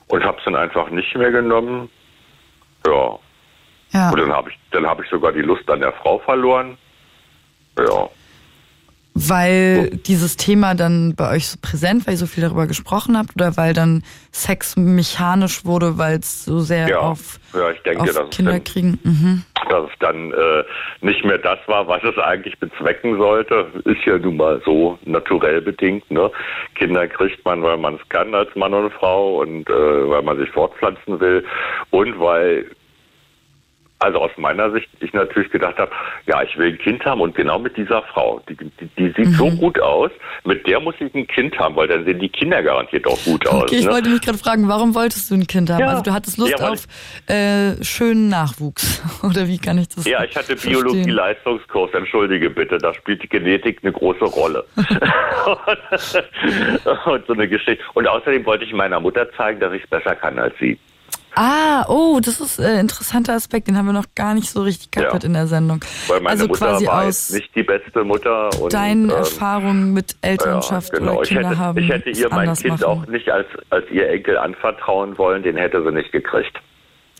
[0.08, 1.90] und habe es dann einfach nicht mehr genommen.
[2.86, 3.18] Ja.
[3.92, 4.10] Ja.
[4.10, 6.78] Und dann habe ich, dann habe ich sogar die Lust an der Frau verloren.
[7.78, 8.08] Ja.
[9.14, 13.30] Weil dieses Thema dann bei euch so präsent, weil ihr so viel darüber gesprochen habt
[13.36, 16.98] oder weil dann Sex mechanisch wurde, weil es so sehr Ja.
[17.01, 18.98] auf, Ja, ich denke, auf Kinder dann- kriegen?
[19.02, 19.44] Mhm.
[19.70, 20.64] dass es dann äh,
[21.02, 23.66] nicht mehr das war, was es eigentlich bezwecken sollte.
[23.84, 26.10] Ist ja nun mal so naturell bedingt.
[26.10, 26.30] Ne?
[26.74, 29.72] Kinder kriegt man, weil man es kann als Mann und Frau und äh,
[30.10, 31.44] weil man sich fortpflanzen will
[31.90, 32.66] und weil
[34.02, 35.90] also aus meiner Sicht ich natürlich gedacht habe,
[36.26, 38.40] ja, ich will ein Kind haben und genau mit dieser Frau.
[38.48, 39.58] Die, die, die sieht so Mhm.
[39.58, 40.10] gut aus,
[40.44, 43.46] mit der muss ich ein Kind haben, weil dann sehen die Kinder garantiert auch gut
[43.46, 43.64] aus.
[43.64, 43.92] Okay, ich ne?
[43.92, 45.80] wollte mich gerade fragen, warum wolltest du ein Kind haben?
[45.80, 45.88] Ja.
[45.88, 46.86] Also du hattest Lust Ja, auf
[47.28, 49.02] äh, schönen Nachwuchs.
[49.22, 50.56] Oder wie kann ich das Ja, ich hatte?
[50.56, 54.64] Biologie-Leistungskurs, entschuldige bitte, da spielt die Genetik eine große Rolle.
[57.06, 57.82] und so eine Geschichte.
[57.94, 60.78] Und außerdem wollte ich meiner Mutter zeigen, dass ich es besser kann als sie.
[61.34, 64.62] Ah, oh, das ist ein äh, interessanter Aspekt, den haben wir noch gar nicht so
[64.62, 65.26] richtig gehabt Ja.
[65.26, 65.80] in der Sendung.
[66.09, 68.50] Weil meine also Mutter quasi war aus nicht die beste Mutter.
[68.60, 71.12] Und, deinen ähm, Erfahrungen mit Elternschaft ja, genau.
[71.12, 71.78] oder ich Kinder hätte, haben.
[71.78, 72.84] ich hätte ihr mein Kind machen.
[72.84, 76.60] auch nicht als, als ihr Enkel anvertrauen wollen, den hätte sie nicht gekriegt.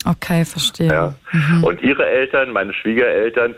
[0.05, 0.93] Okay, verstehe.
[0.93, 1.14] Ja.
[1.30, 1.64] Mhm.
[1.64, 3.55] Und ihre Eltern, meine Schwiegereltern,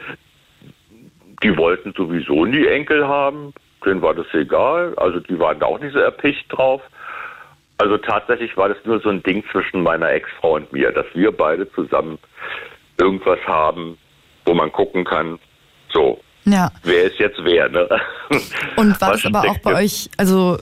[1.43, 3.53] die wollten sowieso nie Enkel haben.
[3.85, 4.95] Denen war das egal.
[4.97, 6.81] Also die waren da auch nicht so erpicht drauf.
[7.79, 11.33] Also tatsächlich war das nur so ein Ding zwischen meiner Ex-Frau und mir, dass wir
[11.33, 12.19] beide zusammen
[12.99, 13.99] irgendwas haben,
[14.47, 15.39] wo man gucken kann,
[15.93, 16.71] so, Ja.
[16.85, 17.89] wer ist jetzt wer, ne?
[18.77, 20.59] Und war das aber auch bei jetzt- euch, also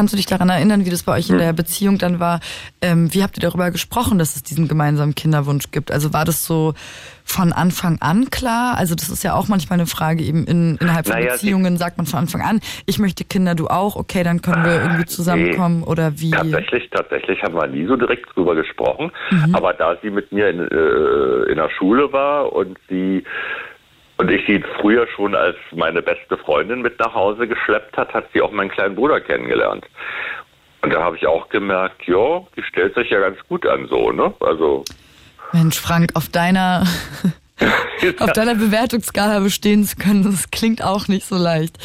[0.00, 1.34] kannst du dich daran erinnern, wie das bei euch Hm.
[1.34, 2.40] in der Beziehung dann war?
[2.80, 5.92] Ähm, wie habt ihr darüber gesprochen, dass es diesen gemeinsamen Kinderwunsch gibt?
[5.92, 6.72] Also war das so
[7.22, 8.78] von Anfang an klar?
[8.78, 11.98] Also das ist ja auch manchmal eine Frage eben in, innerhalb von Naja, Beziehungen, sagt
[11.98, 15.82] man von Anfang an, ich möchte Kinder, du auch, okay, dann können wir irgendwie zusammenkommen
[15.82, 16.30] oder wie?
[16.30, 19.12] Tatsächlich, tatsächlich haben wir nie so direkt drüber gesprochen.
[19.30, 19.54] Mhm.
[19.54, 23.22] Aber da sie mit mir in, äh, in der Schule war und sie
[24.20, 28.26] und ich sie früher schon als meine beste Freundin mit nach Hause geschleppt hat, hat
[28.34, 29.86] sie auch meinen kleinen Bruder kennengelernt.
[30.82, 34.12] Und da habe ich auch gemerkt, ja, die stellt sich ja ganz gut an so,
[34.12, 34.34] ne?
[34.40, 34.84] Also
[35.52, 36.84] Mensch, Frank, auf deiner
[38.20, 41.76] auf deiner Bewertungsskala bestehen zu können, das klingt auch nicht so leicht.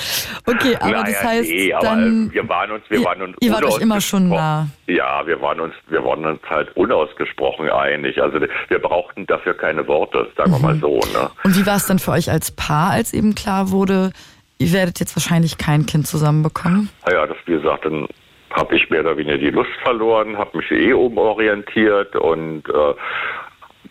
[0.46, 3.36] Okay, aber naja, das heißt, nee, aber dann wir waren uns, wir ihr- waren uns
[3.42, 4.68] ihr wart euch immer schon unausgesprochen- nah.
[4.88, 8.22] Ja, wir waren uns, wir waren uns halt unausgesprochen einig.
[8.22, 10.64] Also wir brauchten dafür keine Worte, sagen wir Mhm.
[10.64, 11.30] mal so, ne?
[11.44, 14.12] Und wie war es dann für euch als Paar, als eben klar wurde,
[14.60, 16.90] ihr werdet jetzt wahrscheinlich kein Kind zusammen bekommen?
[17.06, 18.08] Naja, das wie gesagt, dann
[18.52, 22.94] habe ich mehr oder weniger die Lust verloren, habe mich eh umorientiert und äh,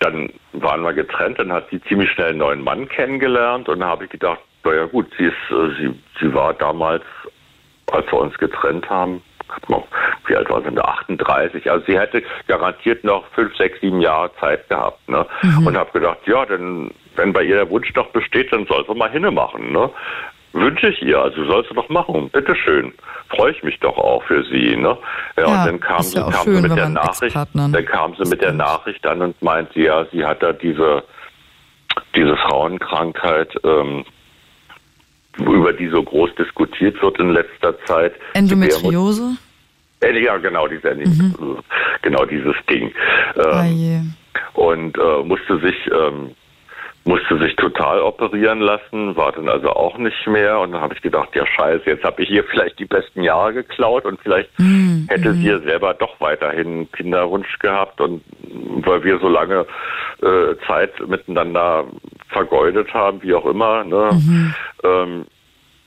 [0.01, 3.89] dann waren wir getrennt, dann hat sie ziemlich schnell einen neuen Mann kennengelernt und dann
[3.89, 7.05] habe ich gedacht, naja gut, sie ist, äh, sie, sie war damals,
[7.93, 9.23] als wir uns getrennt haben,
[10.27, 10.79] wie alt war sie denn?
[10.79, 15.27] 38, also sie hätte garantiert noch fünf, sechs, sieben Jahre Zeit gehabt, ne?
[15.67, 18.95] Und habe gedacht, ja, denn wenn bei ihr der Wunsch noch besteht, dann soll sie
[18.95, 19.91] mal hinne machen, ne?
[20.55, 22.93] Wünsche ich ihr, also soll sie doch machen, bitteschön.
[23.29, 24.97] Freue ich mich doch auch für sie, ne?
[25.37, 28.15] Ja, Ja, und dann kam sie, ja kam schön, sie mit der Nachricht, dann kam
[28.17, 31.03] sie mit der Nachricht an und meinte, ja, sie hat da diese,
[32.15, 34.05] diese Frauenkrankheit, ähm,
[35.39, 38.15] über die so groß diskutiert wird in letzter Zeit.
[38.35, 39.37] Endometriose?
[40.01, 40.97] Äh, Ja, genau, diese,
[42.03, 42.93] genau dieses Ding.
[43.37, 44.01] Ähm, je.
[44.53, 46.31] und äh, musste sich ähm,
[47.05, 51.03] musste sich total operieren lassen, war dann also auch nicht mehr und dann habe ich
[51.03, 55.07] gedacht, ja scheiße, jetzt habe ich hier vielleicht die besten Jahre geklaut und vielleicht Mhm.
[55.09, 58.23] hätte sie ja selber doch weiterhin einen Kinderwunsch gehabt und
[58.87, 59.67] weil wir so lange
[60.23, 61.85] äh, Zeit miteinander
[62.29, 64.55] vergeudet haben, wie auch immer, ne, Mhm.
[64.85, 65.25] ähm,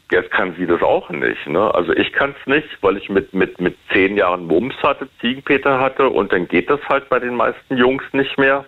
[0.10, 1.48] Jetzt kann sie das auch nicht.
[1.48, 1.76] Ne?
[1.76, 5.81] Also ich kann es nicht, weil ich mit, mit, mit zehn Jahren Mumps hatte, Ziegenpeter
[5.81, 8.64] hatte und dann geht das halt bei den meisten Jungs nicht mehr.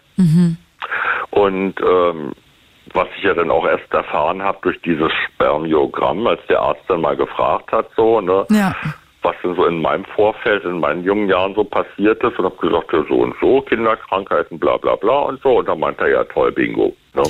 [1.32, 2.34] Und ähm,
[2.94, 7.02] was ich ja dann auch erst erfahren habe durch dieses Spermiogramm, als der Arzt dann
[7.02, 8.76] mal gefragt hat, so, ne, Ja.
[9.22, 12.58] was denn so in meinem Vorfeld, in meinen jungen Jahren so passiert ist und habe
[12.58, 15.60] gesagt, ja, so und so, Kinderkrankheiten, bla bla bla und so.
[15.60, 16.96] Und dann meinte er, ja toll, Bingo.
[17.14, 17.24] Ne?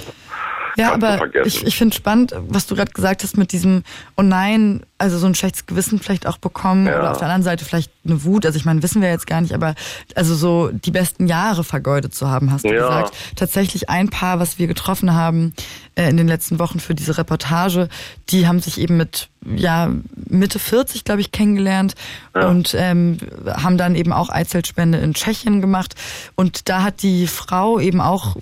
[0.78, 3.84] Ja, Kannst aber ich, ich finde spannend, was du gerade gesagt hast mit diesem,
[4.18, 7.00] oh nein, also so ein schlechtes Gewissen vielleicht auch bekommen Ja.
[7.00, 8.46] oder auf der anderen Seite vielleicht eine Wut.
[8.46, 9.74] Also ich meine, wissen wir jetzt gar nicht, aber
[10.16, 12.88] also so die besten Jahre vergeudet zu haben, hast du Ja.
[12.88, 13.16] gesagt.
[13.36, 15.54] Tatsächlich ein Paar, was wir getroffen haben
[15.96, 17.90] äh, in den letzten Wochen für diese Reportage,
[18.30, 19.90] die haben sich eben mit ja
[20.28, 21.96] Mitte 40, glaube ich, kennengelernt
[22.34, 23.18] und ähm,
[23.48, 25.96] haben dann eben auch Eizellspende in Tschechien gemacht.
[26.36, 28.36] Und da hat die Frau eben auch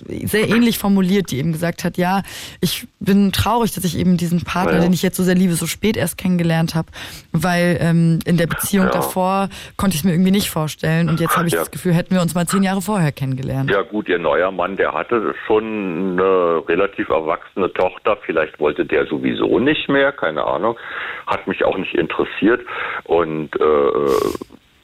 [0.00, 2.22] sehr ähnlich formuliert, die eben gesagt hat, ja,
[2.62, 4.80] ich bin traurig, dass ich eben diesen Partner, Ja.
[4.80, 6.88] den ich jetzt so sehr liebe, so spät erst kennengelernt habe,
[7.32, 8.92] weil ähm, in der Beziehung Ja.
[8.92, 11.08] davor konnte ich es mir irgendwie nicht vorstellen.
[11.08, 11.60] Und jetzt habe ich Ja.
[11.60, 13.70] das Gefühl, hätten wir uns mal zehn Jahre vorher kennengelernt.
[13.70, 15.64] Ja gut, ihr neuer Mann, der hatte schon
[16.12, 18.16] eine relativ erwachsene Tochter.
[18.24, 20.76] Vielleicht wollte der sowieso nicht mehr, keine Ahnung.
[21.26, 22.60] Hat mich auch nicht interessiert.
[23.04, 23.64] Und äh,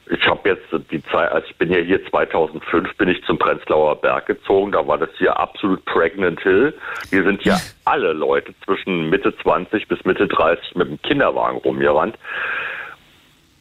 [0.07, 3.95] ich habe jetzt die Zeit, also ich bin ja hier 2005, bin ich zum Prenzlauer
[3.95, 4.71] Berg gezogen.
[4.71, 6.73] Da war das hier absolut Pregnant Hill.
[7.09, 12.17] Hier sind ja alle Leute zwischen Mitte 20 bis Mitte 30 mit dem Kinderwagen rumgerannt.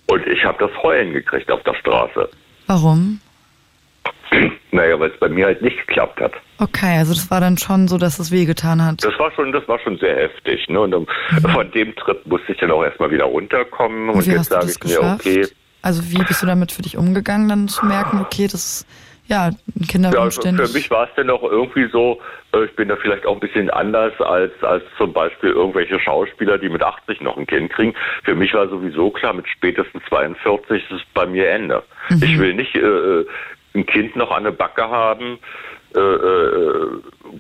[0.07, 2.29] Und ich habe das Heulen gekriegt auf der Straße.
[2.67, 3.21] Warum?
[4.73, 6.33] Naja, weil es bei mir halt nicht geklappt hat.
[6.59, 9.05] Okay, also das war dann schon so, dass es wehgetan hat.
[9.05, 10.69] Das war schon, das war schon sehr heftig.
[10.69, 10.81] Ne?
[10.81, 11.07] Und um,
[11.53, 14.09] von dem Trip musste ich dann auch erstmal wieder runterkommen.
[14.09, 15.47] Und, Und jetzt sage ich mir, okay,
[15.85, 18.87] Also wie bist du damit für dich umgegangen, dann zu merken, okay, das ist
[19.27, 22.21] ja ein ja, Kinderwunsch, also den für ich- mich war es dann auch irgendwie so,
[22.55, 26.57] äh, ich bin da vielleicht auch ein bisschen anders als, als zum Beispiel irgendwelche Schauspieler,
[26.57, 27.95] die mit 80 noch ein Kind kriegen.
[28.23, 31.83] Für mich war sowieso klar, mit spätestens 42 ist es bei mir Ende.
[32.09, 32.23] Mhm.
[32.23, 33.25] Ich will nicht äh,
[33.75, 35.39] ein Kind noch an der Backe haben,
[35.95, 36.89] äh, äh,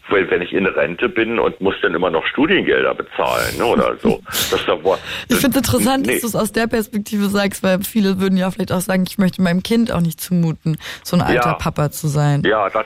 [0.08, 3.96] weil wenn ich in Rente bin und muss dann immer noch Studiengelder bezahlen ne, oder
[4.02, 4.20] so.
[4.50, 4.98] Das da war,
[5.28, 6.12] Ich finde es interessant, Nee.
[6.14, 9.18] dass du es aus der Perspektive sagst, weil viele würden ja vielleicht auch sagen, ich
[9.18, 11.54] möchte meinem Kind auch nicht zumuten, so ein alter Ja.
[11.54, 12.42] Papa zu sein.
[12.44, 12.84] Ja, das,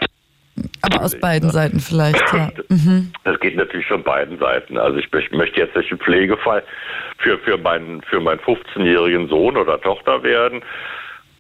[0.82, 2.51] Aber aus beiden Seiten vielleicht, ja.
[2.68, 3.12] Mhm.
[3.24, 4.76] das geht natürlich von beiden Seiten.
[4.78, 6.62] Also ich, möcht- möchte jetzt nicht ein Pflegefall
[7.18, 10.62] für, für, meinen, für meinen 15-jährigen Sohn oder Tochter werden.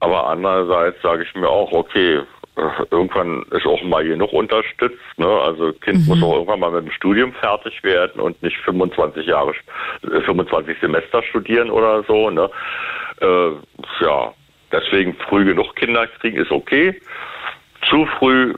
[0.00, 2.20] Aber andererseits sage ich mir auch, okay,
[2.90, 4.98] irgendwann ist auch mal genug unterstützt.
[5.16, 5.26] Ne?
[5.26, 9.52] Also Kind muss auch irgendwann mal mit dem Studium fertig werden und nicht 25 Jahre,
[10.02, 12.30] äh, 25 Semester studieren oder so.
[12.30, 12.50] Ne?
[13.20, 13.50] Äh,
[14.04, 14.32] ja,
[14.72, 17.00] deswegen früh genug Kinder kriegen ist okay.
[17.88, 18.54] Zu früh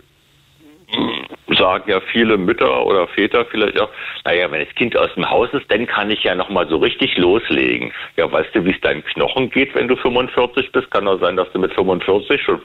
[1.57, 3.91] sagen ja viele Mütter oder Väter vielleicht auch,
[4.25, 7.17] naja, wenn das Kind aus dem Haus ist, dann kann ich ja nochmal so richtig
[7.17, 7.93] loslegen.
[8.17, 10.91] Ja, weißt du, wie es deinen Knochen geht, wenn du 45 bist?
[10.91, 12.61] Kann doch sein, dass du mit 45 schon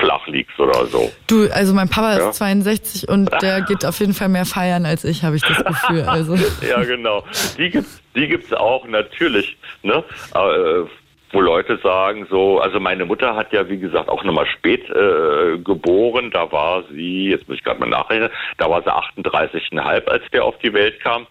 [0.00, 1.10] flach liegst oder so.
[1.26, 2.30] Du, also mein Papa Ja.
[2.30, 5.64] ist 62 und der geht auf jeden Fall mehr feiern als ich, habe ich das
[5.64, 6.02] Gefühl.
[6.02, 6.34] Also
[6.68, 7.24] ja, genau.
[7.58, 10.02] Die gibt's, die gibt's auch natürlich, ne?
[10.34, 10.88] Äh,
[11.32, 15.58] wo Leute sagen so, also meine Mutter hat ja wie gesagt auch nochmal spät äh,
[15.58, 20.24] geboren, da war sie, jetzt muss ich gerade mal nachrechnen, da war sie 38,5, als
[20.32, 21.28] der auf die Welt kam.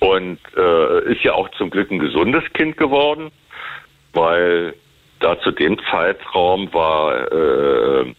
[0.00, 3.30] Und äh, ist ja auch zum Glück ein gesundes Kind geworden,
[4.12, 4.74] weil
[5.20, 8.14] da zu dem Zeitraum war äh,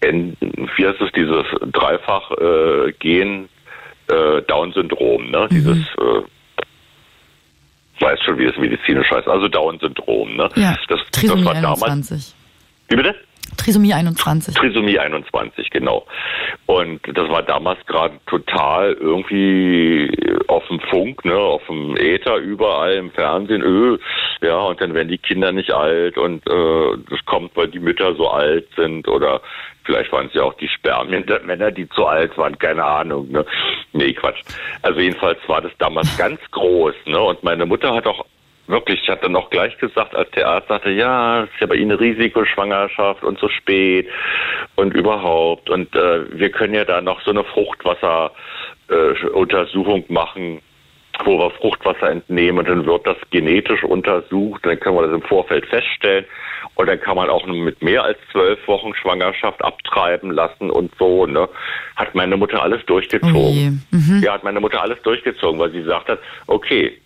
[0.00, 2.92] en, wie heißt es, dieses dreifach äh,
[4.08, 5.48] äh, Down-Syndrom, ne?
[5.50, 6.22] Dieses äh,
[8.00, 10.48] weiß schon, wie es medizinisch heißt, also Down-Syndrom, ne?
[10.56, 12.35] ja, das, das war damals.
[12.88, 12.90] 21.
[12.90, 13.14] Wie bitte?
[13.56, 14.54] Trisomie 21.
[14.54, 16.06] Trisomie 21, genau.
[16.66, 20.10] Und das war damals gerade total irgendwie
[20.48, 23.98] auf dem Funk, ne, auf dem Äther, überall im Fernsehen, öh,
[24.42, 28.14] ja, und dann werden die Kinder nicht alt und äh, das kommt, weil die Mütter
[28.16, 29.40] so alt sind oder
[29.84, 33.46] vielleicht waren es ja auch die Spermienmänner, die zu alt waren, keine Ahnung, ne.
[33.92, 34.42] Nee, Quatsch.
[34.82, 38.26] Also jedenfalls war das damals ganz groß, ne, und meine Mutter hat auch
[38.68, 41.76] Wirklich, ich hatte noch gleich gesagt, als der Arzt sagte, ja, es ist ja bei
[41.76, 44.08] Ihnen eine Risikoschwangerschaft und so spät
[44.74, 45.70] und überhaupt.
[45.70, 50.60] Und äh, wir können ja da noch so eine Fruchtwasseruntersuchung äh, machen,
[51.24, 54.66] wo wir Fruchtwasser entnehmen und dann wird das genetisch untersucht.
[54.66, 56.24] Dann können wir das im Vorfeld feststellen.
[56.74, 61.24] Und dann kann man auch mit mehr als zwölf Wochen Schwangerschaft abtreiben lassen und so.
[61.24, 61.48] Ne?
[61.94, 62.86] Hat meine Mutter alles Oh je.
[62.86, 63.82] durchgezogen.
[64.22, 66.18] Ja, hat meine Mutter alles durchgezogen, weil sie gesagt hat,
[66.48, 66.98] okay,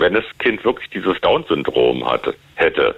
[0.00, 2.96] wenn das Kind wirklich dieses Down-Syndrom hatte, hätte,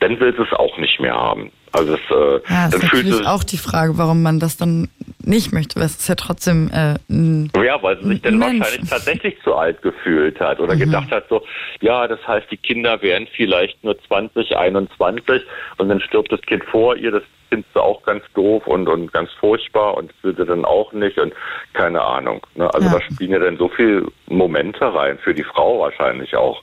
[0.00, 1.50] dann will es es auch nicht mehr haben.
[1.72, 4.56] Also es, äh, Ja, dann ist fühlt natürlich es, auch die Frage, warum man das
[4.56, 4.88] dann
[5.22, 8.60] nicht möchte, weil es ist ja trotzdem äh, ein ja, weil sie sich dann Mensch.
[8.60, 11.42] wahrscheinlich tatsächlich zu alt gefühlt hat oder gedacht hat so,
[11.80, 15.42] ja, das heißt, die Kinder wären vielleicht nur 20, 21
[15.78, 17.22] und dann stirbt das Kind vor ihr, das
[17.56, 20.92] findest du auch ganz doof und, und ganz furchtbar und das will sie dann auch
[20.92, 21.32] nicht und
[21.72, 22.42] keine Ahnung.
[22.54, 22.68] Ne?
[22.74, 22.92] Also Ja.
[22.94, 26.62] da spielen ja dann so viele Momente rein, für die Frau wahrscheinlich auch.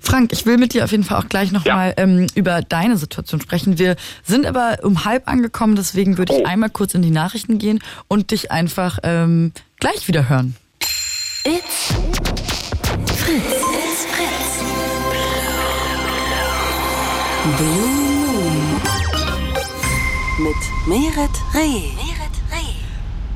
[0.00, 3.40] Frank, ich will mit dir auf jeden Fall auch gleich nochmal ähm, über deine Situation
[3.40, 3.78] sprechen.
[3.78, 6.44] Wir sind aber um halb angekommen, deswegen würde ich Oh.
[6.46, 10.56] einmal kurz in die Nachrichten gehen und dich einfach ähm, gleich wieder hören.
[11.44, 11.94] It's
[13.16, 13.54] Fritz.
[13.72, 14.62] It's Fritz.
[17.56, 18.07] Blue.
[20.38, 20.54] Mit
[20.86, 22.17] Meret Reh.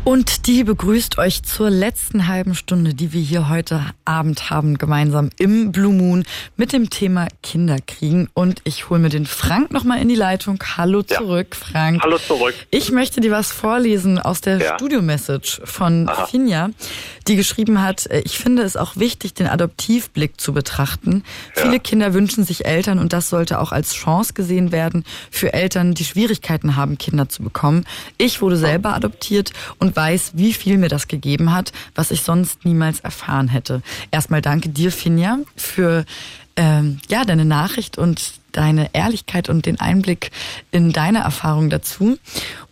[0.04, 5.30] Und die begrüßt euch zur letzten halben Stunde, die wir hier heute Abend haben, gemeinsam
[5.38, 6.24] im Blue Moon
[6.56, 8.28] mit dem Thema Kinderkriegen.
[8.34, 10.58] Und ich hole mir den Frank nochmal in die Leitung.
[10.76, 11.18] Hallo Ja.
[11.18, 12.02] zurück, Frank.
[12.02, 12.52] Hallo zurück.
[12.72, 14.74] Ich möchte dir was vorlesen aus der Ja.
[14.74, 16.26] Studio-Message von Aha.
[16.26, 16.70] Finja,
[17.28, 21.22] die geschrieben hat, äh, ich finde es auch wichtig, den Adoptivblick zu betrachten.
[21.54, 21.62] Ja.
[21.62, 25.94] Viele Kinder wünschen sich Eltern und das sollte auch als Chance gesehen werden für Eltern,
[25.94, 27.84] die Schwierigkeiten haben, Kinder zu bekommen.
[28.18, 32.64] Ich wurde selber adoptiert und weiß, wie viel mir das gegeben hat, was ich sonst
[32.64, 33.82] niemals erfahren hätte.
[34.10, 36.04] Erstmal danke dir, Finja, für
[36.56, 40.30] ähm, ja, deine Nachricht und deine Ehrlichkeit und den Einblick
[40.70, 42.18] in deine Erfahrung dazu.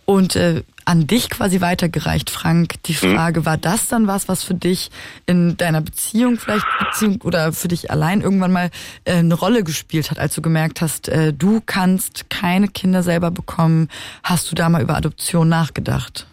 [0.05, 4.55] Und äh, an dich quasi weitergereicht, Frank, die Frage, war das dann was, was für
[4.55, 4.89] dich
[5.25, 8.71] in deiner Beziehung vielleicht Beziehung oder für dich allein irgendwann mal
[9.05, 13.31] äh, eine Rolle gespielt hat, als du gemerkt hast, äh, du kannst keine Kinder selber
[13.31, 13.89] bekommen?
[14.23, 16.27] Hast du da mal über Adoption nachgedacht?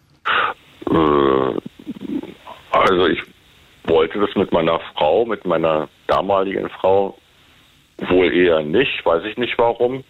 [0.91, 1.55] Äh,
[2.71, 3.23] also ich
[3.85, 7.17] wollte das mit meiner Frau, mit meiner damaligen Frau
[7.99, 10.05] wohl eher nicht, weiß ich nicht warum.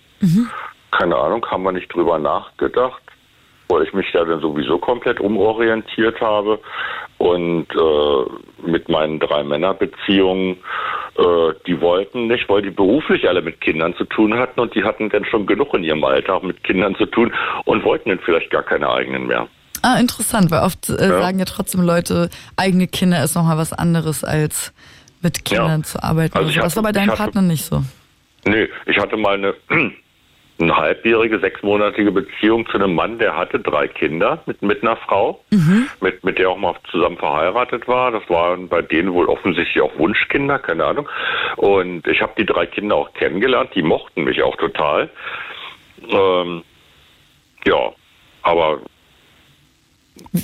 [0.90, 3.02] Keine Ahnung, haben wir nicht drüber nachgedacht,
[3.68, 6.58] weil ich mich da dann sowieso komplett umorientiert habe
[7.18, 10.56] und äh, mit meinen drei Männerbeziehungen,
[11.16, 14.84] äh, die wollten nicht, weil die beruflich alle mit Kindern zu tun hatten und die
[14.84, 17.32] hatten dann schon genug in ihrem Alltag mit Kindern zu tun
[17.64, 19.48] und wollten dann vielleicht gar keine eigenen mehr.
[19.82, 21.20] Ah, interessant, weil oft äh, Ja.
[21.22, 24.72] sagen ja trotzdem Leute, eigene Kinder ist nochmal was anderes als
[25.22, 25.86] mit Kindern Ja.
[25.86, 26.36] zu arbeiten.
[26.36, 26.60] Also so.
[26.60, 27.82] das war hatte- bei deinem hatte- Partner nicht so.
[28.46, 29.54] Nee, ich hatte mal eine,
[30.60, 35.44] eine halbjährige, sechsmonatige Beziehung zu einem Mann, der hatte drei Kinder mit, mit einer Frau,
[36.00, 38.10] mit, mit der auch mal zusammen verheiratet war.
[38.10, 41.08] Das waren bei denen wohl offensichtlich auch Wunschkinder, keine Ahnung.
[41.56, 45.10] Und ich habe die drei Kinder auch kennengelernt, die mochten mich auch total.
[46.08, 46.62] Ähm,
[47.66, 47.92] ja,
[48.42, 48.78] aber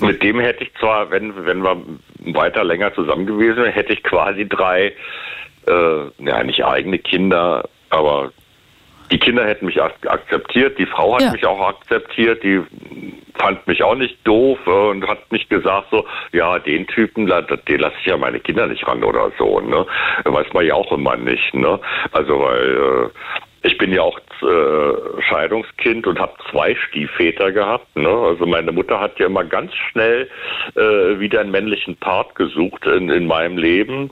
[0.01, 1.77] mit dem hätte ich zwar, wenn, wenn wir
[2.35, 4.93] weiter länger zusammen gewesen wären, hätte ich quasi drei,
[5.67, 8.33] äh, ja, nicht eigene Kinder, aber
[9.11, 11.33] die Kinder hätten mich ak akzeptiert, die Frau hat Ja.
[11.33, 12.63] mich auch akzeptiert, die
[13.35, 17.81] fand mich auch nicht doof äh, und hat nicht gesagt so, ja, den Typen, den
[17.81, 19.87] lasse ich ja meine Kinder nicht ran oder so, ne?
[20.25, 21.79] Weiß man ja auch immer nicht, ne?
[22.13, 23.11] Also weil äh,
[23.65, 27.97] ich bin ja auch äh, Scheidungskind und habe zwei Stiefväter gehabt.
[27.97, 28.09] Ne?
[28.09, 30.29] Also meine Mutter hat ja immer ganz schnell
[30.77, 34.11] äh, wieder einen männlichen Part gesucht in, in meinem Leben,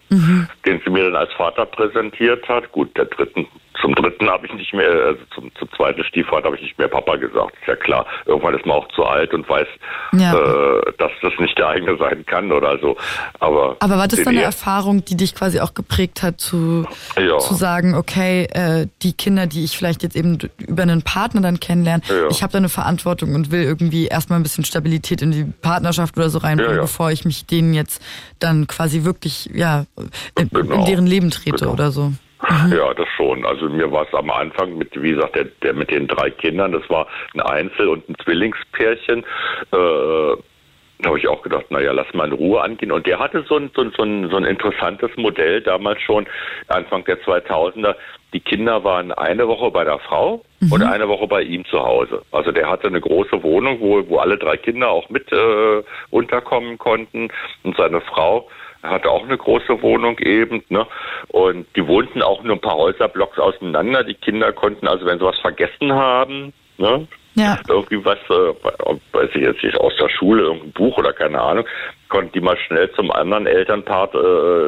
[0.65, 2.73] den sie mir dann als Vater präsentiert hat.
[2.73, 3.47] Gut, der dritten,
[3.83, 6.89] zum dritten habe ich nicht mehr, also zum, zum zweiten Stiefvater habe ich nicht mehr
[6.89, 7.53] Papa gesagt.
[7.61, 8.07] Ist ja klar.
[8.27, 9.67] Irgendwann ist man auch zu alt und weiß,
[10.15, 10.33] Ja.
[10.35, 12.97] äh, dass das nicht der eigene sein kann oder so.
[13.41, 16.87] Aber, Aber war das dann eine er- Erfahrung, die dich quasi auch geprägt hat, zu,
[17.21, 17.39] Ja.
[17.41, 21.59] zu sagen, okay, äh, die Kinder, die ich vielleicht jetzt eben über einen Partner dann
[21.61, 22.29] kennenlerne, Ja.
[22.31, 26.17] ich habe da eine Verantwortung und will irgendwie erstmal ein bisschen Stabilität in die Partnerschaft
[26.17, 28.01] oder so reinbringen, bevor ich mich denen jetzt
[28.39, 29.87] dann quasi wirklich, ja,
[30.39, 30.85] in, in Genau.
[30.87, 31.73] deren Leben trete Genau.
[31.73, 32.13] oder so.
[32.71, 33.45] Ja, das schon.
[33.47, 36.73] Also mir war es am Anfang mit, wie gesagt, der, der mit den drei Kindern,
[36.73, 39.21] das war ein Einzel- und ein Zwillingspärchen.
[39.73, 40.37] Äh,
[41.03, 42.93] da habe ich auch gedacht, naja, lass mal in Ruhe angehen.
[42.93, 46.27] Und der hatte so ein, so, ein, so, ein, so ein interessantes Modell damals schon,
[46.69, 47.97] Anfang der 2000er.
[48.33, 52.23] Die Kinder waren eine Woche bei der Frau und eine Woche bei ihm zu Hause.
[52.31, 56.79] Also der hatte eine große Wohnung, wo, wo alle drei Kinder auch mit äh, unterkommen
[56.79, 57.29] konnten.
[57.65, 58.49] Und seine Frau
[58.83, 60.87] hatte auch eine große Wohnung eben, ne?
[61.29, 64.05] Und die wohnten auch nur ein paar Häuserblocks auseinander.
[64.05, 67.07] Die Kinder konnten also, wenn sie was vergessen haben, ne?
[67.35, 67.59] Ja.
[67.67, 71.65] Irgendwie was, äh, weiß ich jetzt nicht, aus der Schule, irgendein Buch oder keine Ahnung,
[72.11, 74.19] konnten die mal schnell zum anderen Elternpart äh,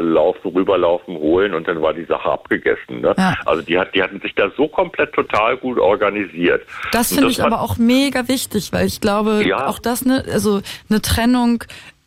[0.01, 3.03] laufen, rüberlaufen, holen und dann war die Sache abgegessen.
[3.03, 3.15] Ne?
[3.19, 3.35] Ja.
[3.45, 6.63] Also die hat, die hatten sich da so komplett total gut organisiert.
[6.93, 9.67] Das finde ich hat- aber auch mega wichtig, weil ich glaube, Ja.
[9.67, 11.65] auch das ne, also eine Trennung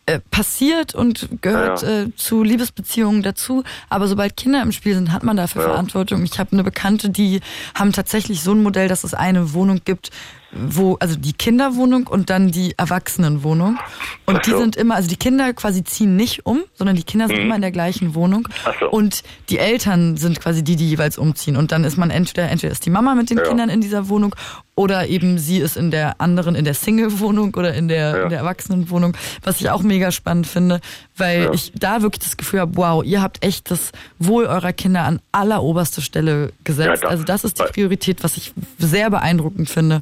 [0.07, 2.01] äh, passiert und gehört Ja.
[2.03, 3.63] äh, zu Liebesbeziehungen dazu.
[3.89, 5.67] Aber sobald Kinder im Spiel sind, hat man dafür Ja.
[5.69, 6.23] Verantwortung.
[6.23, 7.41] Ich habe eine Bekannte, die
[7.75, 10.09] haben tatsächlich so ein Modell, dass es eine Wohnung gibt,
[10.53, 13.77] wo, also die Kinderwohnung und dann die Erwachsenenwohnung.
[14.25, 14.59] Und Ach die so.
[14.59, 17.61] sind immer, also die Kinder quasi ziehen nicht um, sondern die Kinder sind immer in
[17.61, 18.47] der gleichen Wohnung.
[18.47, 18.71] Mhm.
[18.79, 18.89] So.
[18.89, 21.57] Und die Eltern sind quasi die, die jeweils umziehen.
[21.57, 23.43] Und dann ist man entweder, entweder ist die Mama mit den Ja.
[23.43, 24.35] Kindern in dieser Wohnung
[24.77, 28.23] oder eben sie ist in der anderen, in der Single-Wohnung oder in der, Ja.
[28.23, 30.79] in der Erwachsenenwohnung, was ich auch mega spannend finde,
[31.17, 31.51] weil Ja.
[31.53, 35.19] ich da wirklich das Gefühl habe, wow, ihr habt echt das Wohl eurer Kinder an
[35.31, 37.03] alleroberste Stelle gesetzt.
[37.03, 40.01] Ja, also das ist die Priorität, was ich sehr beeindruckend finde.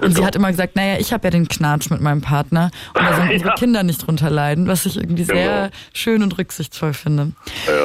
[0.00, 3.02] Und sie hat immer gesagt, naja, ich habe ja den Knatsch mit meinem Partner und
[3.04, 3.54] da sollen unsere.
[3.54, 5.36] Kinder nicht drunter leiden, was ich irgendwie sehr
[5.68, 5.68] Genau.
[5.92, 7.32] schön und rücksichtsvoll finde.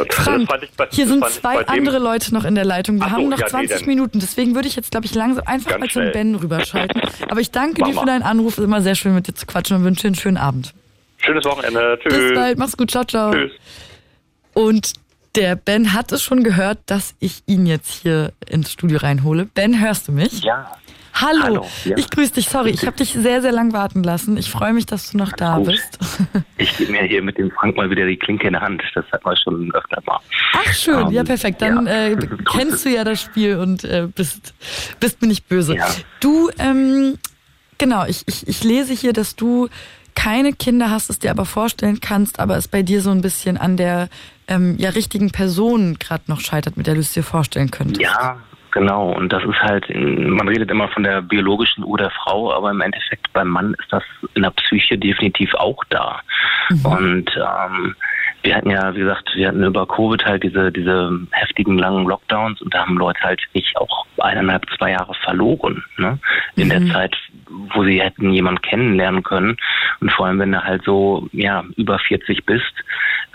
[0.10, 0.48] Frank,
[0.78, 2.98] bei- hier sind zwei andere Leute noch in der Leitung.
[2.98, 5.06] Wir Ach so, haben noch ja, nee, 20 dann- Minuten, deswegen würde ich jetzt, glaube
[5.06, 6.12] ich, langsam einfach mal zum schnell.
[6.24, 7.02] Ben rüberschalten.
[7.30, 8.58] Aber ich danke Mach dir für deinen Anruf.
[8.58, 10.74] Ist immer sehr schön mit dir zu quatschen und wünsche dir einen schönen Abend.
[11.18, 12.00] Schönes Wochenende.
[12.02, 12.14] Tschüss.
[12.14, 13.34] Bis bald, mach's gut, ciao, ciao.
[13.34, 13.52] Tschüss.
[14.54, 14.94] Und
[15.36, 19.46] der Ben hat es schon gehört, dass ich ihn jetzt hier ins Studio reinhole.
[19.46, 20.44] Ben, hörst du mich?
[20.44, 20.78] Ja,
[21.14, 21.96] Hallo, Hallo, ja.
[21.98, 22.50] ich grüße dich.
[22.50, 24.36] Sorry, ich habe dich sehr, sehr lang warten lassen.
[24.36, 25.68] Ich freue mich, dass du noch da gut.
[25.68, 26.00] bist.
[26.58, 28.82] ich gebe mir hier mit dem Frank mal wieder die Klinke in der Hand.
[28.96, 30.20] Das hat man schon öfter mal.
[30.54, 31.62] Ach schön, ja Ähm, perfekt.
[31.62, 32.08] Dann ja.
[32.08, 32.18] äh,
[32.52, 34.54] kennst du ja das Spiel und äh, bist,
[35.00, 35.76] bist mir nicht böse.
[35.76, 35.88] Ja.
[36.20, 37.20] Du, ähm,
[37.78, 39.70] genau, ich, ich, ich lese hier, dass du
[40.16, 43.58] keine Kinder hast, es dir aber vorstellen kannst, aber es bei dir so ein bisschen
[43.58, 44.10] an der
[44.48, 48.02] ähm, ja richtigen Person gerade noch scheitert, mit der du es dir vorstellen könntest.
[48.02, 48.38] Ja,
[48.74, 49.12] genau.
[49.12, 52.82] Und das ist halt, man redet immer von der biologischen Uhr der Frau, aber im
[52.82, 54.04] Endeffekt beim Mann ist das
[54.36, 56.20] in der Psyche definitiv auch da.
[56.84, 57.96] Und ähm,
[58.44, 62.62] wir hatten ja, wie gesagt, wir hatten über Covid halt diese, diese heftigen langen Lockdowns
[62.62, 66.20] und da haben Leute halt wirklich auch eineinhalb, zwei Jahre verloren, ne?
[66.56, 67.16] In der Zeit,
[67.74, 69.58] wo sie hätten jemanden kennenlernen können.
[70.02, 72.74] Und vor allem, wenn du halt so, ja, über 40 bist,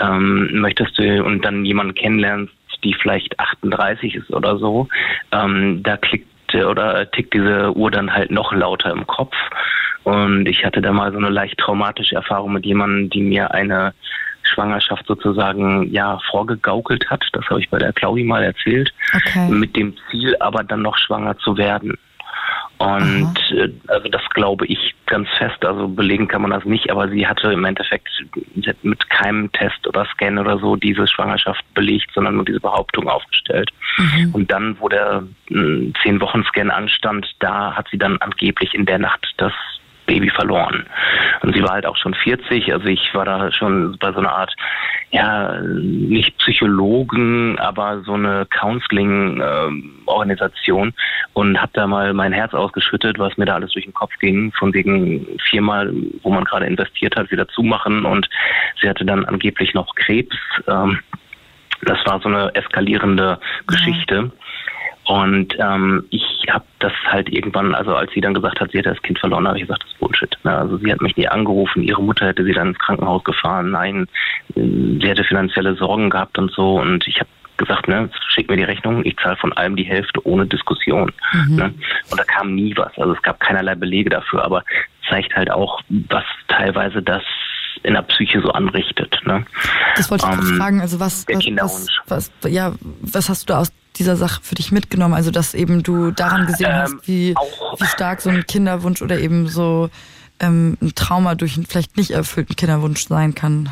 [0.01, 2.53] ähm, möchtest du und dann jemanden kennenlernst,
[2.85, 4.89] die vielleicht 38 ist oder so,
[5.33, 9.35] ähm, da klickt äh, oder tickt diese Uhr dann halt noch lauter im Kopf.
[10.05, 13.93] Und ich hatte da mal so eine leicht traumatische Erfahrung mit jemandem, die mir eine
[14.43, 17.23] Schwangerschaft sozusagen ja vorgegaukelt hat.
[17.33, 18.93] Das habe ich bei der Claudi mal erzählt.
[19.15, 19.49] Okay.
[19.51, 21.99] Mit dem Ziel aber dann noch schwanger zu werden.
[22.79, 27.09] Und äh, also das glaube ich ganz fest, also belegen kann man das nicht, aber
[27.09, 28.09] sie hatte im Endeffekt
[28.83, 33.71] mit keinem Test oder Scan oder so diese Schwangerschaft belegt, sondern nur diese Behauptung aufgestellt.
[34.33, 38.99] Und dann, wo der zehn Wochen Scan anstand, da hat sie dann angeblich in der
[38.99, 39.53] Nacht das
[40.09, 40.85] Baby verloren.
[41.43, 44.33] Und sie war halt auch schon 40, also ich war da schon bei so einer
[44.33, 44.53] Art,
[45.11, 50.93] ja, nicht Psychologen, aber so eine Counseling-Organisation
[51.35, 54.51] und habe da mal mein Herz ausgeschüttet, was mir da alles durch den Kopf ging,
[54.59, 58.29] von wegen viermal, wo man gerade investiert hat, wieder zumachen und
[58.81, 60.37] sie hatte dann angeblich noch Krebs.
[60.67, 60.99] Ähm,
[61.83, 64.33] das war so eine eskalierende Geschichte.
[65.09, 68.91] Und ähm, ich habe das halt irgendwann, also als sie dann gesagt hat, sie hätte
[68.91, 70.37] das Kind verloren, habe ich gesagt, das ist Bullshit.
[70.45, 70.55] Ne?
[70.55, 74.07] Also sie hat mich nie angerufen, ihre Mutter hätte sie dann ins Krankenhaus gefahren, nein,
[74.55, 76.79] sie hätte finanzielle Sorgen gehabt und so.
[76.79, 80.25] Und ich habe gesagt, ne, schick mir die Rechnung, ich zahle von allem die Hälfte
[80.27, 81.11] ohne Diskussion.
[81.49, 81.73] Ne?
[82.11, 82.93] Und da kam nie was.
[82.99, 84.63] Also es gab keinerlei Belege dafür, aber
[85.09, 87.23] zeigt halt auch, was teilweise das
[87.83, 89.19] in der Psyche so anrichtet.
[89.25, 89.47] Ne?
[89.97, 90.81] Das wollte ich Ähm, fragen.
[90.83, 92.01] Also was, der was, was, Kinderwunsch.
[92.09, 95.15] was, ja, was hast du da aus dieser Sache für dich mitgenommen?
[95.15, 97.35] Also dass eben du daran gesehen Ähm, hast, wie,
[97.79, 99.91] wie stark so ein Kinderwunsch oder eben so
[100.41, 103.71] ähm, ein Trauma durch einen vielleicht nicht erfüllten Kinderwunsch sein kann.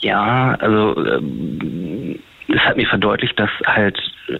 [0.00, 2.18] Ja, also ähm,
[2.48, 3.98] es hat mir verdeutlicht, dass halt
[4.28, 4.38] äh,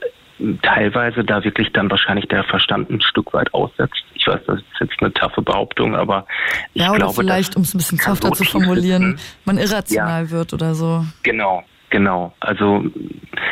[0.62, 4.04] teilweise da wirklich dann wahrscheinlich der Verstand ein Stück weit aussetzt.
[4.14, 6.26] Ich weiß, das ist jetzt eine taffe Behauptung, aber
[6.74, 9.36] ich ja, oder glaube, vielleicht, um es ein bisschen softer so zu formulieren, sitzen.
[9.44, 11.04] man irrational wird oder so.
[11.22, 11.62] Genau,
[11.92, 12.32] genau.
[12.40, 12.84] Also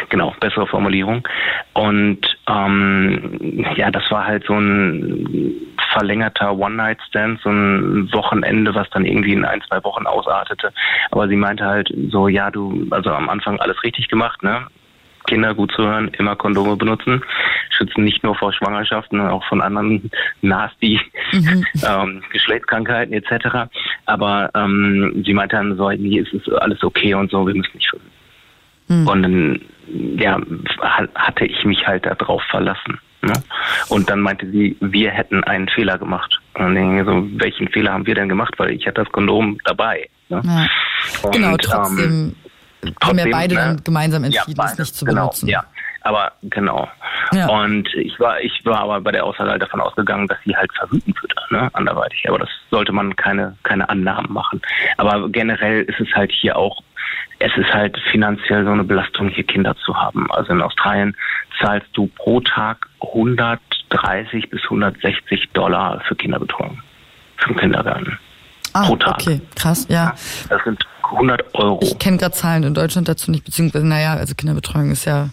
[0.09, 1.27] genau, bessere Formulierung.
[1.75, 5.53] Und ähm, ja, das war halt so ein
[5.93, 10.73] verlängerter One-Night-Stand, so ein Wochenende, was dann irgendwie in ein, zwei Wochen ausartete.
[11.13, 14.67] Aber sie meinte halt so, ja, du, also am Anfang alles richtig gemacht, ne?
[15.27, 17.23] Kinder gut zu hören, immer Kondome benutzen,
[17.71, 20.11] schützen nicht nur vor Schwangerschaften, auch von anderen
[20.43, 21.01] nasty
[21.33, 23.71] ähm, Geschlechtskrankheiten etc.
[24.07, 27.77] Aber ähm, sie meinte dann so, nee, es ist alles okay und so, wir müssen
[27.77, 27.93] nicht
[28.91, 29.07] verhüten.
[29.09, 29.61] Und dann
[30.19, 30.39] ja,
[30.83, 33.01] ha- hatte ich mich halt darauf verlassen.
[33.23, 33.33] Ne?
[33.89, 36.39] Und dann meinte sie, wir hätten einen Fehler gemacht.
[36.55, 38.55] Und dann so, welchen Fehler haben wir denn gemacht?
[38.59, 40.09] Weil ich hatte das Kondom dabei.
[40.29, 40.41] Ne?
[40.45, 40.67] Ja.
[41.23, 42.35] Und, genau, ähm, trotzdem haben
[42.83, 43.61] wir trotzdem, beide ne?
[43.61, 45.49] dann gemeinsam entschieden, ja, es nicht zu genau, benutzen.
[45.49, 45.65] Ja,
[46.03, 46.89] aber genau.
[47.33, 47.49] Ja.
[47.49, 50.73] Und ich war, ich war aber bei der Aussage halt davon ausgegangen, dass sie halt
[50.73, 52.27] verhüten würde, ne, anderweitig.
[52.29, 54.63] Aber das sollte man keine, keine Annahmen machen.
[54.97, 56.83] Aber generell ist es halt hier auch,
[57.39, 60.31] es ist halt finanziell so eine Belastung, hier Kinder zu haben.
[60.31, 61.17] Also in Australien
[61.61, 66.79] zahlst du pro Tag 130 bis 160 Dollar für Kinderbetreuung.
[67.37, 68.19] Für den Kindergarten.
[68.73, 69.21] Ah, pro Tag.
[69.21, 70.15] okay, krass, ja.
[70.49, 71.81] Das sind 100 Euro.
[71.83, 75.31] Ich kenne gerade Zahlen in Deutschland dazu nicht, beziehungsweise, naja, also Kinderbetreuung ist ja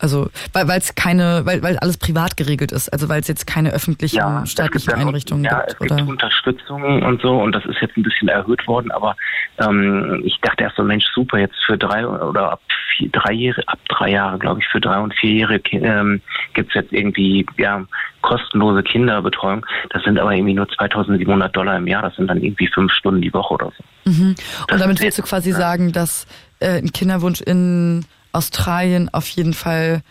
[0.00, 3.70] Also weil es keine, weil weil alles privat geregelt ist, also weil es jetzt keine
[3.72, 6.08] öffentlichen Ja, es staatlichen gibt dann- Einrichtungen ja, gibt, es gibt oder?
[6.08, 9.16] Unterstützung und so und das ist jetzt ein bisschen erhöht worden, aber
[9.58, 12.60] ähm, ich dachte erst so, Mensch, super, jetzt für drei oder ab
[12.96, 16.20] vier, drei Jahre, ab drei Jahre, glaube ich, für drei und vierjährige Ki- ähm,
[16.54, 17.84] gibt's jetzt irgendwie ja
[18.22, 19.64] kostenlose Kinderbetreuung.
[19.90, 22.02] Das sind aber irgendwie nur 2.700 Dollar im Jahr.
[22.02, 24.10] Das sind dann irgendwie fünf Stunden die Woche oder so.
[24.10, 24.34] Mhm.
[24.34, 25.56] Das Und damit ist willst du quasi ja.
[25.56, 26.26] sagen, dass
[26.58, 30.02] äh, ein Kinderwunsch in Australien auf jeden Fall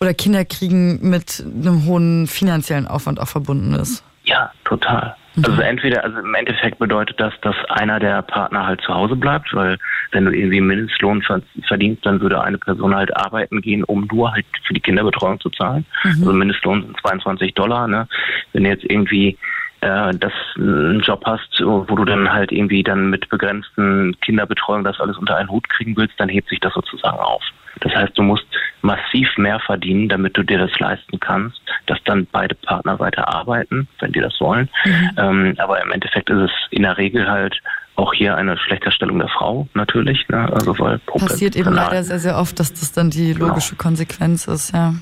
[0.00, 4.02] oder Kinder kriegen mit einem hohen finanziellen Aufwand auch verbunden ist.
[4.24, 5.14] Ja, total.
[5.34, 5.44] Mhm.
[5.44, 9.52] Also entweder, also im Endeffekt bedeutet das, dass einer der Partner halt zu Hause bleibt,
[9.54, 9.78] weil
[10.12, 14.32] wenn du irgendwie Mindestlohn ver- verdienst, dann würde eine Person halt arbeiten gehen, um nur
[14.32, 15.84] halt für die Kinderbetreuung zu zahlen.
[16.02, 17.86] Also Mindestlohn sind 22 Dollar.
[17.86, 18.08] Ne?
[18.52, 19.38] Wenn du jetzt irgendwie
[19.82, 24.98] äh, das einen Job hast, wo du dann halt irgendwie dann mit begrenzten Kinderbetreuung das
[25.00, 27.42] alles unter einen Hut kriegen willst, dann hebt sich das sozusagen auf.
[27.80, 28.44] Das heißt, du musst
[28.82, 33.88] massiv mehr verdienen, damit du dir das leisten kannst, dass dann beide Partner weiter arbeiten,
[34.00, 34.68] wenn die das wollen.
[35.16, 37.60] Ähm, aber im Endeffekt ist es in der Regel halt
[37.96, 40.50] auch hier eine Schlechterstellung der Frau natürlich, ne?
[40.52, 43.48] Also weil Passiert eben leider sehr, sehr oft, dass das dann die Genau.
[43.48, 44.94] logische Konsequenz ist, ja.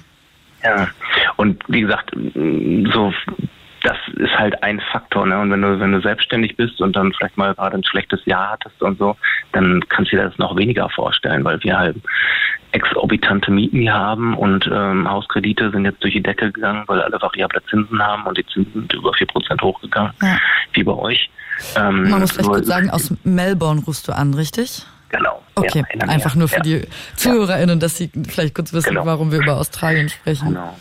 [0.65, 0.89] Ja,
[1.37, 2.11] und wie gesagt,
[2.93, 3.13] so
[3.83, 5.39] das ist halt ein Faktor, ne?
[5.39, 8.51] Und wenn du wenn du selbstständig bist und dann vielleicht mal gerade ein schlechtes Jahr
[8.53, 9.17] hattest und so,
[9.53, 11.97] dann kannst du dir das noch weniger vorstellen, weil wir halt
[12.73, 17.21] exorbitante Mieten hier haben und ähm, Hauskredite sind jetzt durch die Decke gegangen, weil alle
[17.21, 20.37] variable Zinsen haben und die Zinsen sind über vier Prozent hochgegangen, Ja.
[20.75, 21.31] wie bei euch.
[21.77, 24.85] Ähm, Man muss vielleicht kurz sagen, aus Melbourne rufst du an, richtig?
[25.09, 25.43] Genau.
[25.55, 26.63] Okay, ja, einfach nur für ja.
[26.63, 26.83] die
[27.17, 29.07] ZuhörerInnen, dass sie vielleicht kurz wissen, Genau.
[29.07, 30.49] warum wir über Australien sprechen.
[30.49, 30.77] Genau.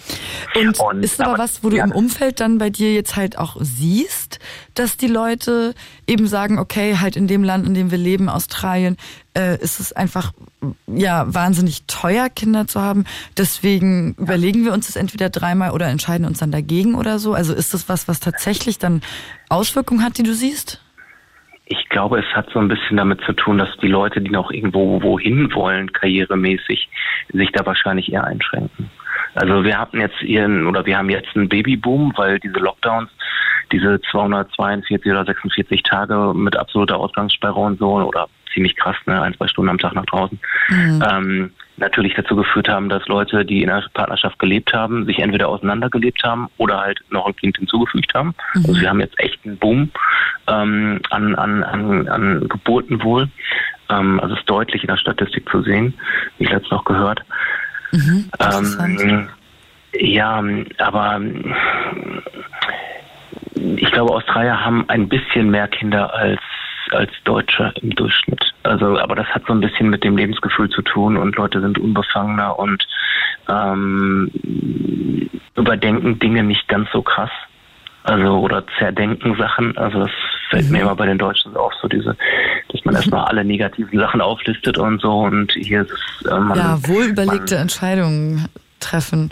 [0.55, 1.83] Und, Und- ist aber aber- was, wo du ja.
[1.83, 4.39] im Umfeld dann bei dir jetzt halt auch siehst,
[4.75, 5.73] dass die Leute
[6.05, 8.97] eben sagen, okay, halt in dem Land, in dem wir leben, Australien,
[9.35, 10.31] äh, ist es einfach
[10.87, 13.05] ja wahnsinnig teuer, Kinder zu haben.
[13.37, 17.33] Deswegen überlegen wir uns das entweder dreimal oder entscheiden uns dann dagegen oder so.
[17.33, 19.01] Also ist das was, was tatsächlich dann
[19.49, 20.81] Auswirkungen hat, die du siehst?
[21.69, 24.51] Ich glaube, es hat so ein bisschen damit zu tun, dass die Leute, die noch
[24.51, 26.89] irgendwo wohin wollen, karrieremäßig,
[27.33, 28.89] sich da wahrscheinlich eher einschränken.
[29.35, 33.09] Also wir hatten jetzt ihren oder wir haben jetzt einen Babyboom, weil diese Lockdowns,
[33.71, 39.35] diese 242 oder 46 Tage mit absoluter Ausgangssperre und so oder ziemlich krass, ne, ein,
[39.35, 43.69] zwei Stunden am Tag nach draußen, ähm, natürlich dazu geführt haben, dass Leute, die in
[43.69, 48.33] einer Partnerschaft gelebt haben, sich entweder auseinandergelebt haben oder halt noch ein Kind hinzugefügt haben.
[48.55, 49.91] Also wir haben jetzt echt einen Boom
[50.47, 53.29] ähm, an, an, an, an Geburten wohl.
[53.89, 55.93] Ähm, also ist deutlich in der Statistik zu sehen,
[56.37, 57.21] wie ich letztens noch gehört.
[57.91, 59.01] Interessant.
[59.01, 59.29] Ähm,
[59.93, 60.43] ja,
[60.79, 61.21] aber
[63.55, 66.41] ich glaube, Australier haben ein bisschen mehr Kinder als
[66.93, 68.53] als Deutsche im Durchschnitt.
[68.63, 71.77] Also, aber das hat so ein bisschen mit dem Lebensgefühl zu tun und Leute sind
[71.77, 72.87] unbefangener und
[73.49, 74.31] ähm,
[75.55, 77.31] überdenken Dinge nicht ganz so krass.
[78.03, 79.77] Also oder zerdenken Sachen.
[79.77, 80.11] Also das
[80.49, 82.15] fällt mir immer bei den Deutschen so auf, so diese,
[82.69, 86.87] dass man erstmal alle negativen Sachen auflistet und so und hier ist äh, man, ja,
[86.87, 88.47] wohlüberlegte man, Entscheidungen
[88.79, 89.29] treffen.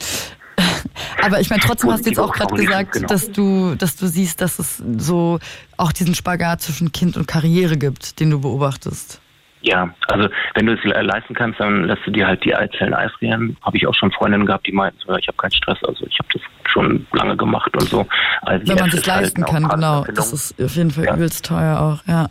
[1.24, 3.08] Aber ich meine, trotzdem hast du jetzt auch gerade gesagt, genau.
[3.08, 5.40] dass du, dass du siehst, dass es so
[5.78, 9.22] auch diesen Spagat zwischen Kind und Karriere gibt, den du beobachtest.
[9.62, 12.94] Ja, also wenn du es le- leisten kannst, dann lässt du dir halt die Eizellen
[12.94, 13.58] eisrieren.
[13.64, 16.20] Habe ich auch schon Freundinnen gehabt, die meinten, so, ich habe keinen Stress, also ich
[16.20, 16.42] habe das
[16.72, 18.06] schon lange gemacht und so.
[18.44, 20.04] Also Wenn man ist halt leisten eine kann, genau.
[20.14, 21.16] Das ist auf jeden Fall Ja.
[21.16, 22.28] übelst teuer auch, ja.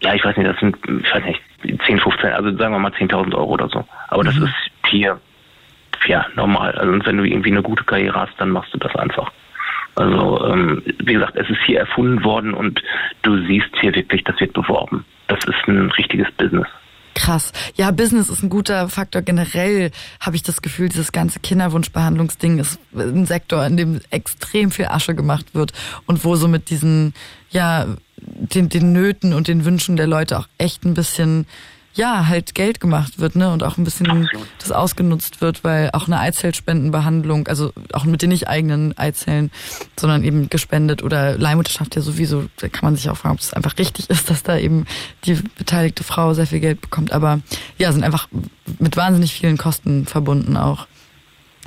[0.00, 1.40] Ja, ich weiß nicht, das sind, ich weiß nicht,
[1.86, 3.84] 10, 15, also sagen wir mal 10.000 Euro oder so.
[4.08, 4.52] Aber das ist
[4.90, 5.20] hier,
[6.06, 6.72] ja, normal.
[6.72, 9.30] Also und wenn du irgendwie eine gute Karriere hast, dann machst du das einfach.
[9.94, 12.82] Also, ähm, wie gesagt, es ist hier erfunden worden und
[13.22, 15.04] du siehst hier wirklich, das wird beworben.
[15.28, 16.66] Das ist ein richtiges Business.
[17.14, 17.52] Krass.
[17.74, 19.20] Ja, Business ist ein guter Faktor.
[19.20, 24.86] Generell habe ich das Gefühl, dieses ganze Kinderwunschbehandlungsding ist ein Sektor, in dem extrem viel
[24.86, 25.72] Asche gemacht wird
[26.06, 27.12] und wo so mit diesen,
[27.50, 31.46] ja, den, den Nöten und den Wünschen der Leute auch echt ein bisschen,
[31.94, 33.52] ja, halt Geld gemacht wird, ne?
[33.52, 34.46] Und auch ein bisschen Absolut.
[34.58, 39.50] das ausgenutzt wird, weil auch eine Eizellspendenbehandlung, also auch mit den nicht eigenen Eizellen,
[39.98, 43.52] sondern eben gespendet oder Leihmutterschaft ja sowieso, da kann man sich auch fragen, ob es
[43.52, 44.86] einfach richtig ist, dass da eben
[45.24, 47.12] die beteiligte Frau sehr viel Geld bekommt.
[47.12, 47.40] Aber
[47.78, 48.28] ja, sind einfach
[48.78, 50.86] mit wahnsinnig vielen Kosten verbunden auch.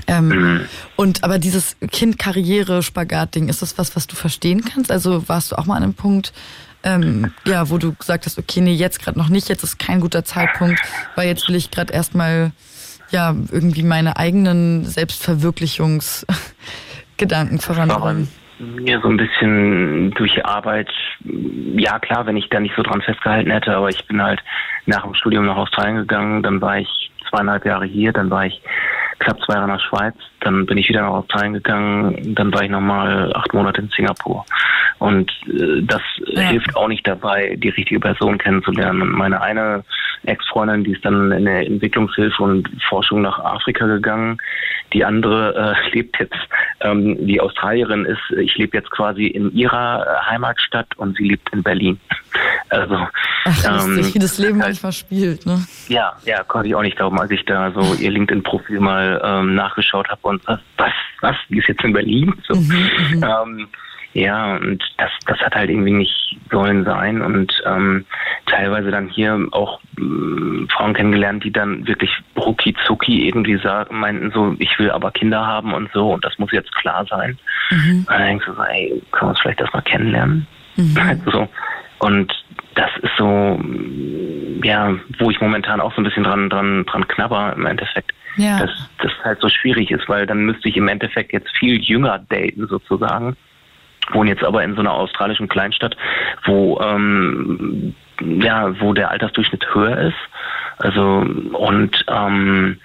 [0.08, 0.62] Ähm,
[0.96, 4.92] Und aber dieses Kind-Karriere-Spagat-Ding, ist das was, was du verstehen kannst?
[4.92, 6.34] Also warst du auch mal an einem Punkt,
[6.86, 10.00] ähm, ja, wo du gesagt hast, okay, nee, jetzt gerade noch nicht, jetzt ist kein
[10.00, 10.80] guter Zeitpunkt,
[11.16, 12.52] weil jetzt will ich gerade erstmal
[13.10, 18.30] ja irgendwie meine eigenen Selbstverwirklichungsgedanken vorantreiben.
[18.60, 20.90] mir so ein bisschen durch die Arbeit,
[21.76, 24.40] ja klar, wenn ich da nicht so dran festgehalten hätte, aber ich bin halt
[24.86, 28.62] nach dem Studium nach Australien gegangen, dann war ich zweieinhalb Jahre hier, dann war ich
[29.20, 32.70] knapp zwei Jahre nach Schweiz, dann bin ich wieder nach Australien gegangen, dann war ich
[32.70, 34.46] nochmal acht Monate in Singapur.
[35.00, 36.42] Und äh, das ja.
[36.42, 39.02] hilft auch nicht dabei, die richtige Person kennenzulernen.
[39.02, 39.84] Und meine eine
[40.28, 44.38] Ex-Freundin, die ist dann in der Entwicklungshilfe und Forschung nach Afrika gegangen.
[44.94, 46.36] Die andere äh, lebt jetzt,
[46.82, 51.64] ähm, die Australierin ist, ich lebe jetzt quasi in ihrer Heimatstadt und sie lebt in
[51.64, 52.00] Berlin.
[52.70, 52.96] Also,
[53.46, 55.64] Ach, ähm, wie das Leben halt, manchmal spielt, ne?
[55.88, 59.56] Ja, ja, konnte ich auch nicht glauben, als ich da so ihr LinkedIn-Profil mal ähm,
[59.56, 60.92] nachgeschaut habe und was, was,
[61.22, 62.34] was, die ist jetzt in Berlin?
[62.48, 62.56] So.
[62.56, 63.24] Mhm, mhm.
[63.24, 63.68] ähm,
[64.16, 68.06] ja, und das, das hat halt irgendwie nicht sollen sein und ähm,
[68.46, 74.32] teilweise dann hier auch äh, Frauen kennengelernt, die dann wirklich rucki zucki irgendwie sagen, meinten
[74.32, 77.38] so, ich will aber Kinder haben und so und das muss jetzt klar sein.
[77.72, 78.06] Mhm.
[78.08, 80.48] Und dann denkst du so, ey, können wir uns vielleicht erstmal kennenlernen?
[80.78, 80.98] Mhm.
[81.26, 81.50] Also,
[82.00, 82.34] und
[82.76, 83.60] das ist so,
[84.64, 88.14] ja, wo ich momentan auch so ein bisschen dran, dran, dran knabber im Endeffekt.
[88.38, 88.60] Ja.
[88.60, 88.72] Dass
[89.02, 92.68] das halt so schwierig ist, weil dann müsste ich im Endeffekt jetzt viel jünger daten
[92.68, 93.36] sozusagen
[94.12, 95.96] wohne jetzt aber in so einer australischen Kleinstadt,
[96.46, 100.18] wo ähm, ja, wo der Altersdurchschnitt höher ist.
[100.78, 102.78] Also und ähm,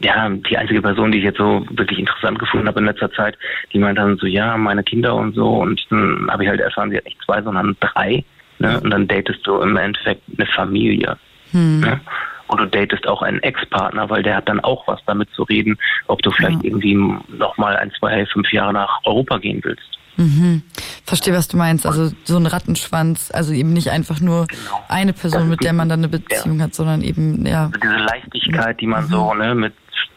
[0.00, 3.36] ja, die einzige Person, die ich jetzt so wirklich interessant gefunden habe in letzter Zeit,
[3.72, 5.48] die meint dann so, ja, meine Kinder und so.
[5.48, 8.24] Und dann habe ich halt erfahren, sie hat nicht zwei, sondern drei.
[8.60, 8.80] Ne?
[8.80, 11.16] Und dann datest du im Endeffekt eine Familie.
[11.50, 11.80] Hm.
[11.80, 12.00] Ne?
[12.46, 15.76] Und du datest auch einen Ex-Partner, weil der hat dann auch was damit zu reden,
[16.06, 16.64] ob du vielleicht ja.
[16.64, 16.94] irgendwie
[17.36, 19.98] nochmal ein, zwei, fünf Jahre nach Europa gehen willst.
[20.18, 20.62] Mhm.
[21.04, 21.86] Verstehe, was du meinst.
[21.86, 24.84] Also so ein Rattenschwanz, also eben nicht einfach nur genau.
[24.88, 26.64] eine Person, mit der man dann eine Beziehung ja.
[26.64, 27.66] hat, sondern eben, ja.
[27.66, 29.08] Also diese Leichtigkeit, die man mhm.
[29.08, 29.74] so, ne, mit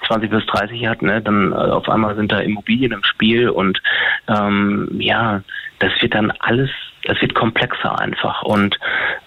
[0.07, 3.81] 20 bis 30 hat, ne, dann äh, auf einmal sind da Immobilien im Spiel und
[4.27, 5.41] ähm, ja,
[5.79, 6.69] das wird dann alles,
[7.05, 8.77] das wird komplexer einfach und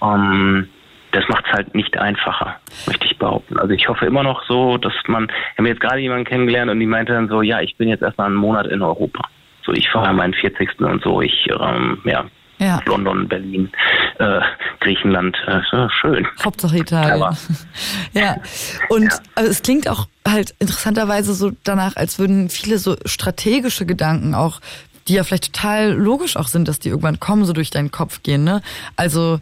[0.02, 0.68] ähm,
[1.12, 2.56] das macht es halt nicht einfacher,
[2.86, 3.58] möchte ich behaupten.
[3.58, 6.80] Also ich hoffe immer noch so, dass man, ich habe jetzt gerade jemanden kennengelernt und
[6.80, 9.28] die meinte dann so, ja, ich bin jetzt erstmal einen Monat in Europa.
[9.64, 10.80] So, ich fahre meinen 40.
[10.80, 12.24] und so, ich, ähm, ja,
[12.58, 12.80] ja.
[12.86, 13.70] London, Berlin,
[14.18, 14.40] äh,
[14.80, 15.60] Griechenland, äh,
[16.00, 16.26] schön.
[16.44, 17.22] Hauptsache Italien.
[17.22, 17.36] Aber,
[18.12, 18.36] ja,
[18.88, 19.18] und ja.
[19.34, 24.60] Also es klingt auch halt interessanterweise so danach, als würden viele so strategische Gedanken auch
[25.08, 28.22] die ja vielleicht total logisch auch sind, dass die irgendwann kommen, so durch deinen Kopf
[28.22, 28.62] gehen, ne?
[28.96, 29.38] Also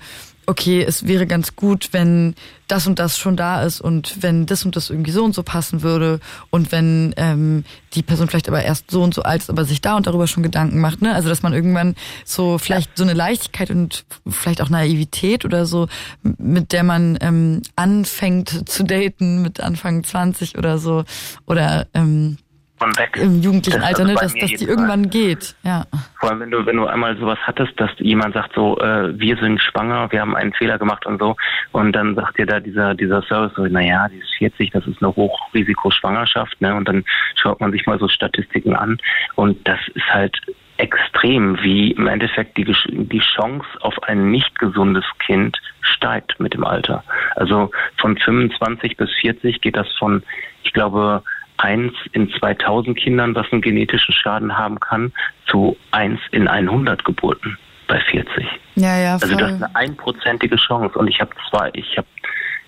[0.46, 2.34] okay, es wäre ganz gut, wenn
[2.68, 5.42] das und das schon da ist und wenn das und das irgendwie so und so
[5.42, 6.20] passen würde
[6.50, 7.64] und wenn ähm,
[7.94, 10.26] die Person vielleicht aber erst so und so alt ist, aber sich da und darüber
[10.26, 11.14] schon Gedanken macht, ne?
[11.14, 11.94] Also dass man irgendwann
[12.24, 15.88] so vielleicht so eine Leichtigkeit und vielleicht auch Naivität oder so,
[16.22, 21.04] mit der man ähm, anfängt zu daten mit Anfang 20 oder so
[21.46, 22.38] oder ähm,
[22.82, 23.16] von weg.
[23.16, 25.54] Im jugendlichen das Alter, ne, dass, dass die irgendwann geht.
[25.62, 25.84] Ja.
[26.18, 29.36] Vor allem, wenn du, wenn du einmal sowas hattest, dass jemand sagt so, äh, wir
[29.36, 31.36] sind schwanger, wir haben einen Fehler gemacht und so,
[31.72, 35.02] und dann sagt dir da dieser, dieser Service so, naja, die ist 40, das ist
[35.02, 37.04] eine Hochrisikoschwangerschaft, ne, und dann
[37.36, 38.98] schaut man sich mal so Statistiken an,
[39.36, 40.36] und das ist halt
[40.78, 46.64] extrem, wie im Endeffekt die, die Chance auf ein nicht gesundes Kind steigt mit dem
[46.64, 47.04] Alter.
[47.36, 50.24] Also von 25 bis 40 geht das von,
[50.64, 51.22] ich glaube,
[51.62, 55.12] eins in 2000 Kindern, was einen genetischen Schaden haben kann,
[55.46, 57.56] zu eins in 100 Geburten
[57.86, 58.46] bei 40.
[58.74, 59.30] Ja, ja, voll.
[59.30, 60.98] Also das ist eine einprozentige Chance.
[60.98, 62.08] Und ich habe zwei, ich habe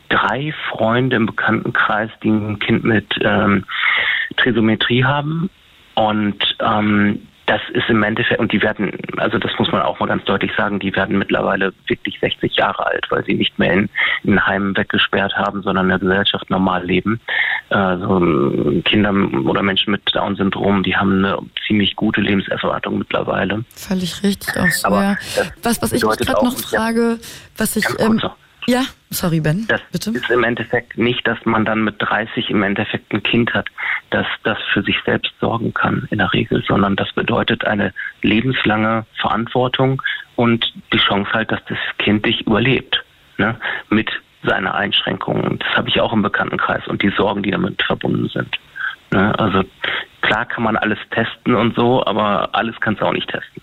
[0.08, 3.64] drei Freunde im Bekanntenkreis, die ein Kind mit ähm,
[4.36, 5.50] Trisometrie haben.
[5.94, 10.06] Und ähm, das ist im Endeffekt, und die werden, also das muss man auch mal
[10.06, 13.90] ganz deutlich sagen, die werden mittlerweile wirklich 60 Jahre alt, weil sie nicht mehr in,
[14.22, 17.20] in Heimen weggesperrt haben, sondern in der Gesellschaft normal leben.
[17.68, 18.20] Also
[18.84, 19.12] Kinder
[19.44, 23.64] oder Menschen mit Down-Syndrom, die haben eine ziemlich gute Lebenserwartung mittlerweile.
[23.74, 25.16] Völlig richtig auch so, Aber ja.
[25.62, 27.18] Was, was ich mich gerade noch frage,
[27.56, 27.84] was ich...
[27.98, 28.20] Ähm,
[28.66, 30.10] ja, sorry Ben, das bitte.
[30.10, 33.68] ist im Endeffekt nicht, dass man dann mit 30 im Endeffekt ein Kind hat,
[34.10, 37.92] das das für sich selbst sorgen kann in der Regel, sondern das bedeutet eine
[38.22, 40.02] lebenslange Verantwortung
[40.36, 43.02] und die Chance halt, dass das Kind dich überlebt,
[43.38, 43.56] ne?
[43.90, 44.10] mit
[44.42, 45.58] seiner Einschränkungen.
[45.58, 48.58] Das habe ich auch im Bekanntenkreis und die Sorgen, die damit verbunden sind.
[49.10, 49.38] Ne?
[49.38, 49.62] Also
[50.20, 53.62] klar kann man alles testen und so, aber alles kannst du auch nicht testen.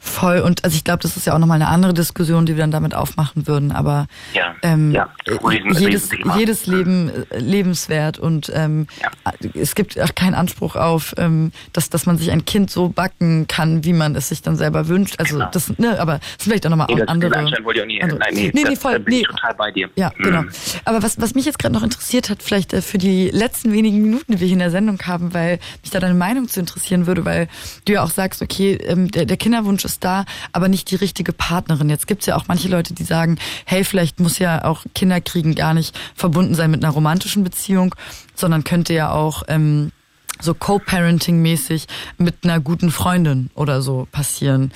[0.00, 0.40] Voll.
[0.40, 2.70] Und also ich glaube, das ist ja auch nochmal eine andere Diskussion, die wir dann
[2.70, 3.72] damit aufmachen würden.
[3.72, 9.32] Aber ja, ähm, ja, Riesen, jedes, jedes Leben äh, lebenswert und ähm, ja.
[9.54, 13.46] es gibt auch keinen Anspruch auf, ähm, dass, dass man sich ein Kind so backen
[13.48, 15.16] kann, wie man es sich dann selber wünscht.
[15.18, 15.50] Also genau.
[15.52, 17.34] das, ne, aber das sind vielleicht auch nochmal nee, andere.
[17.64, 18.18] Wollte ich auch nie, andere.
[18.18, 19.22] Nein, nee, nee, nee, voll, bin nee.
[19.22, 19.88] total bei dir.
[19.96, 20.22] Ja, mhm.
[20.22, 20.42] genau.
[20.84, 24.02] Aber was, was mich jetzt gerade noch interessiert hat, vielleicht äh, für die letzten wenigen
[24.02, 27.06] Minuten, die wir hier in der Sendung haben, weil mich da deine Meinung zu interessieren
[27.06, 27.48] würde, weil
[27.84, 31.32] du ja auch sagst, okay, ähm, der, der Kinderwunsch ist da, aber nicht die richtige
[31.32, 31.88] Partnerin.
[31.88, 35.72] Jetzt gibt's ja auch manche Leute, die sagen, hey, vielleicht muss ja auch Kinderkriegen gar
[35.72, 37.94] nicht verbunden sein mit einer romantischen Beziehung,
[38.34, 39.90] sondern könnte ja auch ähm,
[40.38, 41.86] so Co-Parenting-mäßig
[42.18, 44.70] mit einer guten Freundin oder so passieren.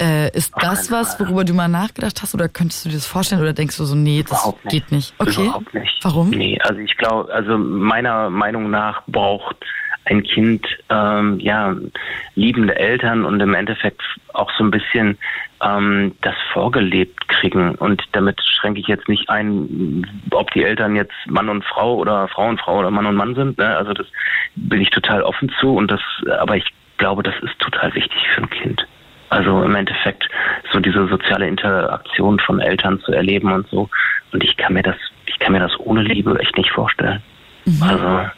[0.00, 3.40] Äh, ist das was, worüber du mal nachgedacht hast oder könntest du dir das vorstellen
[3.40, 4.72] oder denkst du so, nee, das Überhaupt nicht.
[4.72, 5.14] geht nicht?
[5.18, 5.42] Okay.
[5.42, 5.98] Überhaupt nicht.
[6.02, 6.30] Warum?
[6.30, 9.56] Nee, also ich glaube, also meiner Meinung nach braucht
[10.04, 11.76] ein Kind ähm, ja
[12.34, 14.02] liebende Eltern und im Endeffekt
[14.32, 15.18] auch so ein bisschen
[15.62, 17.74] ähm, das vorgelebt kriegen.
[17.76, 22.28] Und damit schränke ich jetzt nicht ein, ob die Eltern jetzt Mann und Frau oder
[22.28, 23.58] Frau und Frau oder Mann und Mann sind.
[23.58, 23.76] Ne?
[23.76, 24.06] Also das
[24.56, 26.00] bin ich total offen zu und das,
[26.38, 26.66] aber ich
[26.98, 28.86] glaube, das ist total wichtig für ein Kind.
[29.28, 30.28] Also im Endeffekt
[30.72, 33.88] so diese soziale Interaktion von Eltern zu erleben und so.
[34.32, 34.96] Und ich kann mir das,
[35.26, 37.22] ich kann mir das ohne Liebe echt nicht vorstellen.
[37.80, 38.28] Also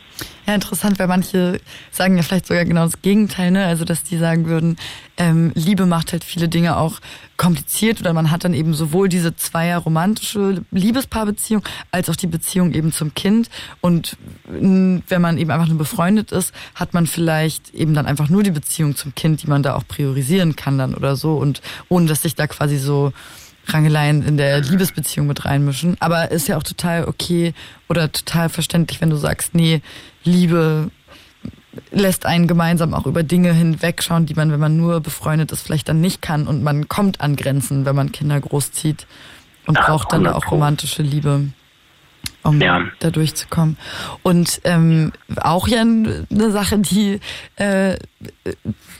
[0.46, 1.58] Ja, interessant, weil manche
[1.90, 3.64] sagen ja vielleicht sogar genau das Gegenteil, ne?
[3.64, 4.76] Also dass die sagen würden,
[5.16, 7.00] ähm, Liebe macht halt viele Dinge auch
[7.38, 12.72] kompliziert oder man hat dann eben sowohl diese zweier romantische Liebespaarbeziehung als auch die Beziehung
[12.72, 13.48] eben zum Kind.
[13.80, 18.42] Und wenn man eben einfach nur befreundet ist, hat man vielleicht eben dann einfach nur
[18.42, 22.06] die Beziehung zum Kind, die man da auch priorisieren kann dann oder so und ohne
[22.06, 23.12] dass sich da quasi so
[23.66, 25.96] Rangeleien in der Liebesbeziehung mit reinmischen.
[26.00, 27.54] Aber ist ja auch total okay
[27.88, 29.80] oder total verständlich, wenn du sagst, nee,
[30.24, 30.90] Liebe
[31.90, 35.88] lässt einen gemeinsam auch über Dinge hinwegschauen, die man, wenn man nur befreundet ist, vielleicht
[35.88, 39.06] dann nicht kann und man kommt an Grenzen, wenn man Kinder großzieht
[39.66, 41.48] und Ja, braucht dann da 100 auch romantische Liebe,
[42.42, 42.82] um Ja.
[43.00, 43.76] da durchzukommen.
[44.22, 47.18] Und ähm, auch ja eine Sache, die
[47.56, 47.96] äh,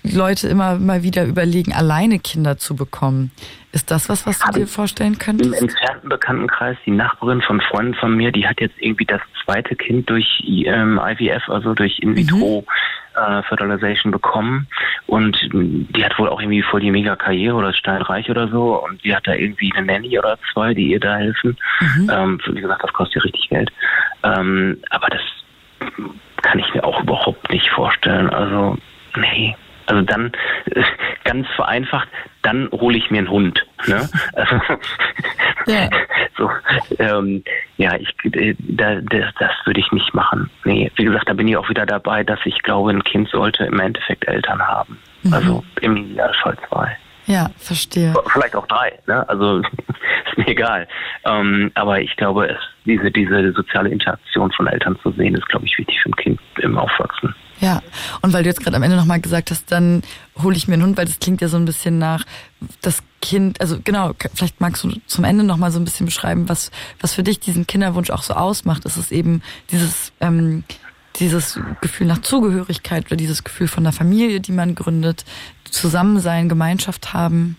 [0.05, 3.33] Leute immer mal wieder überlegen, alleine Kinder zu bekommen.
[3.73, 5.61] Ist das was, was du dir vorstellen im könntest?
[5.61, 10.11] entfernten Bekanntenkreis, die Nachbarin von Freunden von mir, die hat jetzt irgendwie das zweite Kind
[10.11, 12.65] durch ähm, IVF, also durch In vitro
[13.15, 14.67] äh, Fertilization bekommen
[15.07, 19.03] und die hat wohl auch irgendwie voll die mega Karriere oder steinreich oder so und
[19.05, 21.57] die hat da irgendwie eine Nanny oder zwei, die ihr da helfen.
[22.11, 23.73] Ähm, wie gesagt, das kostet ja richtig Geld.
[24.23, 25.23] Ähm, aber das
[26.43, 28.31] kann ich mir auch überhaupt nicht vorstellen.
[28.31, 28.77] Also,
[29.17, 29.57] nee.
[29.87, 30.33] Also dann,
[30.71, 30.83] äh,
[31.25, 32.09] ganz vereinfacht,
[32.43, 33.67] dann hole ich mir einen Hund.
[33.87, 34.09] Ne?
[34.35, 34.61] Also,
[35.67, 35.89] Ja.
[36.37, 36.51] so,
[36.99, 37.43] ähm,
[37.77, 40.51] ja, ich, äh, da, das, das würde ich nicht machen.
[40.65, 43.65] Nee, wie gesagt, da bin ich auch wieder dabei, dass ich glaube, ein Kind sollte
[43.65, 44.99] im Endeffekt Eltern haben.
[45.31, 46.99] Also im Idealfall zwei.
[47.27, 48.13] Ja, verstehe.
[48.27, 49.27] Vielleicht auch drei, ne?
[49.29, 49.59] Also
[50.27, 50.87] ist mir egal.
[51.25, 55.65] Ähm, aber ich glaube, es, diese, diese soziale Interaktion von Eltern zu sehen, ist, glaube
[55.65, 57.35] ich, wichtig für ein Kind im Aufwachsen.
[57.65, 57.83] Ja,
[58.21, 60.03] und weil du jetzt gerade am Ende nochmal gesagt hast, dann
[60.43, 62.27] hole ich mir einen Hund, weil das klingt ja so ein bisschen nach
[62.83, 66.71] das Kind, also genau, vielleicht magst du zum Ende nochmal so ein bisschen beschreiben, was,
[67.01, 68.85] was für dich diesen Kinderwunsch auch so ausmacht.
[68.85, 70.65] Ist es eben dieses, ähm,
[71.17, 75.25] dieses Gefühl nach Zugehörigkeit oder dieses Gefühl von der Familie, die man gründet,
[75.71, 77.57] Zusammensein, Gemeinschaft haben?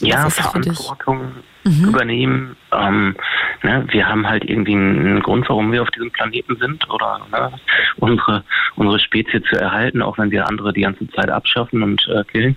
[0.00, 0.30] Ja?
[0.30, 1.32] Verantwortung
[1.64, 2.56] übernehmen.
[2.72, 3.14] Ähm,
[3.62, 7.52] ne, wir haben halt irgendwie einen Grund, warum wir auf diesem Planeten sind oder ne,
[7.96, 8.44] unsere
[8.76, 12.56] unsere Spezies zu erhalten, auch wenn wir andere die ganze Zeit abschaffen und äh, killen.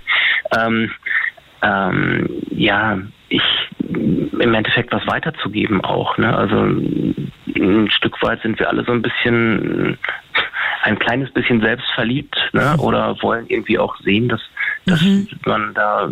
[0.57, 0.91] Ähm,
[1.61, 2.99] ähm, ja,
[3.29, 3.43] ich
[3.79, 6.17] im Endeffekt was weiterzugeben auch.
[6.17, 6.35] Ne?
[6.35, 9.97] Also ein Stück weit sind wir alle so ein bisschen
[10.83, 12.75] ein kleines bisschen selbstverliebt ne?
[12.77, 14.41] oder wollen irgendwie auch sehen, dass,
[14.85, 15.01] dass
[15.45, 16.09] man da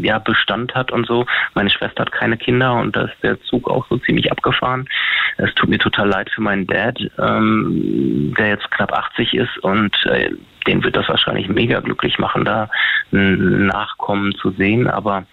[0.00, 1.26] ja Bestand hat und so.
[1.54, 4.88] Meine Schwester hat keine Kinder und da ist der Zug auch so ziemlich abgefahren.
[5.36, 9.94] Es tut mir total leid für meinen Dad, ähm, der jetzt knapp 80 ist und
[10.06, 10.30] äh,
[10.66, 12.70] den wird das wahrscheinlich mega glücklich machen, da
[13.12, 14.88] ein Nachkommen zu sehen.
[14.88, 15.24] Aber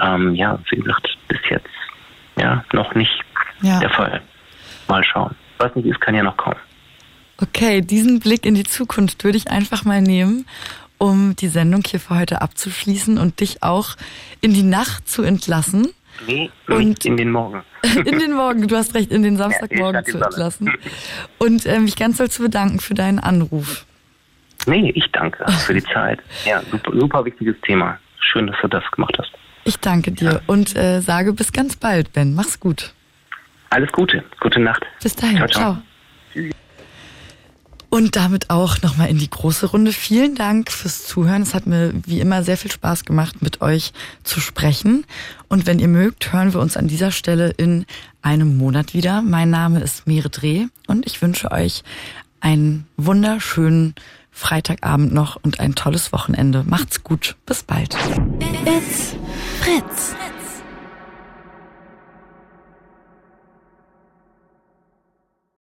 [0.00, 1.68] ähm, ja, wie gesagt, bis jetzt
[2.40, 3.20] ja noch nicht
[3.60, 3.80] Ja.
[3.80, 4.22] der Fall.
[4.88, 5.34] Mal schauen.
[5.58, 6.56] Was nicht ist, kann ja noch kommen.
[7.40, 10.46] Okay, diesen Blick in die Zukunft würde ich einfach mal nehmen,
[10.98, 13.96] um die Sendung hier für heute abzuschließen und dich auch
[14.40, 15.88] in die Nacht zu entlassen.
[16.28, 17.62] Nee, Und- in den Morgen.
[18.06, 20.72] In den Morgen, du hast recht, in den Samstagmorgen Ja, zu entlassen.
[21.38, 23.84] Und äh, mich ganz doll zu bedanken für deinen Anruf.
[24.66, 26.20] Nee, ich danke für die Zeit.
[26.46, 27.98] Ja, super, super wichtiges Thema.
[28.20, 29.32] Schön, dass du das gemacht hast.
[29.64, 32.32] Ich danke dir und äh, sage bis ganz bald, Ben.
[32.34, 32.94] Mach's gut.
[33.70, 34.24] Alles Gute.
[34.40, 34.84] Gute Nacht.
[35.02, 35.36] Bis dahin.
[35.36, 35.60] Ciao, ciao.
[35.74, 35.82] ciao.
[37.94, 39.92] Und damit auch nochmal in die große Runde.
[39.92, 41.42] Vielen Dank fürs Zuhören.
[41.42, 43.92] Es hat mir wie immer sehr viel Spaß gemacht, mit euch
[44.24, 45.06] zu sprechen.
[45.46, 47.86] Und wenn ihr mögt, hören wir uns an dieser Stelle in
[48.20, 49.22] einem Monat wieder.
[49.22, 51.84] Mein Name ist Mere Dreh und ich wünsche euch
[52.40, 53.94] einen wunderschönen
[54.32, 56.64] Freitagabend noch und ein tolles Wochenende.
[56.66, 57.36] Macht's gut.
[57.46, 57.96] Bis bald.
[58.66, 59.14] It's
[59.60, 60.16] Fritz.